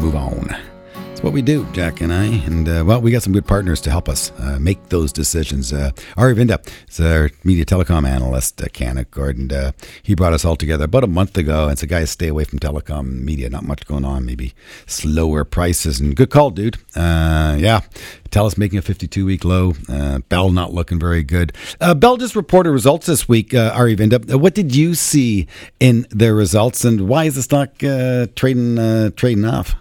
move 0.00 0.16
on. 0.16 0.48
What 1.22 1.32
we 1.32 1.40
do, 1.40 1.64
Jack 1.72 2.00
and 2.00 2.12
I. 2.12 2.24
And 2.24 2.68
uh, 2.68 2.82
well, 2.84 3.00
we 3.00 3.12
got 3.12 3.22
some 3.22 3.32
good 3.32 3.46
partners 3.46 3.80
to 3.82 3.90
help 3.90 4.08
us 4.08 4.32
uh, 4.40 4.58
make 4.60 4.88
those 4.88 5.12
decisions. 5.12 5.72
Uh, 5.72 5.92
Aravinda 6.16 6.58
is 6.90 6.98
our 6.98 7.30
media 7.44 7.64
telecom 7.64 8.08
analyst 8.08 8.60
at 8.60 8.72
Canaccord, 8.72 9.38
and 9.38 9.52
uh, 9.52 9.70
he 10.02 10.16
brought 10.16 10.32
us 10.32 10.44
all 10.44 10.56
together 10.56 10.84
about 10.86 11.04
a 11.04 11.06
month 11.06 11.38
ago. 11.38 11.62
And 11.62 11.72
it's 11.72 11.82
a 11.84 11.86
guy 11.86 12.04
stay 12.06 12.26
away 12.26 12.42
from 12.42 12.58
telecom 12.58 13.22
media. 13.22 13.48
Not 13.48 13.62
much 13.62 13.86
going 13.86 14.04
on. 14.04 14.26
Maybe 14.26 14.52
slower 14.86 15.44
prices. 15.44 16.00
And 16.00 16.16
good 16.16 16.30
call, 16.30 16.50
dude. 16.50 16.78
Uh, 16.96 17.54
yeah. 17.56 17.82
Telus 18.30 18.58
making 18.58 18.80
a 18.80 18.82
52 18.82 19.24
week 19.24 19.44
low. 19.44 19.74
Uh, 19.88 20.18
Bell 20.28 20.50
not 20.50 20.74
looking 20.74 20.98
very 20.98 21.22
good. 21.22 21.52
Uh, 21.80 21.94
Bell 21.94 22.16
just 22.16 22.34
reported 22.34 22.72
results 22.72 23.06
this 23.06 23.28
week, 23.28 23.54
uh, 23.54 23.72
Aravinda. 23.76 24.28
Uh, 24.28 24.38
What 24.38 24.56
did 24.56 24.74
you 24.74 24.96
see 24.96 25.46
in 25.78 26.04
their 26.10 26.34
results, 26.34 26.84
and 26.84 27.06
why 27.08 27.26
is 27.26 27.36
the 27.36 27.42
stock 27.42 27.70
uh, 27.84 28.26
trading 28.34 28.76
uh, 28.76 29.10
trading 29.14 29.44
off? 29.44 29.76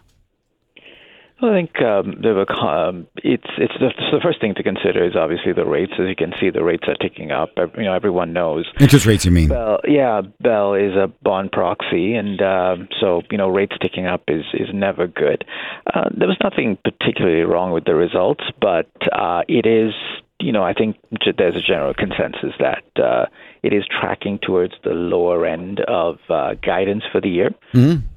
I 1.43 1.54
think 1.54 1.82
um, 1.82 2.21
um, 2.62 3.08
it's 3.17 3.48
it's 3.58 3.73
the, 3.79 3.89
the 4.12 4.19
first 4.21 4.39
thing 4.39 4.54
to 4.56 4.63
consider 4.63 5.04
is 5.04 5.15
obviously 5.15 5.54
the 5.54 5.65
rates. 5.65 5.94
As 5.94 6.08
you 6.08 6.15
can 6.15 6.33
see, 6.39 6.52
the 6.52 6.63
rates 6.63 6.83
are 6.87 6.96
ticking 6.96 7.31
up. 7.31 7.50
You 7.58 7.83
know, 7.83 7.94
everyone 7.94 8.31
knows. 8.31 8.67
Interest 8.79 9.06
rates, 9.08 9.25
you 9.25 9.31
mean? 9.31 9.50
Bell, 9.50 9.79
yeah, 9.87 10.21
Bell 10.39 10.75
is 10.75 10.94
a 10.96 11.12
bond 11.23 11.52
proxy, 11.52 12.13
and 12.13 12.39
um, 12.42 12.87
so 13.00 13.23
you 13.31 13.37
know, 13.37 13.50
rates 13.50 13.75
ticking 13.81 14.06
up 14.06 14.23
is 14.27 14.46
is 14.54 14.69
never 14.71 15.08
good. 15.08 15.44
Uh, 15.92 16.10
there 16.15 16.27
was 16.27 16.37
nothing 16.44 16.77
particularly 16.83 17.42
wrong 17.42 17.71
with 17.71 17.85
the 17.85 17.96
results, 17.96 18.44
but 18.62 18.92
uh, 19.12 19.42
it 19.48 19.65
is, 19.65 19.94
you 20.39 20.52
know, 20.52 20.63
I 20.63 20.73
think 20.73 20.98
there's 21.37 21.56
a 21.56 21.62
general 21.62 21.96
consensus 21.96 22.54
that 22.60 22.83
uh, 23.02 23.25
it 23.63 23.73
is 23.73 23.83
tracking 23.87 24.39
towards 24.39 24.73
the 24.83 24.91
lower 24.91 25.45
end 25.45 25.81
of 25.81 26.17
uh, 26.29 26.55
guidance 26.55 27.03
for 27.12 27.21
the 27.21 27.29
year. 27.29 27.51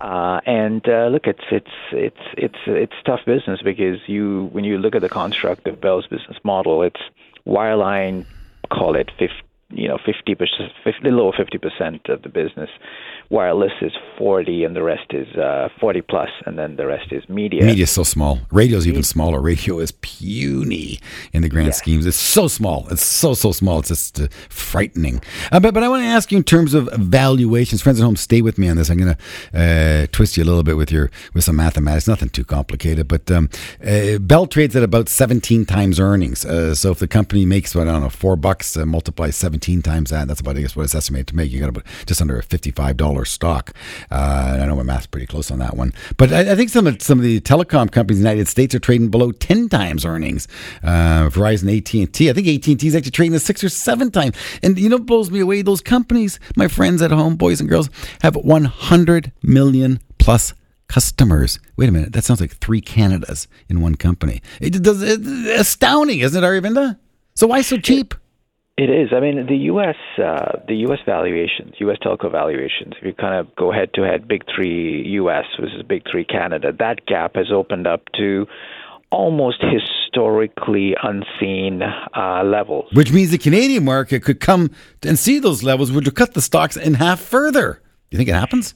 Uh, 0.00 0.40
and 0.46 0.88
uh, 0.88 1.08
look, 1.08 1.26
it's 1.26 1.44
it's 1.50 1.70
it's 1.92 2.16
it's 2.36 2.58
it's 2.66 2.94
tough 3.04 3.20
business 3.26 3.60
because 3.62 3.98
you 4.06 4.48
when 4.52 4.64
you 4.64 4.78
look 4.78 4.94
at 4.94 5.02
the 5.02 5.08
construct 5.08 5.66
of 5.66 5.80
Bell's 5.80 6.06
business 6.06 6.38
model, 6.44 6.82
it's 6.82 7.00
wireline, 7.46 8.24
call 8.70 8.96
it 8.96 9.10
50, 9.18 9.34
you 9.74 9.88
know, 9.88 9.98
50 10.04 10.34
percent, 10.34 10.72
a 10.86 10.90
little 11.02 11.28
over 11.28 11.36
50 11.36 11.58
percent 11.58 12.08
of 12.08 12.22
the 12.22 12.28
business. 12.28 12.70
Wireless 13.30 13.72
is 13.80 13.92
40, 14.18 14.64
and 14.64 14.76
the 14.76 14.82
rest 14.82 15.12
is 15.12 15.26
uh, 15.36 15.68
40 15.80 16.02
plus, 16.02 16.28
and 16.44 16.58
then 16.58 16.76
the 16.76 16.86
rest 16.86 17.10
is 17.10 17.26
media. 17.28 17.64
Media 17.64 17.84
is 17.84 17.90
so 17.90 18.02
small. 18.02 18.40
Radio 18.50 18.76
is 18.76 18.86
even 18.86 19.02
smaller. 19.02 19.40
Radio 19.40 19.78
is 19.78 19.92
puny 19.92 21.00
in 21.32 21.42
the 21.42 21.48
grand 21.48 21.74
schemes. 21.74 22.04
It's 22.04 22.18
so 22.18 22.48
small. 22.48 22.86
It's 22.90 23.02
so 23.04 23.32
so 23.32 23.50
small. 23.52 23.78
It's 23.78 23.88
just 23.88 24.20
uh, 24.20 24.28
frightening. 24.48 25.22
Uh, 25.50 25.58
but 25.58 25.72
but 25.72 25.82
I 25.82 25.88
want 25.88 26.02
to 26.02 26.08
ask 26.08 26.30
you 26.30 26.38
in 26.38 26.44
terms 26.44 26.74
of 26.74 26.88
valuations. 26.92 27.80
Friends 27.80 27.98
at 27.98 28.04
home, 28.04 28.16
stay 28.16 28.42
with 28.42 28.58
me 28.58 28.68
on 28.68 28.76
this. 28.76 28.90
I'm 28.90 28.98
going 28.98 29.16
to 29.16 29.58
uh, 29.58 30.06
twist 30.12 30.36
you 30.36 30.44
a 30.44 30.46
little 30.46 30.62
bit 30.62 30.76
with 30.76 30.92
your 30.92 31.10
with 31.32 31.44
some 31.44 31.56
mathematics. 31.56 32.06
Nothing 32.06 32.28
too 32.28 32.44
complicated. 32.44 33.08
But 33.08 33.30
um, 33.30 33.48
uh, 33.84 34.18
Bell 34.18 34.46
trades 34.46 34.76
at 34.76 34.82
about 34.82 35.08
17 35.08 35.64
times 35.64 35.98
earnings. 35.98 36.44
Uh, 36.44 36.74
so 36.74 36.90
if 36.90 36.98
the 36.98 37.08
company 37.08 37.46
makes 37.46 37.74
what 37.74 37.88
I 37.88 37.92
don't 37.92 38.02
know 38.02 38.10
four 38.10 38.36
bucks, 38.36 38.76
uh, 38.76 38.84
multiply 38.84 39.30
17 39.30 39.63
times 39.82 40.10
that. 40.10 40.28
That's 40.28 40.40
about 40.40 40.56
I 40.56 40.60
guess 40.60 40.76
what 40.76 40.84
it's 40.84 40.94
estimated 40.94 41.28
to 41.28 41.36
make. 41.36 41.50
You 41.50 41.60
got 41.60 41.68
about 41.68 41.84
just 42.06 42.20
under 42.20 42.38
a 42.38 42.42
55 42.42 42.96
dollar 42.96 43.24
stock. 43.24 43.72
Uh, 44.10 44.50
and 44.54 44.62
I 44.62 44.66
know 44.66 44.76
my 44.76 44.82
math's 44.82 45.06
pretty 45.06 45.26
close 45.26 45.50
on 45.50 45.58
that 45.58 45.76
one. 45.76 45.92
But 46.16 46.32
I, 46.32 46.52
I 46.52 46.54
think 46.54 46.70
some 46.70 46.86
of 46.86 47.00
some 47.02 47.18
of 47.18 47.24
the 47.24 47.40
telecom 47.40 47.90
companies 47.90 48.18
in 48.18 48.24
the 48.24 48.30
United 48.30 48.48
States 48.48 48.74
are 48.74 48.78
trading 48.78 49.08
below 49.08 49.32
10 49.32 49.68
times 49.68 50.04
earnings. 50.04 50.48
Uh, 50.82 51.28
Verizon, 51.30 51.76
AT 51.76 51.94
and 51.94 52.12
T. 52.12 52.30
I 52.30 52.32
think 52.32 52.46
AT 52.48 52.66
and 52.66 52.80
T 52.80 52.86
is 52.86 52.94
actually 52.94 53.10
trading 53.10 53.34
at 53.34 53.42
six 53.42 53.64
or 53.64 53.68
seven 53.68 54.10
times. 54.10 54.36
And 54.62 54.78
you 54.78 54.88
know, 54.88 54.96
what 54.96 55.06
blows 55.06 55.30
me 55.30 55.40
away. 55.40 55.62
Those 55.62 55.80
companies, 55.80 56.38
my 56.56 56.68
friends 56.68 57.02
at 57.02 57.10
home, 57.10 57.36
boys 57.36 57.60
and 57.60 57.68
girls, 57.68 57.88
have 58.22 58.36
100 58.36 59.32
million 59.42 60.00
plus 60.18 60.54
customers. 60.88 61.58
Wait 61.76 61.88
a 61.88 61.92
minute, 61.92 62.12
that 62.12 62.24
sounds 62.24 62.40
like 62.40 62.56
three 62.56 62.80
Canadas 62.80 63.48
in 63.68 63.80
one 63.80 63.94
company. 63.94 64.42
It 64.60 64.82
does 64.82 65.02
astounding, 65.02 66.20
isn't 66.20 66.42
it, 66.42 66.46
Aravinda? 66.46 66.98
So 67.34 67.48
why 67.48 67.62
so 67.62 67.78
cheap? 67.78 68.14
It 68.76 68.90
is. 68.90 69.10
I 69.12 69.20
mean, 69.20 69.46
the 69.46 69.56
U.S. 69.70 69.94
Uh, 70.18 70.58
the 70.66 70.74
U.S. 70.88 70.98
valuations, 71.06 71.74
U.S. 71.78 71.96
telco 72.04 72.30
valuations. 72.30 72.94
If 72.98 73.04
you 73.04 73.12
kind 73.14 73.34
of 73.38 73.54
go 73.54 73.70
head 73.70 73.90
to 73.94 74.02
head, 74.02 74.26
big 74.26 74.42
three 74.52 75.02
U.S. 75.12 75.44
versus 75.60 75.82
big 75.88 76.02
three 76.10 76.24
Canada, 76.24 76.72
that 76.80 77.06
gap 77.06 77.36
has 77.36 77.52
opened 77.52 77.86
up 77.86 78.02
to 78.18 78.46
almost 79.10 79.62
historically 79.62 80.96
unseen 81.00 81.82
uh, 81.82 82.42
levels. 82.42 82.90
Which 82.92 83.12
means 83.12 83.30
the 83.30 83.38
Canadian 83.38 83.84
market 83.84 84.24
could 84.24 84.40
come 84.40 84.72
and 85.04 85.16
see 85.16 85.38
those 85.38 85.62
levels, 85.62 85.92
which 85.92 86.06
would 86.06 86.16
cut 86.16 86.34
the 86.34 86.42
stocks 86.42 86.76
in 86.76 86.94
half 86.94 87.20
further. 87.20 87.74
Do 87.74 87.80
you 88.10 88.18
think 88.18 88.28
it 88.28 88.34
happens? 88.34 88.74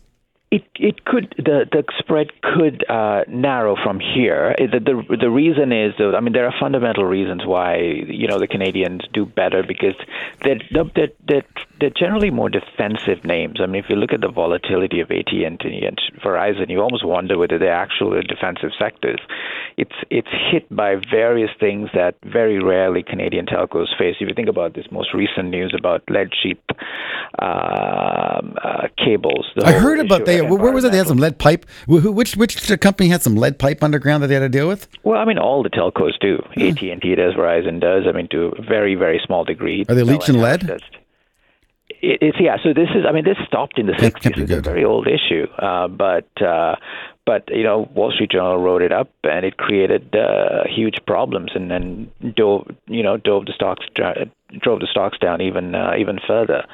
It 0.50 0.64
it 0.76 1.04
could 1.04 1.34
the 1.36 1.66
the 1.70 1.84
spread 1.98 2.28
could 2.40 2.82
uh, 2.88 3.24
narrow 3.28 3.76
from 3.76 4.00
here. 4.00 4.54
The, 4.58 4.80
the 4.80 5.16
the 5.20 5.30
reason 5.30 5.72
is 5.72 5.92
though 5.98 6.14
I 6.16 6.20
mean 6.20 6.32
there 6.32 6.46
are 6.46 6.54
fundamental 6.58 7.04
reasons 7.04 7.44
why 7.44 7.76
you 7.76 8.26
know 8.26 8.38
the 8.38 8.46
Canadians 8.46 9.02
do 9.12 9.26
better 9.26 9.62
because 9.62 9.94
they're 10.42 10.60
they're 10.72 11.08
they're, 11.28 11.44
they're 11.78 11.90
generally 11.90 12.30
more 12.30 12.48
defensive 12.48 13.26
names. 13.26 13.60
I 13.60 13.66
mean 13.66 13.84
if 13.84 13.90
you 13.90 13.96
look 13.96 14.14
at 14.14 14.22
the 14.22 14.30
volatility 14.30 15.00
of 15.00 15.10
AT&T 15.10 15.44
and 15.44 15.98
Verizon, 16.24 16.70
you 16.70 16.80
almost 16.80 17.04
wonder 17.04 17.36
whether 17.36 17.58
they're 17.58 17.70
actually 17.70 18.22
defensive 18.22 18.70
sectors. 18.78 19.20
It's 19.76 19.98
it's 20.08 20.32
hit 20.50 20.74
by 20.74 20.96
various 21.10 21.50
things 21.60 21.90
that 21.92 22.14
very 22.24 22.58
rarely 22.58 23.02
Canadian 23.02 23.44
telcos 23.44 23.88
face. 23.98 24.16
If 24.18 24.28
you 24.28 24.34
think 24.34 24.48
about 24.48 24.74
this 24.74 24.86
most 24.90 25.12
recent 25.12 25.50
news 25.50 25.74
about 25.78 26.04
lead 26.08 26.30
sheep 26.42 26.62
um, 27.38 28.56
uh, 28.64 28.88
cables, 28.96 29.46
I 29.62 29.72
heard 29.72 30.00
about 30.00 30.24
they. 30.24 30.37
Of 30.38 30.50
Where 30.50 30.72
was 30.72 30.84
it? 30.84 30.92
They 30.92 30.98
had 30.98 31.06
some 31.08 31.18
lead 31.18 31.38
pipe. 31.38 31.66
Wh- 31.86 32.04
Which 32.14 32.36
which 32.36 32.80
company 32.80 33.08
had 33.08 33.22
some 33.22 33.36
lead 33.36 33.58
pipe 33.58 33.82
underground 33.82 34.22
that 34.22 34.28
they 34.28 34.34
had 34.34 34.40
to 34.40 34.48
deal 34.48 34.68
with? 34.68 34.88
Well, 35.02 35.20
I 35.20 35.24
mean, 35.24 35.38
all 35.38 35.62
the 35.62 35.70
telcos 35.70 36.18
do. 36.20 36.38
AT 36.56 36.80
and 36.82 37.00
T 37.02 37.14
does, 37.14 37.34
Verizon 37.34 37.80
does. 37.80 38.04
I 38.08 38.12
mean, 38.12 38.28
to 38.28 38.52
a 38.58 38.62
very, 38.62 38.94
very 38.94 39.20
small 39.24 39.44
degree. 39.44 39.84
Are 39.88 39.94
they 39.94 40.02
leaching 40.02 40.38
lead? 40.40 40.66
Does. 40.66 40.80
It, 42.00 42.18
it's 42.20 42.38
yeah. 42.40 42.56
So 42.62 42.72
this 42.74 42.88
is. 42.94 43.04
I 43.08 43.12
mean, 43.12 43.24
this 43.24 43.36
stopped 43.46 43.78
in 43.78 43.86
the 43.86 43.94
sixties. 43.98 44.32
It's 44.36 44.50
a 44.52 44.60
very 44.60 44.84
old 44.84 45.06
issue, 45.06 45.46
uh, 45.58 45.88
but. 45.88 46.28
Uh, 46.40 46.76
but 47.28 47.44
you 47.54 47.62
know, 47.62 47.90
Wall 47.94 48.10
Street 48.10 48.30
Journal 48.30 48.56
wrote 48.56 48.80
it 48.80 48.90
up, 48.90 49.10
and 49.22 49.44
it 49.44 49.58
created 49.58 50.16
uh, 50.16 50.64
huge 50.66 50.96
problems, 51.06 51.50
and 51.54 51.70
then 51.70 52.10
dove, 52.34 52.66
you 52.86 53.02
know, 53.02 53.18
dove 53.18 53.44
the 53.44 53.52
stocks, 53.54 53.84
drove 53.94 54.80
the 54.80 54.86
stocks 54.90 55.18
down 55.18 55.42
even 55.42 55.74
uh, 55.74 55.92
even 56.00 56.18
further. 56.26 56.64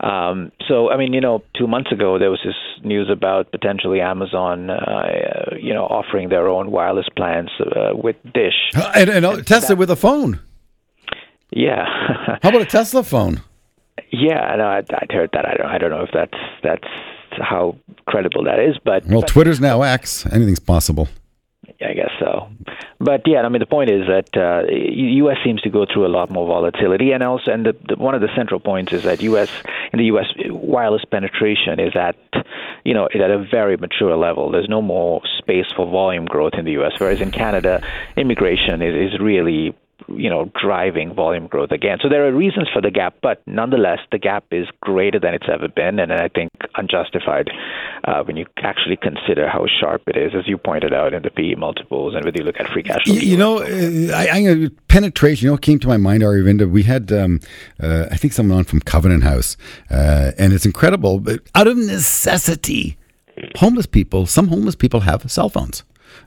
Um, 0.00 0.50
so, 0.66 0.90
I 0.90 0.96
mean, 0.96 1.12
you 1.12 1.20
know, 1.20 1.42
two 1.58 1.66
months 1.66 1.92
ago 1.92 2.18
there 2.18 2.30
was 2.30 2.40
this 2.42 2.54
news 2.82 3.10
about 3.12 3.50
potentially 3.50 4.00
Amazon, 4.00 4.70
uh, 4.70 5.54
you 5.60 5.74
know, 5.74 5.84
offering 5.84 6.30
their 6.30 6.48
own 6.48 6.70
wireless 6.70 7.08
plans 7.14 7.50
uh, 7.60 7.94
with 7.94 8.16
Dish. 8.32 8.72
And, 8.94 9.10
and 9.10 9.26
uh, 9.26 9.42
Tesla 9.42 9.76
with 9.76 9.90
a 9.90 9.96
phone. 9.96 10.40
Yeah, 11.50 11.84
How 12.42 12.48
about 12.48 12.62
a 12.62 12.66
Tesla 12.66 13.04
phone? 13.04 13.42
yeah. 14.10 14.56
No, 14.56 14.64
I, 14.64 14.78
I'd 14.78 15.12
heard 15.12 15.30
that. 15.34 15.44
I 15.44 15.54
don't. 15.58 15.66
I 15.66 15.76
don't 15.76 15.90
know 15.90 16.02
if 16.02 16.10
that's 16.14 16.40
that's 16.62 16.88
how 17.32 17.76
credible 18.06 18.44
that 18.44 18.58
is, 18.58 18.76
but 18.84 19.04
Well, 19.06 19.20
but 19.20 19.28
Twitter's 19.28 19.60
now 19.60 19.82
X. 19.82 20.26
Anything's 20.26 20.60
possible. 20.60 21.08
I 21.80 21.92
guess 21.92 22.10
so. 22.18 22.48
But 22.98 23.22
yeah, 23.26 23.42
I 23.42 23.48
mean, 23.48 23.60
the 23.60 23.66
point 23.66 23.90
is 23.90 24.06
that 24.08 24.36
uh, 24.36 24.66
U.S. 24.68 25.36
seems 25.44 25.60
to 25.62 25.70
go 25.70 25.86
through 25.86 26.06
a 26.06 26.08
lot 26.08 26.30
more 26.30 26.46
volatility, 26.46 27.12
and 27.12 27.22
also, 27.22 27.52
and 27.52 27.66
the, 27.66 27.76
the, 27.88 27.96
one 27.96 28.14
of 28.16 28.20
the 28.20 28.28
central 28.34 28.58
points 28.58 28.92
is 28.92 29.04
that 29.04 29.22
U.S. 29.22 29.50
in 29.92 29.98
the 29.98 30.06
U.S. 30.06 30.26
wireless 30.46 31.04
penetration 31.04 31.78
is 31.78 31.94
at, 31.94 32.16
you 32.84 32.94
know, 32.94 33.08
at 33.14 33.30
a 33.30 33.38
very 33.38 33.76
mature 33.76 34.16
level. 34.16 34.50
There's 34.50 34.68
no 34.68 34.82
more 34.82 35.22
space 35.38 35.66
for 35.76 35.86
volume 35.88 36.24
growth 36.24 36.54
in 36.54 36.64
the 36.64 36.72
U.S. 36.72 36.92
Whereas 36.98 37.20
in 37.20 37.30
Canada, 37.30 37.80
immigration 38.16 38.82
is, 38.82 39.12
is 39.12 39.20
really 39.20 39.76
you 40.08 40.30
know 40.30 40.50
driving 40.60 41.14
volume 41.14 41.46
growth 41.46 41.70
again. 41.70 41.98
So 42.02 42.08
there 42.08 42.26
are 42.26 42.32
reasons 42.32 42.68
for 42.72 42.80
the 42.80 42.90
gap, 42.90 43.16
but 43.22 43.42
nonetheless, 43.46 43.98
the 44.10 44.18
gap 44.18 44.44
is 44.50 44.66
greater 44.80 45.18
than 45.18 45.34
it's 45.34 45.46
ever 45.52 45.68
been, 45.68 45.98
and 45.98 46.12
I 46.12 46.28
think 46.28 46.50
unjustified 46.76 47.50
uh, 48.04 48.22
when 48.24 48.36
you 48.36 48.46
actually 48.58 48.96
consider 48.96 49.48
how 49.48 49.66
sharp 49.80 50.02
it 50.06 50.16
is, 50.16 50.32
as 50.34 50.46
you 50.46 50.58
pointed 50.58 50.92
out 50.92 51.14
in 51.14 51.22
the 51.22 51.30
PE 51.30 51.54
multiples, 51.54 52.14
and 52.14 52.24
whether 52.24 52.38
you 52.38 52.44
look 52.44 52.58
at 52.58 52.68
free 52.68 52.82
cash 52.82 53.04
flow. 53.04 53.14
You, 53.14 53.20
you 53.20 53.36
know, 53.36 53.58
uh, 53.58 54.16
I, 54.16 54.28
I 54.30 54.68
penetration. 54.88 55.46
You 55.46 55.52
know, 55.52 55.58
came 55.58 55.78
to 55.80 55.88
my 55.88 55.96
mind, 55.96 56.22
Aravinda. 56.22 56.70
We 56.70 56.84
had, 56.84 57.12
um, 57.12 57.40
uh, 57.80 58.06
I 58.10 58.16
think, 58.16 58.32
someone 58.32 58.58
on 58.58 58.64
from 58.64 58.80
Covenant 58.80 59.24
House, 59.24 59.56
uh, 59.90 60.32
and 60.38 60.52
it's 60.52 60.66
incredible. 60.66 61.20
But 61.20 61.40
out 61.54 61.66
of 61.66 61.76
necessity, 61.76 62.96
homeless 63.56 63.86
people, 63.86 64.26
some 64.26 64.48
homeless 64.48 64.74
people 64.74 65.00
have 65.00 65.30
cell 65.30 65.48
phones. 65.48 65.82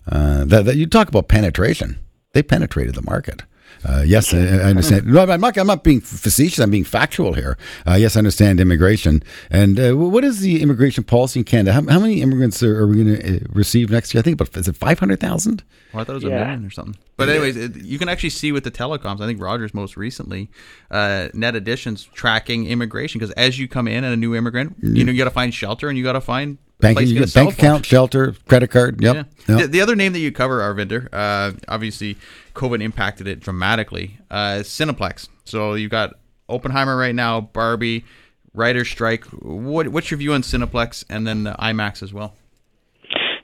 Uh, 0.08 0.46
that, 0.46 0.66
that 0.66 0.78
you 0.78 0.88
talk 0.88 1.08
about 1.10 1.28
penetration. 1.28 2.00
They 2.34 2.44
penetrated 2.44 2.96
the 2.96 3.02
market. 3.02 3.44
Uh, 3.84 4.04
yes, 4.06 4.34
I, 4.34 4.38
I 4.38 4.70
understand. 4.70 5.08
No, 5.08 5.26
I'm 5.26 5.42
not. 5.42 5.58
I'm 5.58 5.68
not 5.68 5.84
being 5.84 6.02
facetious. 6.02 6.60
I'm 6.60 6.72
being 6.72 6.84
factual 6.84 7.34
here. 7.34 7.58
Uh, 7.88 7.96
yes, 7.96 8.16
I 8.16 8.20
understand 8.20 8.60
immigration. 8.60 9.24
And 9.50 9.80
uh, 9.80 9.94
what 9.94 10.24
is 10.24 10.40
the 10.40 10.62
immigration 10.62 11.04
policy 11.04 11.40
in 11.40 11.46
Canada? 11.46 11.74
How, 11.74 11.82
how 11.88 12.00
many 12.00 12.22
immigrants 12.22 12.62
are, 12.64 12.80
are 12.80 12.88
we 12.88 13.04
going 13.04 13.20
to 13.20 13.46
receive 13.50 13.90
next 13.90 14.14
year? 14.14 14.20
I 14.20 14.24
think 14.24 14.40
about 14.40 14.56
is 14.56 14.68
it 14.68 14.76
five 14.76 15.00
hundred 15.00 15.20
thousand? 15.20 15.64
Oh, 15.94 16.00
I 16.00 16.04
thought 16.04 16.14
it 16.14 16.16
was 16.16 16.24
a 16.24 16.30
million 16.30 16.66
or 16.66 16.70
something. 16.70 16.96
But 17.18 17.30
anyways, 17.30 17.58
it, 17.58 17.76
you 17.78 18.00
can 18.00 18.08
actually 18.08 18.30
see 18.30 18.52
with 18.52 18.64
the 18.64 18.72
telecoms. 18.72 19.22
I 19.22 19.28
think 19.28 19.42
Rogers 19.42 19.74
most 19.74 19.98
recently, 19.98 20.50
uh, 20.90 21.30
net 21.34 21.56
additions 21.56 22.06
tracking 22.06 22.68
immigration 22.68 23.20
because 23.20 23.34
as 23.34 23.60
you 23.60 23.68
come 23.68 23.88
in 23.88 24.04
and 24.04 24.14
a 24.14 24.18
new 24.18 24.36
immigrant, 24.36 24.78
you 24.82 25.04
know 25.04 25.12
you 25.12 25.18
got 25.18 25.26
to 25.26 25.32
find 25.32 25.54
shelter 25.54 25.90
and 25.90 25.98
you 25.98 26.04
got 26.04 26.14
to 26.14 26.22
find 26.22 26.58
a 26.58 26.62
Banking, 26.82 26.96
place 26.96 27.10
you 27.10 27.20
get 27.20 27.34
bank 27.34 27.52
phone. 27.52 27.54
account, 27.54 27.86
shelter, 27.86 28.36
credit 28.48 28.70
card. 28.70 29.02
Yep. 29.02 29.16
Yeah. 29.16 29.24
Yep. 29.48 29.60
The, 29.62 29.68
the 29.68 29.82
other 29.82 29.96
name 29.96 30.14
that 30.14 30.20
you 30.20 30.32
cover, 30.32 30.60
Aravinda, 30.60 31.08
uh, 31.14 31.54
obviously 31.68 32.18
COVID 32.56 32.82
impacted 32.82 33.28
it 33.28 33.40
dramatically. 33.40 34.18
Uh, 34.30 34.60
Cineplex. 34.64 35.28
So 35.46 35.74
you've 35.74 35.92
got 35.92 36.16
Oppenheimer 36.50 36.98
right 36.98 37.16
now, 37.16 37.42
Barbie, 37.42 38.06
writer 38.54 38.84
strike. 38.84 39.26
What, 39.26 39.90
what's 39.90 40.12
your 40.12 40.18
view 40.18 40.34
on 40.34 40.42
Cineplex 40.42 41.06
and 41.10 41.26
then 41.26 41.44
the 41.44 41.54
IMAX 41.54 42.04
as 42.04 42.14
well? 42.14 42.36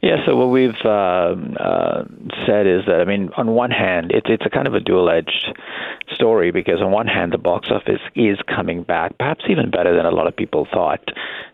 Yeah, 0.02 0.18
so 0.26 0.36
what 0.36 0.50
we've 0.50 0.70
um, 0.86 1.58
uh, 1.60 2.04
said 2.46 2.68
is 2.68 2.86
that 2.88 3.00
I 3.02 3.06
mean, 3.06 3.30
on 3.36 3.52
one 3.52 3.72
hand, 3.72 4.12
it's 4.12 4.28
it's 4.30 4.46
a 4.46 4.50
kind 4.50 4.68
of 4.68 4.76
a 4.76 4.80
dual-edged 4.80 5.58
story 6.14 6.52
because 6.52 6.82
on 6.82 6.92
one 6.92 7.08
hand, 7.08 7.34
the 7.34 7.38
box 7.38 7.70
office 7.70 8.02
is 8.16 8.38
coming 8.48 8.84
back, 8.84 9.18
perhaps 9.18 9.46
even 9.50 9.70
better 9.70 9.96
than 9.96 10.06
a 10.06 10.12
lot 10.12 10.28
of 10.28 10.36
people 10.36 10.68
thought. 10.72 11.02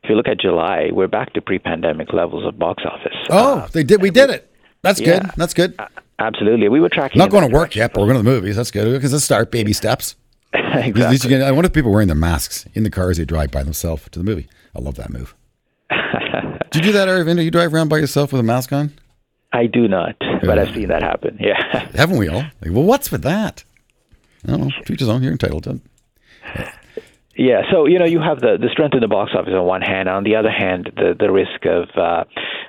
If 0.03 0.09
you 0.09 0.15
look 0.15 0.27
at 0.27 0.39
July, 0.39 0.89
we're 0.91 1.07
back 1.07 1.33
to 1.33 1.41
pre-pandemic 1.41 2.13
levels 2.13 2.45
of 2.45 2.57
box 2.59 2.83
office. 2.85 3.15
Oh, 3.29 3.59
Uh, 3.59 3.67
they 3.73 3.83
did. 3.83 4.01
We 4.01 4.09
did 4.11 4.29
it. 4.29 4.49
That's 4.81 4.99
Yeah. 4.99 5.19
good. 5.19 5.31
That's 5.37 5.53
good. 5.53 5.79
Absolutely, 6.19 6.69
we 6.69 6.79
were 6.79 6.89
tracking. 6.89 7.19
Not 7.19 7.31
going 7.31 7.47
to 7.49 7.53
work 7.53 7.75
yet, 7.75 7.93
but 7.93 8.01
we're 8.01 8.07
going 8.07 8.19
to 8.19 8.23
the 8.23 8.29
movies. 8.29 8.55
That's 8.55 8.71
good 8.71 8.91
because 8.93 9.11
let's 9.11 9.25
start 9.25 9.51
baby 9.51 9.73
steps. 9.73 10.15
direction. 10.53 10.79
At 11.01 11.09
least 11.09 11.25
exactly. 11.25 11.29
can, 11.39 11.41
I 11.47 11.51
wonder 11.51 11.65
if 11.67 11.73
people 11.73 11.91
wearing 11.91 12.07
their 12.07 12.15
masks 12.15 12.65
in 12.75 12.83
the 12.83 12.89
car 12.91 13.09
as 13.09 13.17
they 13.17 13.25
drive 13.25 13.49
by 13.51 13.63
themselves 13.63 14.07
to 14.11 14.19
the 14.19 14.23
movie. 14.25 14.47
I 14.75 14.79
love 14.81 14.95
that 14.95 15.09
move. 15.11 15.33
Do 15.89 16.79
you 16.79 16.81
do 16.81 16.91
that, 16.93 17.07
Aravinda? 17.07 17.43
You 17.43 17.51
drive 17.51 17.73
around 17.73 17.89
by 17.89 17.97
yourself 17.97 18.31
with 18.31 18.39
a 18.39 18.43
mask 18.43 18.71
on? 18.71 18.91
I 19.51 19.67
do 19.67 19.87
not, 19.87 20.15
but 20.43 20.57
I've 20.57 20.73
seen 20.73 20.87
that 20.89 21.03
happen. 21.03 21.37
Yeah. 21.39 21.87
Haven't 21.95 22.17
we 22.17 22.27
all? 22.27 22.41
Like, 22.61 22.71
well, 22.71 22.83
what's 22.83 23.11
with 23.11 23.21
that? 23.23 23.63
I 24.45 24.51
don't 24.51 24.61
know. 24.61 24.69
To 24.85 24.93
each 24.93 24.99
his 24.99 25.09
own. 25.09 25.23
You're 25.23 25.31
entitled 25.31 25.63
to 25.65 25.71
it. 25.71 25.81
Yeah, 27.35 27.61
so 27.71 27.87
you 27.87 27.97
know 27.97 28.05
you 28.05 28.21
have 28.21 28.41
the 28.41 28.57
the 28.61 28.69
strength 28.71 28.93
in 28.93 29.01
the 29.01 29.07
box 29.07 29.31
office 29.33 29.53
on 29.53 29.65
one 29.65 29.81
hand. 29.81 30.07
On 30.07 30.23
the 30.23 30.35
other 30.35 30.51
hand, 30.51 30.91
the 30.95 31.15
the 31.19 31.31
risk 31.31 31.65
of 31.65 31.89
uh, 31.97 32.25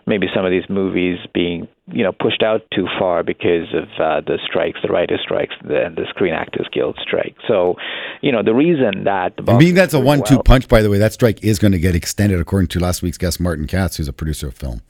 maybe 0.06 0.26
some 0.34 0.46
of 0.46 0.50
these 0.50 0.64
movies 0.70 1.18
being 1.34 1.68
you 1.92 2.02
know 2.02 2.12
pushed 2.12 2.42
out 2.42 2.62
too 2.74 2.86
far 2.98 3.22
because 3.22 3.68
of 3.74 3.84
uh, 4.00 4.20
the 4.22 4.38
strikes, 4.42 4.80
the 4.80 4.88
writers' 4.88 5.20
strikes, 5.22 5.54
the, 5.62 5.84
and 5.84 5.96
the 5.96 6.06
Screen 6.08 6.32
Actors 6.32 6.66
Guild 6.72 6.98
strike. 7.02 7.36
So, 7.46 7.74
you 8.22 8.32
know 8.32 8.42
the 8.42 8.54
reason 8.54 9.04
that 9.04 9.36
the 9.36 9.54
being 9.58 9.74
that's 9.74 9.92
a 9.92 10.00
one-two 10.00 10.36
well- 10.36 10.44
punch, 10.44 10.66
by 10.66 10.80
the 10.80 10.88
way, 10.88 10.96
that 10.96 11.12
strike 11.12 11.44
is 11.44 11.58
going 11.58 11.72
to 11.72 11.78
get 11.78 11.94
extended, 11.94 12.40
according 12.40 12.68
to 12.68 12.80
last 12.80 13.02
week's 13.02 13.18
guest, 13.18 13.40
Martin 13.40 13.66
Katz, 13.66 13.98
who's 13.98 14.08
a 14.08 14.14
producer 14.14 14.48
of 14.48 14.54
film. 14.54 14.80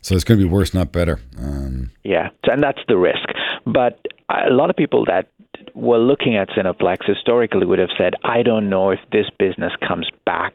So 0.00 0.16
it's 0.16 0.24
going 0.24 0.40
to 0.40 0.44
be 0.44 0.50
worse, 0.50 0.74
not 0.74 0.90
better. 0.90 1.20
Um, 1.38 1.92
Yeah, 2.02 2.30
and 2.50 2.60
that's 2.60 2.80
the 2.88 2.98
risk. 2.98 3.28
But 3.64 4.00
a 4.28 4.50
lot 4.50 4.68
of 4.68 4.74
people 4.74 5.04
that 5.04 5.28
were 5.74 5.98
looking 5.98 6.36
at 6.36 6.48
Cineplex 6.50 7.06
historically 7.06 7.66
would 7.66 7.78
have 7.78 7.90
said, 7.96 8.14
"I 8.24 8.42
don't 8.42 8.68
know 8.68 8.90
if 8.90 9.00
this 9.10 9.26
business 9.38 9.72
comes 9.86 10.06
back 10.26 10.54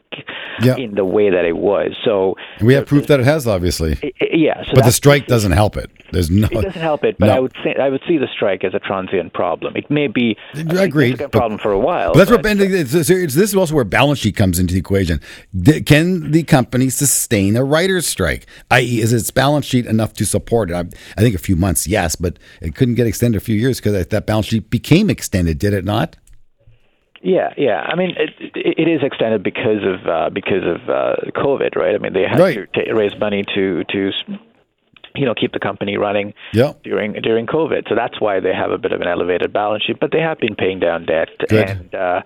Yeah. 0.62 0.76
in 0.76 0.94
the 0.94 1.04
way 1.04 1.30
that 1.30 1.44
it 1.44 1.56
was." 1.56 1.92
So, 2.04 2.36
we 2.60 2.74
have 2.74 2.86
proof 2.86 3.06
that 3.08 3.20
it 3.20 3.26
has, 3.26 3.46
obviously. 3.46 3.96
i- 4.02 4.12
i- 4.20 4.28
yeah. 4.32 4.62
So 4.64 4.72
But 4.74 4.84
the 4.84 4.92
strike 4.92 5.26
doesn't 5.26 5.52
help 5.52 5.76
it. 5.76 5.90
There's 6.12 6.30
no. 6.30 6.46
It 6.50 6.54
doesn't 6.54 6.72
help 6.72 7.04
it, 7.04 7.16
but 7.18 7.26
No. 7.26 7.32
I 7.34 7.40
would 7.40 7.52
say 7.62 7.74
I 7.78 7.88
would 7.88 8.00
see 8.08 8.16
the 8.18 8.28
strike 8.34 8.64
as 8.64 8.74
a 8.74 8.78
transient 8.78 9.32
problem. 9.32 9.74
It 9.76 9.90
may 9.90 10.06
be 10.06 10.36
a 10.54 10.82
Agreed, 10.84 11.18
but- 11.18 11.32
problem 11.32 11.58
for 11.58 11.72
a 11.72 11.78
while. 11.78 12.12
But 12.12 12.18
that's 12.20 12.30
what 12.30 12.42
but- 12.42 12.52
and 12.52 12.60
it's, 12.60 12.94
it's, 12.94 13.10
it's- 13.10 13.34
this 13.34 13.50
is 13.50 13.56
also 13.56 13.74
where 13.74 13.84
balance 13.84 14.18
sheet 14.20 14.36
comes 14.36 14.58
into 14.58 14.72
the 14.74 14.80
equation. 14.80 15.20
Can 15.86 16.30
the 16.30 16.42
company 16.44 16.88
sustain 16.88 17.56
a 17.56 17.64
writer's 17.64 18.06
strike? 18.06 18.46
I.e., 18.70 19.00
is 19.00 19.12
its 19.12 19.30
balance 19.30 19.66
sheet 19.66 19.86
enough 19.86 20.12
to 20.14 20.24
support 20.24 20.70
it? 20.70 20.74
I, 20.74 20.84
I 21.16 21.20
think 21.22 21.34
a 21.34 21.38
few 21.38 21.56
months, 21.56 21.86
yes, 21.86 22.16
but 22.16 22.38
it 22.62 22.74
couldn't 22.74 22.94
get 22.94 23.06
extended 23.06 23.36
a 23.36 23.44
few 23.44 23.56
years 23.56 23.78
because 23.80 24.06
that 24.06 24.26
balance 24.26 24.46
sheet 24.46 24.70
became 24.70 25.07
extended, 25.10 25.58
did 25.58 25.72
it 25.74 25.84
not? 25.84 26.16
Yeah, 27.20 27.52
yeah. 27.56 27.80
I 27.80 27.96
mean, 27.96 28.14
it, 28.16 28.30
it 28.54 28.88
is 28.88 29.00
extended 29.02 29.42
because 29.42 29.82
of 29.82 30.06
uh, 30.06 30.30
because 30.30 30.62
of 30.64 30.88
uh, 30.88 31.16
COVID, 31.34 31.74
right? 31.74 31.94
I 31.94 31.98
mean, 31.98 32.12
they 32.12 32.22
had 32.22 32.38
Right. 32.38 32.54
to 32.54 32.66
ta 32.66 32.92
raise 32.94 33.18
money 33.18 33.44
to 33.54 33.82
to 33.84 34.12
you 35.18 35.26
know 35.26 35.34
keep 35.34 35.52
the 35.52 35.58
company 35.60 35.96
running 35.96 36.34
Yeah. 36.52 36.72
during 36.84 37.12
during 37.14 37.46
COVID. 37.46 37.88
So 37.88 37.94
that's 37.94 38.20
why 38.20 38.40
they 38.40 38.54
have 38.54 38.70
a 38.70 38.78
bit 38.78 38.92
of 38.92 39.00
an 39.00 39.08
elevated 39.08 39.52
balance 39.52 39.84
sheet, 39.84 39.98
but 40.00 40.10
they 40.12 40.20
have 40.20 40.38
been 40.38 40.54
paying 40.54 40.80
down 40.80 41.06
debt 41.06 41.28
Good. 41.48 41.68
and. 41.68 41.94
Uh, 41.94 42.20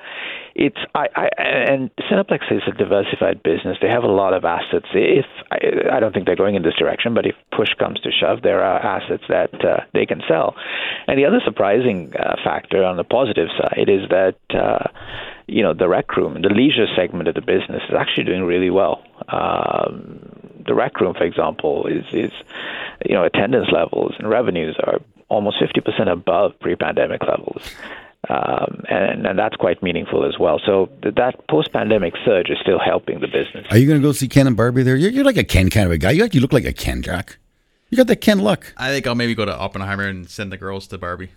it's 0.54 0.76
I, 0.94 1.06
I 1.16 1.28
and 1.40 1.90
Cineplex 2.10 2.40
is 2.50 2.62
a 2.68 2.72
diversified 2.76 3.42
business. 3.42 3.78
They 3.80 3.88
have 3.88 4.02
a 4.04 4.12
lot 4.12 4.34
of 4.34 4.44
assets. 4.44 4.86
If 4.92 5.24
I, 5.50 5.96
I 5.96 6.00
don't 6.00 6.12
think 6.12 6.26
they're 6.26 6.36
going 6.36 6.56
in 6.56 6.62
this 6.62 6.74
direction, 6.78 7.14
but 7.14 7.24
if 7.24 7.34
push 7.56 7.70
comes 7.78 8.00
to 8.00 8.10
shove, 8.10 8.42
there 8.42 8.62
are 8.62 8.78
assets 8.78 9.24
that 9.28 9.54
uh, 9.64 9.84
they 9.94 10.04
can 10.04 10.20
sell. 10.28 10.54
And 11.06 11.18
the 11.18 11.24
other 11.24 11.40
surprising 11.44 12.12
uh, 12.18 12.36
factor 12.44 12.84
on 12.84 12.96
the 12.96 13.04
positive 13.04 13.48
side 13.58 13.88
is 13.88 14.08
that 14.10 14.36
uh, 14.54 14.88
you 15.46 15.62
know 15.62 15.72
the 15.72 15.88
rec 15.88 16.16
room, 16.16 16.34
the 16.42 16.48
leisure 16.50 16.86
segment 16.96 17.28
of 17.28 17.34
the 17.34 17.40
business, 17.40 17.82
is 17.88 17.94
actually 17.98 18.24
doing 18.24 18.42
really 18.44 18.70
well. 18.70 19.02
Um, 19.28 20.41
the 20.66 20.74
rec 20.74 21.00
room, 21.00 21.14
for 21.14 21.24
example, 21.24 21.86
is 21.86 22.04
is 22.12 22.32
you 23.08 23.14
know 23.14 23.24
attendance 23.24 23.68
levels 23.72 24.14
and 24.18 24.28
revenues 24.28 24.76
are 24.84 25.00
almost 25.28 25.56
fifty 25.60 25.80
percent 25.80 26.08
above 26.08 26.58
pre-pandemic 26.60 27.22
levels 27.22 27.62
um, 28.28 28.84
and, 28.88 29.26
and 29.26 29.38
that's 29.38 29.56
quite 29.56 29.82
meaningful 29.82 30.24
as 30.24 30.38
well. 30.38 30.60
So 30.64 30.86
th- 31.02 31.16
that 31.16 31.48
post-pandemic 31.48 32.14
surge 32.24 32.50
is 32.50 32.58
still 32.62 32.78
helping 32.78 33.20
the 33.20 33.26
business. 33.26 33.66
Are 33.70 33.76
you 33.76 33.86
going 33.86 34.00
to 34.00 34.06
go 34.06 34.12
see 34.12 34.28
Ken 34.28 34.46
and 34.46 34.56
Barbie 34.56 34.84
there? 34.84 34.96
You're, 34.96 35.10
you're 35.10 35.24
like 35.24 35.36
a 35.36 35.44
Ken 35.44 35.70
kind 35.70 35.86
of 35.86 35.92
a 35.92 35.98
guy. 35.98 36.12
You 36.12 36.24
actually 36.24 36.40
look 36.40 36.52
like 36.52 36.64
a 36.64 36.72
Ken, 36.72 37.02
Jack. 37.02 37.38
You 37.90 37.96
got 37.96 38.06
that 38.06 38.20
Ken 38.20 38.40
look. 38.40 38.72
I 38.76 38.90
think 38.90 39.06
I'll 39.06 39.16
maybe 39.16 39.34
go 39.34 39.44
to 39.44 39.54
Oppenheimer 39.54 40.06
and 40.06 40.30
send 40.30 40.52
the 40.52 40.56
girls 40.56 40.86
to 40.88 40.98
Barbie. 40.98 41.30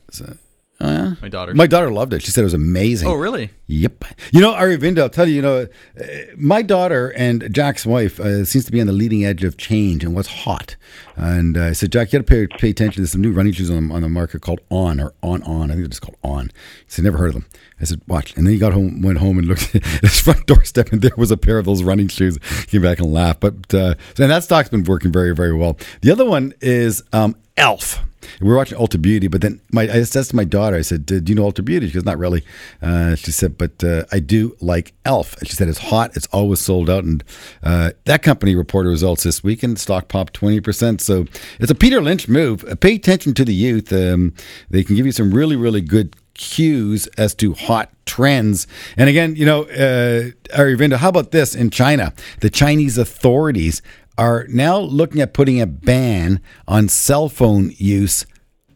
Oh, 0.82 0.92
yeah? 0.92 1.14
My 1.22 1.30
daughter. 1.30 1.54
My 1.54 1.68
daughter 1.68 1.90
loved 1.90 2.14
it. 2.14 2.22
She 2.22 2.32
said 2.32 2.42
it 2.42 2.46
was 2.46 2.54
amazing. 2.54 3.08
oh, 3.08 3.14
really? 3.14 3.50
Yep. 3.68 4.04
You 4.32 4.42
know, 4.42 4.54
Aravinda, 4.54 5.00
I'll 5.00 5.10
tell 5.10 5.28
you, 5.28 5.36
you 5.36 5.42
know, 5.42 5.68
uh, 6.00 6.06
my 6.36 6.62
daughter 6.62 7.14
and 7.16 7.48
Jack's 7.54 7.86
wife 7.86 8.20
uh, 8.20 8.44
seems 8.44 8.66
to 8.66 8.72
be 8.74 8.82
on 8.82 8.88
the 8.88 8.94
leading 8.94 9.24
edge 9.24 9.46
of 9.46 9.56
change 9.56 10.04
and 10.04 10.14
what's 10.14 10.28
hot. 10.28 10.76
And 11.16 11.58
uh, 11.58 11.68
I 11.68 11.72
said, 11.72 11.94
Jack, 11.94 12.12
you 12.12 12.20
got 12.20 12.28
to 12.28 12.48
pay, 12.48 12.48
pay 12.58 12.70
attention. 12.72 13.02
There's 13.04 13.14
some 13.14 13.22
new 13.22 13.32
running 13.32 13.54
shoes 13.54 13.72
on, 13.72 13.90
on 13.90 14.02
the 14.02 14.10
market 14.10 14.42
called 14.42 14.60
On 14.70 15.00
or 15.00 15.14
On 15.24 15.42
On. 15.44 15.72
I 15.72 15.76
think 15.76 15.86
it's 15.86 16.00
just 16.00 16.02
called 16.02 16.18
On. 16.24 16.48
He 16.48 16.52
said, 16.90 17.06
never 17.06 17.18
heard 17.18 17.30
of 17.30 17.36
them. 17.36 17.46
I 17.80 17.86
said, 17.86 18.02
watch. 18.08 18.36
And 18.36 18.46
then 18.46 18.54
he 18.54 18.60
got 18.60 18.74
home, 18.74 19.02
went 19.02 19.20
home 19.20 19.38
and 19.38 19.48
looked 19.48 19.74
at 19.76 19.84
his 19.86 20.20
front 20.20 20.46
doorstep, 20.46 20.92
and 20.92 21.02
there 21.02 21.12
was 21.16 21.32
a 21.32 21.38
pair 21.38 21.58
of 21.58 21.66
those 21.66 21.84
running 21.84 22.10
shoes. 22.10 22.38
Came 22.68 22.82
back 22.82 23.00
and 23.00 23.14
laughed. 23.14 23.40
But 23.40 23.74
uh, 23.74 23.96
and 24.20 24.30
that 24.30 24.44
stock's 24.44 24.70
been 24.70 24.84
working 24.84 25.12
very, 25.14 25.34
very 25.34 25.54
well. 25.54 25.78
The 26.02 26.12
other 26.12 26.26
one 26.26 26.54
is 26.60 27.02
um, 27.14 27.38
Elf. 27.56 28.00
We 28.42 28.48
were 28.48 28.56
watching 28.56 28.78
Ulta 28.78 29.02
Beauty, 29.02 29.28
but 29.28 29.42
then 29.42 29.62
my 29.72 29.84
I 29.84 30.04
said 30.04 30.26
to 30.26 30.36
my 30.36 30.44
daughter, 30.44 30.76
I 30.76 30.82
said, 30.82 31.06
"Do 31.06 31.22
you 31.26 31.36
know 31.36 31.50
Ulta 31.50 31.64
Beauty?" 31.64 31.88
She 31.88 31.94
goes, 31.94 32.06
"Not 32.06 32.18
really." 32.18 32.44
Uh, 32.82 33.16
she 33.16 33.32
said, 33.32 33.58
"But 33.58 33.84
uh, 33.84 34.04
I 34.12 34.20
do 34.20 34.56
like 34.60 34.94
Elf." 35.06 35.38
And 35.38 35.48
she 35.48 35.56
said, 35.56 35.68
"It's 35.68 35.80
hot. 35.80 36.16
It's 36.16 36.28
always 36.28 36.60
sold 36.60 36.90
out." 36.90 37.04
And 37.04 37.24
uh, 37.64 37.92
that 38.06 38.24
company 38.24 38.56
reported 38.56 38.90
results 38.90 39.24
this 39.24 39.44
week, 39.44 39.64
and 39.64 39.80
stock 39.80 40.08
popped 40.08 40.34
twenty 40.34 40.60
percent. 40.60 41.02
So 41.02 41.26
it's 41.60 41.72
a 41.72 41.76
Peter 41.76 42.02
Lynch 42.02 42.28
move. 42.28 42.64
Uh, 42.66 42.76
pay 42.76 42.96
attention 42.96 43.34
to 43.36 43.46
the 43.46 43.54
youth. 43.54 43.92
Um, 43.92 44.34
they 44.70 44.84
can 44.84 44.96
give 44.96 45.06
you 45.06 45.12
some 45.12 45.34
really, 45.34 45.56
really 45.56 45.82
good 45.82 46.16
cues 46.36 47.08
as 47.18 47.34
to 47.36 47.54
hot 47.54 47.90
trends. 48.06 48.68
And 48.98 49.10
again, 49.10 49.36
you 49.36 49.46
know, 49.46 49.64
uh, 49.64 50.98
how 50.98 51.10
about 51.10 51.32
this 51.32 51.56
in 51.56 51.70
China? 51.70 52.14
The 52.42 52.50
Chinese 52.50 52.98
authorities 52.98 53.82
are 54.18 54.46
now 54.50 54.80
looking 54.80 55.22
at 55.22 55.34
putting 55.34 55.60
a 55.62 55.68
ban 55.68 56.40
on 56.68 56.88
cell 56.90 57.30
phone 57.30 57.72
use 57.78 58.26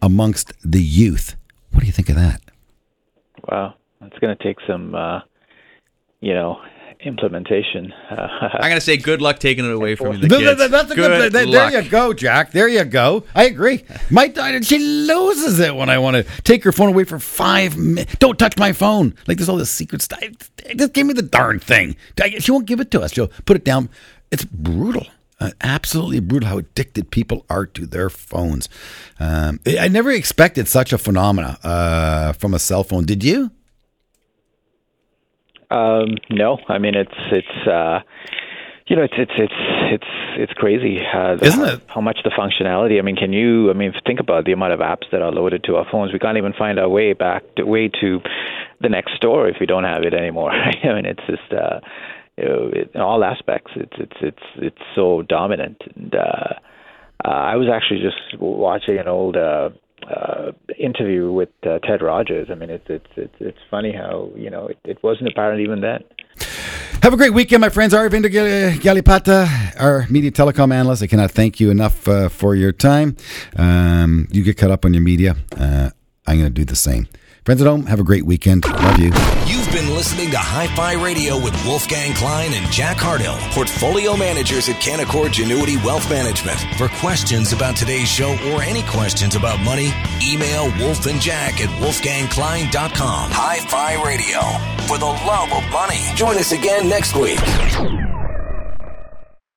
amongst 0.02 0.54
the 0.64 0.82
youth. 0.82 1.36
What 1.72 1.82
do 1.82 1.86
you 1.86 1.92
think 1.94 2.10
of 2.10 2.16
that? 2.16 2.42
Wow, 3.50 3.76
it's 4.02 4.18
going 4.20 4.36
to 4.38 4.44
take 4.44 4.58
some, 4.68 4.96
uh, 4.96 5.22
you 6.20 6.34
know, 6.34 6.60
implementation. 7.06 7.94
Uh, 8.12 8.28
I'm 8.60 8.70
gonna 8.70 8.82
say 8.82 8.98
good 8.98 9.22
luck 9.22 9.40
taking 9.40 9.64
it 9.64 9.72
away 9.72 9.96
from 9.96 10.20
the 10.20 10.28
Th- 10.28 10.42
th- 10.42 10.58
kids. 10.58 10.70
that's 10.70 10.92
a 10.92 10.96
good, 10.96 11.32
th- 11.32 11.48
luck. 11.48 11.72
there 11.72 11.82
you 11.82 11.90
go, 11.90 12.12
Jack. 12.14 12.52
There 12.52 12.68
you 12.68 12.84
go. 12.84 13.24
I 13.34 13.46
agree. 13.46 13.86
My 14.10 14.28
daughter, 14.28 14.62
she 14.62 14.80
loses 14.80 15.60
it 15.60 15.74
when 15.76 15.90
I 15.90 15.98
want 15.98 16.18
to 16.18 16.42
take 16.42 16.62
her 16.66 16.74
phone 16.74 16.90
away 16.90 17.06
for 17.06 17.18
five 17.18 17.78
minutes. 17.78 18.16
Don't 18.18 18.38
touch 18.38 18.58
my 18.58 18.74
phone. 18.74 19.16
Like 19.28 19.38
there's 19.38 19.48
all 19.48 19.56
this 19.56 19.72
secret 19.72 20.02
stuff. 20.02 20.20
Just 20.76 20.92
give 20.92 21.08
me 21.08 21.14
the 21.14 21.22
darn 21.22 21.60
thing. 21.60 21.96
She 22.40 22.52
won't 22.52 22.66
give 22.66 22.82
it 22.82 22.92
to 22.92 23.00
us. 23.02 23.14
She'll 23.14 23.30
put 23.46 23.56
it 23.56 23.64
down. 23.64 23.88
It's 24.32 24.44
brutal. 24.44 25.08
Uh, 25.40 25.52
absolutely 25.62 26.20
brutal 26.20 26.50
how 26.50 26.58
addicted 26.58 27.12
people 27.12 27.46
are 27.50 27.66
to 27.66 27.86
their 27.86 28.10
phones. 28.10 28.68
Um, 29.20 29.62
I 29.80 29.88
never 29.88 30.12
expected 30.12 30.68
such 30.68 30.92
a 30.92 30.98
phenomena 30.98 31.58
uh, 31.64 32.34
from 32.34 32.54
a 32.54 32.60
cell 32.60 32.84
phone. 32.84 33.06
Did 33.06 33.24
you? 33.24 33.52
Um, 35.72 36.18
no, 36.30 36.58
I 36.68 36.78
mean 36.80 36.96
it's 36.96 37.14
it's 37.32 37.68
uh, 37.68 38.00
you 38.88 38.96
know 38.96 39.04
it's 39.04 39.14
it's 39.18 39.32
it's 39.38 39.54
it's 39.94 40.08
it's 40.38 40.54
crazy, 40.54 41.00
uh, 41.14 41.36
the- 41.36 41.46
Isn't 41.46 41.60
how, 41.60 41.74
it? 41.74 41.82
How 41.88 42.02
much 42.02 42.20
the 42.24 42.32
functionality? 42.32 42.98
I 42.98 43.02
mean, 43.02 43.16
can 43.16 43.34
you? 43.34 43.70
I 43.70 43.74
mean, 43.74 43.94
think 44.06 44.20
about 44.20 44.46
the 44.46 44.52
amount 44.52 44.74
of 44.74 44.80
apps 44.80 45.10
that 45.12 45.22
are 45.22 45.32
loaded 45.32 45.64
to 45.66 45.76
our 45.76 45.86
phones. 45.92 46.12
We 46.12 46.20
can't 46.20 46.38
even 46.38 46.54
find 46.54 46.80
our 46.80 46.90
way 46.90 47.14
back 47.14 47.44
to, 47.56 47.64
way 47.64 47.90
to 48.02 48.20
the 48.82 48.90
next 48.90 49.16
store 49.16 49.48
if 49.48 49.58
we 49.60 49.66
don't 49.66 49.84
have 49.84 50.04
it 50.04 50.14
anymore. 50.14 50.52
I 50.84 50.94
mean, 50.94 51.06
it's 51.06 51.22
just 51.28 51.54
uh, 51.54 51.80
you 51.80 51.80
know, 51.80 51.82
it, 51.82 51.82
in 52.42 53.02
all 53.02 53.24
aspects, 53.24 53.72
it's 53.76 53.94
it's 53.98 54.18
it's 54.22 54.44
it's 54.58 54.82
so 54.96 55.24
dominant. 55.24 55.82
And 55.96 56.16
uh, 56.16 56.54
uh, 57.26 57.28
I 57.28 57.56
was 57.56 57.68
actually 57.74 58.02
just 58.02 58.40
watching 58.42 58.98
an 58.98 59.08
old. 59.08 59.38
Uh, 59.38 59.70
uh, 60.10 60.54
interview 60.80 61.32
with 61.32 61.50
uh, 61.64 61.78
Ted 61.80 62.02
Rogers. 62.02 62.48
I 62.50 62.56
mean, 62.56 62.70
it's 62.70 62.86
it's 62.88 63.06
it's 63.18 63.36
it's 63.40 63.58
funny 63.70 63.92
how 63.92 64.32
you 64.36 64.50
know 64.50 64.68
it, 64.68 64.78
it 64.86 65.04
wasn't 65.04 65.30
apparent 65.30 65.62
even 65.62 65.82
then. 65.82 66.04
Have 67.04 67.14
a 67.14 67.18
great 67.18 67.34
weekend, 67.34 67.62
my 67.62 67.70
friends. 67.70 67.94
Aravinda 67.94 68.32
Gal- 68.32 68.78
Galappatthige, 68.78 69.80
our 69.80 70.06
media 70.10 70.32
telecom 70.32 70.74
analyst. 70.74 71.04
I 71.04 71.08
cannot 71.08 71.32
thank 71.32 71.60
you 71.60 71.70
enough 71.70 72.08
uh, 72.08 72.30
for 72.30 72.56
your 72.56 72.72
time. 72.72 73.16
Um, 73.56 74.28
you 74.32 74.44
get 74.44 74.58
caught 74.58 74.72
up 74.72 74.84
on 74.84 74.94
your 74.94 75.04
media. 75.04 75.36
Uh, 75.58 75.92
I'm 76.28 76.38
going 76.38 76.50
to 76.50 76.50
do 76.50 76.66
the 76.66 76.76
same. 76.76 77.08
Friends 77.50 77.64
at 77.64 77.68
home, 77.68 77.88
have 77.88 78.00
a 78.00 78.04
great 78.04 78.28
weekend. 78.28 78.64
Love 78.68 79.00
you. 79.00 79.08
You've 79.48 79.72
been 79.72 79.96
listening 79.96 80.30
to 80.30 80.38
Hi 80.38 80.68
Fi 80.76 80.94
Radio 81.04 81.36
with 81.44 81.56
Wolfgang 81.66 82.14
Klein 82.14 82.54
and 82.54 82.72
Jack 82.72 82.98
Hardill, 82.98 83.40
portfolio 83.56 84.16
managers 84.16 84.70
at 84.70 84.76
Canaccord 84.76 85.30
Genuity 85.30 85.84
Wealth 85.84 86.08
Management. 86.12 86.60
For 86.78 86.90
questions 87.00 87.52
about 87.52 87.76
today's 87.76 88.08
show 88.08 88.38
or 88.54 88.62
any 88.62 88.84
questions 88.84 89.34
about 89.34 89.60
money, 89.62 89.92
email 90.22 90.66
Wolf 90.78 91.08
and 91.08 91.20
Jack 91.20 91.60
at 91.60 91.70
wolfgangklein.com. 91.82 93.32
Hi 93.32 93.58
Fi 93.62 94.06
Radio, 94.06 94.42
for 94.86 95.00
the 95.00 95.08
love 95.08 95.52
of 95.52 95.68
money. 95.72 96.06
Join 96.14 96.38
us 96.38 96.52
again 96.52 96.88
next 96.88 97.16
week. 97.16 98.09